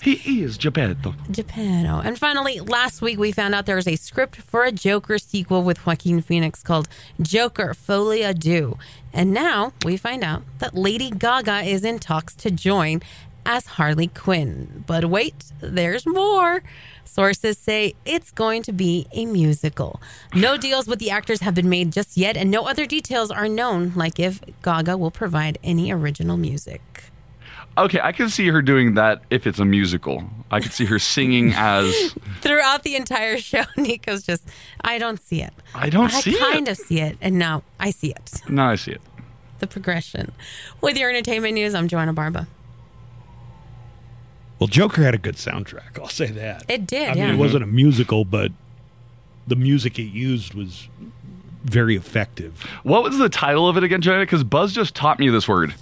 [0.01, 1.13] He is Geppetto.
[1.31, 1.99] Geppetto.
[1.99, 5.63] And finally, last week we found out there was a script for a Joker sequel
[5.63, 6.87] with Joaquin Phoenix called
[7.21, 8.77] Joker Folie à Deux.
[9.13, 13.01] And now we find out that Lady Gaga is in talks to join
[13.45, 14.83] as Harley Quinn.
[14.85, 16.61] But wait, there's more.
[17.03, 19.99] Sources say it's going to be a musical.
[20.35, 23.49] No deals with the actors have been made just yet, and no other details are
[23.49, 27.08] known, like if Gaga will provide any original music.
[27.79, 30.23] Okay, I can see her doing that if it's a musical.
[30.51, 32.13] I could see her singing as.
[32.41, 34.43] throughout the entire show, Nico's just,
[34.81, 35.53] I don't see it.
[35.73, 36.41] I don't I see it.
[36.41, 38.41] I kind of see it, and now I see it.
[38.49, 39.01] Now I see it.
[39.59, 40.33] The progression.
[40.81, 42.47] With your entertainment news, I'm Joanna Barba.
[44.59, 45.97] Well, Joker had a good soundtrack.
[45.97, 46.65] I'll say that.
[46.67, 47.25] It did, I yeah.
[47.27, 48.51] mean, it wasn't a musical, but
[49.47, 50.89] the music it used was
[51.63, 52.61] very effective.
[52.83, 54.23] What was the title of it again, Joanna?
[54.23, 55.73] Because Buzz just taught me this word.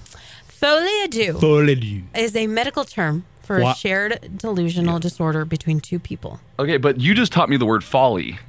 [0.60, 2.04] Folie à deux Folie.
[2.16, 6.40] is a medical term for a shared delusional disorder between two people.
[6.60, 8.40] Okay, but you just taught me the word folly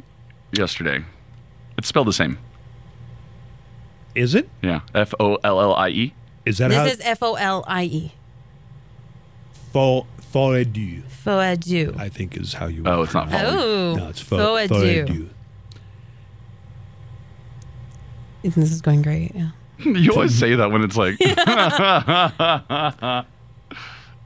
[0.52, 1.04] yesterday.
[1.76, 2.38] It's spelled the same.
[4.14, 4.48] Is it?
[4.62, 6.14] Yeah, F O L L I E.
[6.46, 6.84] Is that how?
[6.84, 8.12] This is F O L I E.
[9.72, 11.94] Fo- folie du, Folie à deux.
[11.98, 12.82] I think is how you.
[12.86, 13.44] Oh, it's not folly.
[13.46, 15.04] Oh, No, it's fo- folie à deux.
[15.04, 15.30] du.
[18.42, 19.32] This is going great.
[19.34, 19.50] Yeah.
[19.84, 21.16] You always say that when it's like,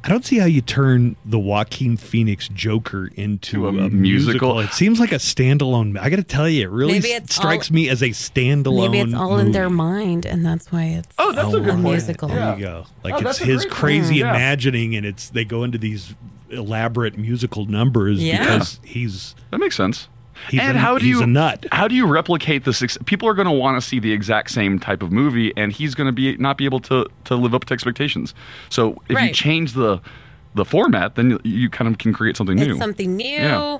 [0.05, 4.01] I don't see how you turn the Joaquin Phoenix Joker into a a, musical.
[4.55, 4.59] musical.
[4.61, 5.97] It seems like a standalone.
[5.97, 8.91] I got to tell you, it really Maybe s- strikes all- me as a standalone.
[8.91, 11.73] Maybe it's all in their mind, and that's why it's oh, that's a good a
[11.75, 11.83] point.
[11.85, 12.29] musical.
[12.29, 12.87] There you go.
[13.05, 13.81] Like Oh, it's his great point.
[13.81, 14.31] crazy Yeah.
[14.31, 16.15] imagining, and it's they go into these
[16.51, 18.41] elaborate musical numbers Yeah.
[18.41, 20.09] because he's That makes sense.
[20.51, 21.67] He's, and a, how do he's you a nut.
[21.73, 22.83] How do you replicate this?
[22.83, 25.73] ex- People are going to want to see the exact same type of movie, and
[25.73, 28.35] he's going to be not be able to to live up to expectations.
[28.71, 30.01] So if you change the
[30.55, 32.77] the format, then you, you kind of can create something new.
[32.77, 33.25] Something new.
[33.27, 33.79] Yeah.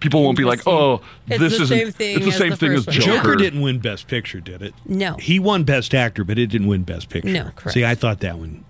[0.00, 1.66] People won't be like, "Oh, It's this isn't.
[1.66, 2.86] same thing it's the as same the thing as.
[2.86, 4.72] Joker." Joker didn't win Best Picture, did it?
[4.86, 5.14] No.
[5.16, 7.28] He won Best Actor, but it didn't win Best Picture.
[7.30, 7.72] No, correct.
[7.74, 8.64] See, I thought that one.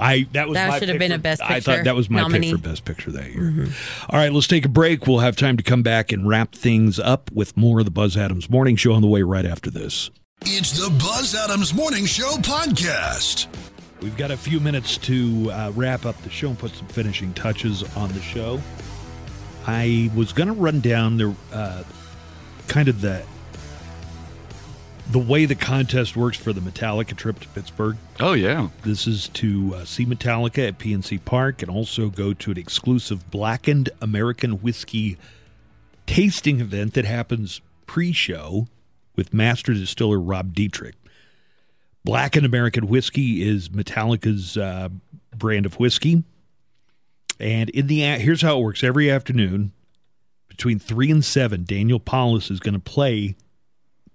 [0.00, 1.94] I that was That my should have been for- a Best I Picture thought that
[1.96, 2.48] was my nominee.
[2.48, 2.56] Mm-hmm.
[2.56, 3.66] pick for Best Picture that year.
[4.08, 5.06] All right, let's take a break.
[5.06, 8.16] We'll have time to come back and wrap things up with more of the Buzz
[8.16, 10.10] Adams Morning Show on the way right after this.
[10.42, 13.46] It's the Buzz Adams Morning Show podcast.
[14.00, 17.34] We've got a few minutes to uh, wrap up the show and put some finishing
[17.34, 18.60] touches on the show.
[19.66, 21.82] I was going to run down the uh,
[22.66, 23.22] kind of the
[25.10, 27.96] the way the contest works for the Metallica trip to Pittsburgh.
[28.20, 28.68] Oh yeah.
[28.82, 33.30] This is to uh, see Metallica at PNC Park and also go to an exclusive
[33.30, 35.18] blackened American whiskey
[36.06, 38.68] tasting event that happens pre-show
[39.16, 40.94] with master distiller Rob Dietrich.
[42.04, 44.88] Blackened American whiskey is Metallica's uh,
[45.36, 46.22] brand of whiskey.
[47.40, 49.72] And in the here's how it works: every afternoon
[50.48, 53.34] between three and seven, Daniel Paulus is going to play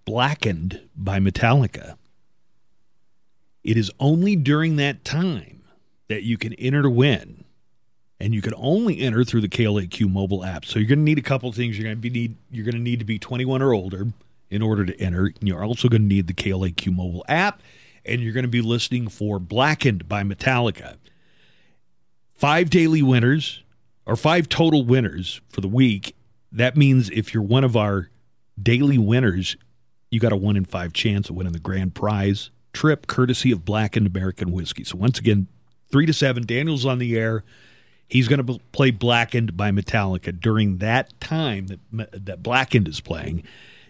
[0.06, 1.98] "Blackened" by Metallica.
[3.64, 5.64] It is only during that time
[6.08, 7.44] that you can enter to win.
[8.20, 10.64] And you can only enter through the KLAQ mobile app.
[10.64, 11.78] So you're going to need a couple things.
[11.78, 14.08] You're going to be need you're going to need to be 21 or older
[14.50, 15.26] in order to enter.
[15.26, 17.62] And you're also going to need the KLAQ mobile app
[18.06, 20.98] and you're going to be listening for Blackened by Metallica.
[22.36, 23.64] Five daily winners
[24.06, 26.16] or five total winners for the week.
[26.52, 28.10] That means if you're one of our
[28.62, 29.58] daily winners,
[30.16, 33.66] you got a one in five chance of winning the grand prize trip courtesy of
[33.66, 34.86] Blackened American Whiskey.
[34.86, 35.48] So once again,
[35.92, 37.44] three to seven, Daniel's on the air.
[38.08, 43.44] He's going to play Blackened by Metallica during that time that, that Blackened is playing.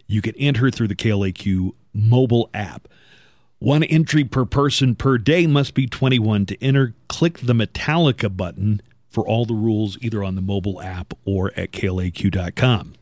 [0.07, 2.87] You can enter through the KLAQ mobile app.
[3.59, 6.95] One entry per person per day must be 21 to enter.
[7.07, 11.71] Click the Metallica button for all the rules either on the mobile app or at
[11.71, 12.95] klaq.com.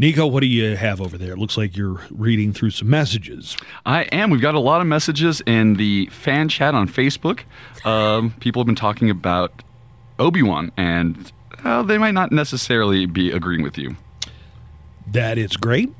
[0.00, 1.32] Nico, what do you have over there?
[1.32, 3.56] It looks like you're reading through some messages.
[3.84, 4.30] I am.
[4.30, 7.40] We've got a lot of messages in the fan chat on Facebook.
[7.84, 9.64] Um, people have been talking about
[10.20, 11.32] Obi Wan, and
[11.64, 13.96] uh, they might not necessarily be agreeing with you.
[15.08, 15.92] That is great.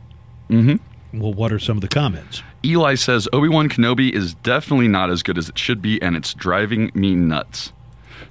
[0.48, 1.20] Mm-hmm.
[1.20, 2.44] Well, what are some of the comments?
[2.64, 6.14] Eli says Obi Wan Kenobi is definitely not as good as it should be, and
[6.14, 7.72] it's driving me nuts.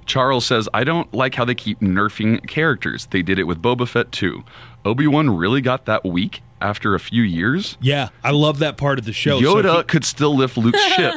[0.06, 3.06] Charles says, I don't like how they keep nerfing characters.
[3.10, 4.42] They did it with Boba Fett too.
[4.84, 7.76] Obi Wan really got that weak after a few years.
[7.80, 9.40] Yeah, I love that part of the show.
[9.40, 11.14] So Yoda he- could still lift Luke's ship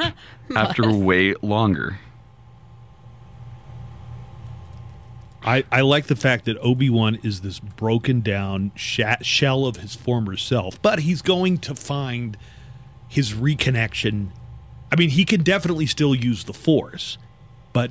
[0.56, 2.00] after way longer.
[5.44, 9.78] I, I like the fact that Obi Wan is this broken down sha- shell of
[9.78, 12.38] his former self, but he's going to find
[13.08, 14.28] his reconnection.
[14.92, 17.18] I mean, he can definitely still use the Force,
[17.74, 17.90] but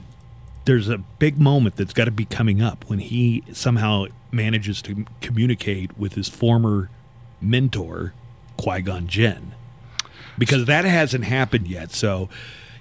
[0.65, 5.05] there's a big moment that's got to be coming up when he somehow manages to
[5.21, 6.91] communicate with his former
[7.41, 8.13] mentor,
[8.57, 9.53] Qui Gon Jinn,
[10.39, 11.93] because that hasn't happened yet.
[11.93, 12.29] So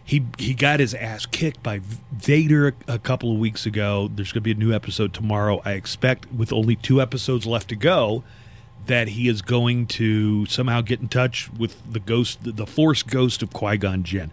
[0.04, 1.82] he he got his ass kicked by
[2.12, 4.10] Vader a, a couple of weeks ago.
[4.14, 5.62] There's going to be a new episode tomorrow.
[5.64, 8.24] I expect with only two episodes left to go
[8.88, 13.44] that he is going to somehow get in touch with the ghost, the Force ghost
[13.44, 14.32] of Qui Gon Jinn.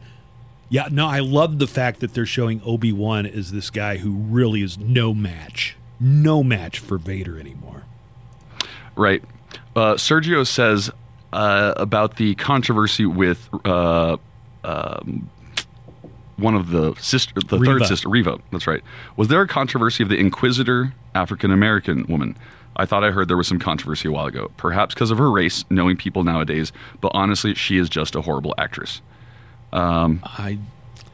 [0.70, 4.12] Yeah, no, I love the fact that they're showing Obi Wan as this guy who
[4.12, 7.84] really is no match, no match for Vader anymore.
[8.96, 9.22] Right.
[9.74, 10.90] Uh, Sergio says
[11.32, 14.16] uh, about the controversy with uh,
[14.64, 15.28] um,
[16.36, 17.78] one of the sister, the Reva.
[17.80, 18.38] third sister, Reva.
[18.52, 18.82] That's right.
[19.16, 22.36] Was there a controversy of the Inquisitor African American woman?
[22.78, 25.30] I thought I heard there was some controversy a while ago, perhaps because of her
[25.30, 26.72] race, knowing people nowadays.
[27.00, 29.00] But honestly, she is just a horrible actress.
[30.24, 30.58] I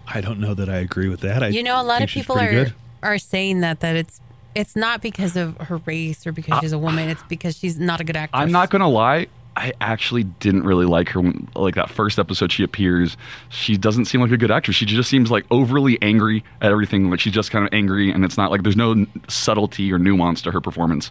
[0.06, 1.42] I don't know that I agree with that.
[1.42, 2.74] I You know, a lot of people are good.
[3.02, 4.20] are saying that that it's
[4.54, 7.08] it's not because of her race or because she's a woman.
[7.08, 8.40] It's because she's not a good actress.
[8.40, 9.26] I'm not gonna lie.
[9.54, 11.20] I actually didn't really like her.
[11.20, 13.16] When, like that first episode, she appears.
[13.50, 14.76] She doesn't seem like a good actress.
[14.76, 17.10] She just seems like overly angry at everything.
[17.10, 20.40] Like she's just kind of angry, and it's not like there's no subtlety or nuance
[20.42, 21.10] to her performance.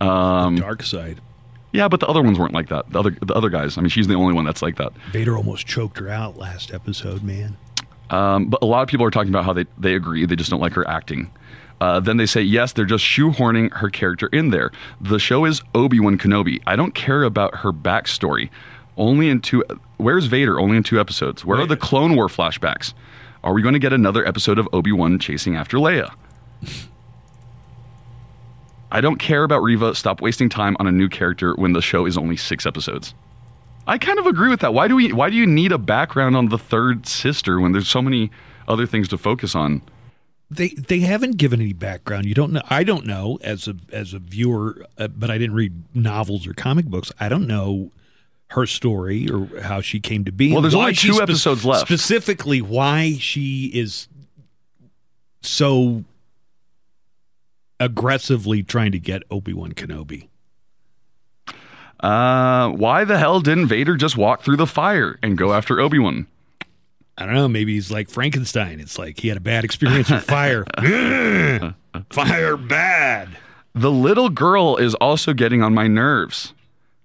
[0.00, 1.20] Um, Dark side.
[1.72, 2.90] yeah, but the other ones weren't like that.
[2.90, 3.76] The other the other guys.
[3.76, 4.92] I mean, she's the only one that's like that.
[5.12, 7.56] Vader almost choked her out last episode, man.
[8.10, 10.24] Um, but a lot of people are talking about how they, they agree.
[10.26, 11.30] They just don't like her acting.
[11.80, 14.70] Uh, then they say, yes, they're just shoehorning her character in there.
[15.00, 16.62] The show is Obi Wan Kenobi.
[16.66, 18.48] I don't care about her backstory.
[18.96, 19.64] Only in two.
[19.96, 20.60] Where's Vader?
[20.60, 21.44] Only in two episodes.
[21.44, 22.94] Where are the Clone War flashbacks?
[23.42, 26.14] Are we going to get another episode of Obi Wan chasing after Leia?
[28.90, 29.94] I don't care about Reva.
[29.94, 33.12] Stop wasting time on a new character when the show is only six episodes.
[33.86, 34.72] I kind of agree with that.
[34.72, 35.12] Why do we?
[35.12, 38.30] Why do you need a background on the third sister when there's so many
[38.68, 39.82] other things to focus on?
[40.50, 42.26] They they haven't given any background.
[42.26, 42.62] You don't know.
[42.68, 46.52] I don't know as a as a viewer, uh, but I didn't read novels or
[46.52, 47.10] comic books.
[47.18, 47.90] I don't know
[48.48, 50.52] her story or how she came to be.
[50.52, 51.86] Well, there's only two episodes left.
[51.86, 54.06] Specifically, why she is
[55.42, 56.04] so
[57.80, 60.28] aggressively trying to get Obi Wan Kenobi.
[62.00, 65.98] Uh, why the hell didn't Vader just walk through the fire and go after Obi
[65.98, 66.26] Wan?
[67.16, 67.48] I don't know.
[67.48, 68.80] Maybe he's like Frankenstein.
[68.80, 70.64] It's like he had a bad experience with fire.
[72.10, 73.28] Fire bad.
[73.74, 76.54] The little girl is also getting on my nerves.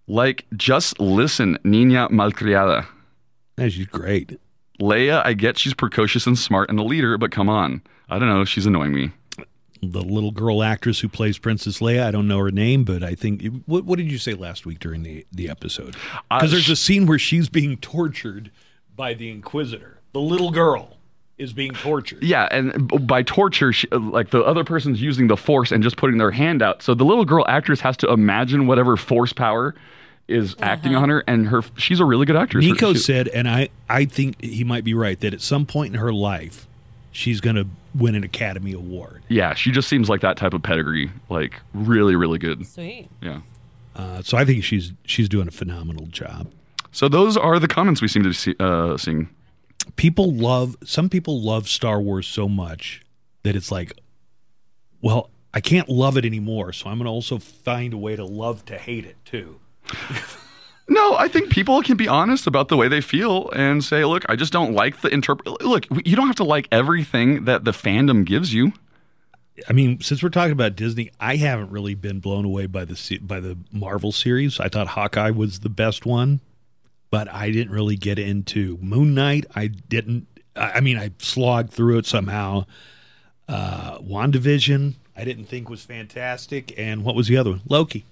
[0.07, 2.87] Like, just listen, Nina Malcriada.
[3.57, 4.39] Yeah, she's great.
[4.81, 7.81] Leia, I get she's precocious and smart and a leader, but come on.
[8.09, 8.45] I don't know.
[8.45, 9.11] She's annoying me.
[9.83, 12.03] the little girl actress who plays Princess Leia.
[12.03, 14.79] I don't know her name, but I think what, what did you say last week
[14.79, 15.95] during the the episode?
[16.31, 18.49] Uh, Because there's a scene where she's being tortured
[18.95, 19.98] by the Inquisitor.
[20.13, 20.97] The little girl
[21.37, 22.21] is being tortured.
[22.23, 26.17] Yeah, and by torture, she, like the other person's using the force and just putting
[26.17, 26.81] their hand out.
[26.81, 29.73] So the little girl actress has to imagine whatever force power
[30.27, 32.63] is acting on her, and her she's a really good actress.
[32.65, 35.93] Nico She- said, and I I think he might be right that at some point
[35.93, 36.67] in her life,
[37.11, 37.65] she's going to
[37.95, 39.23] win an Academy Award.
[39.29, 42.67] yeah, she just seems like that type of pedigree, like really, really good.
[42.67, 43.07] Sweet.
[43.21, 43.41] Yeah.
[43.95, 46.51] Uh, so I think she's she's doing a phenomenal job.
[46.91, 49.29] So those are the comments we seem to see, uh, seeing.
[49.95, 53.01] People love some people love Star Wars so much
[53.43, 53.93] that it's like,
[55.01, 58.25] well, I can't love it anymore, so I'm going to also find a way to
[58.25, 59.59] love to hate it too.
[60.89, 64.25] No, I think people can be honest about the way they feel and say, "Look,
[64.27, 67.71] I just don't like the interpret." Look, you don't have to like everything that the
[67.71, 68.73] fandom gives you.
[69.67, 73.19] I mean, since we're talking about Disney, I haven't really been blown away by the
[73.21, 74.59] by the Marvel series.
[74.59, 76.39] I thought Hawkeye was the best one,
[77.09, 79.45] but I didn't really get into Moon Knight.
[79.55, 80.27] I didn't.
[80.55, 82.65] I mean, I slogged through it somehow.
[83.47, 87.61] Uh, Wandavision, I didn't think was fantastic, and what was the other one?
[87.67, 88.05] Loki.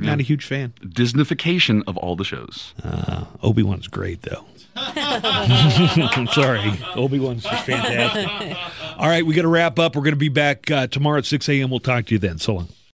[0.00, 0.06] Yeah.
[0.06, 0.72] Not a huge fan.
[0.80, 2.72] Disneyfication of all the shows.
[2.82, 4.44] Uh, Obi Wan's great though.
[4.76, 8.56] I'm sorry, Obi Wan's just fantastic.
[8.96, 9.94] All right, we got to wrap up.
[9.96, 11.68] We're going to be back uh, tomorrow at 6 a.m.
[11.70, 12.38] We'll talk to you then.
[12.38, 12.68] So long.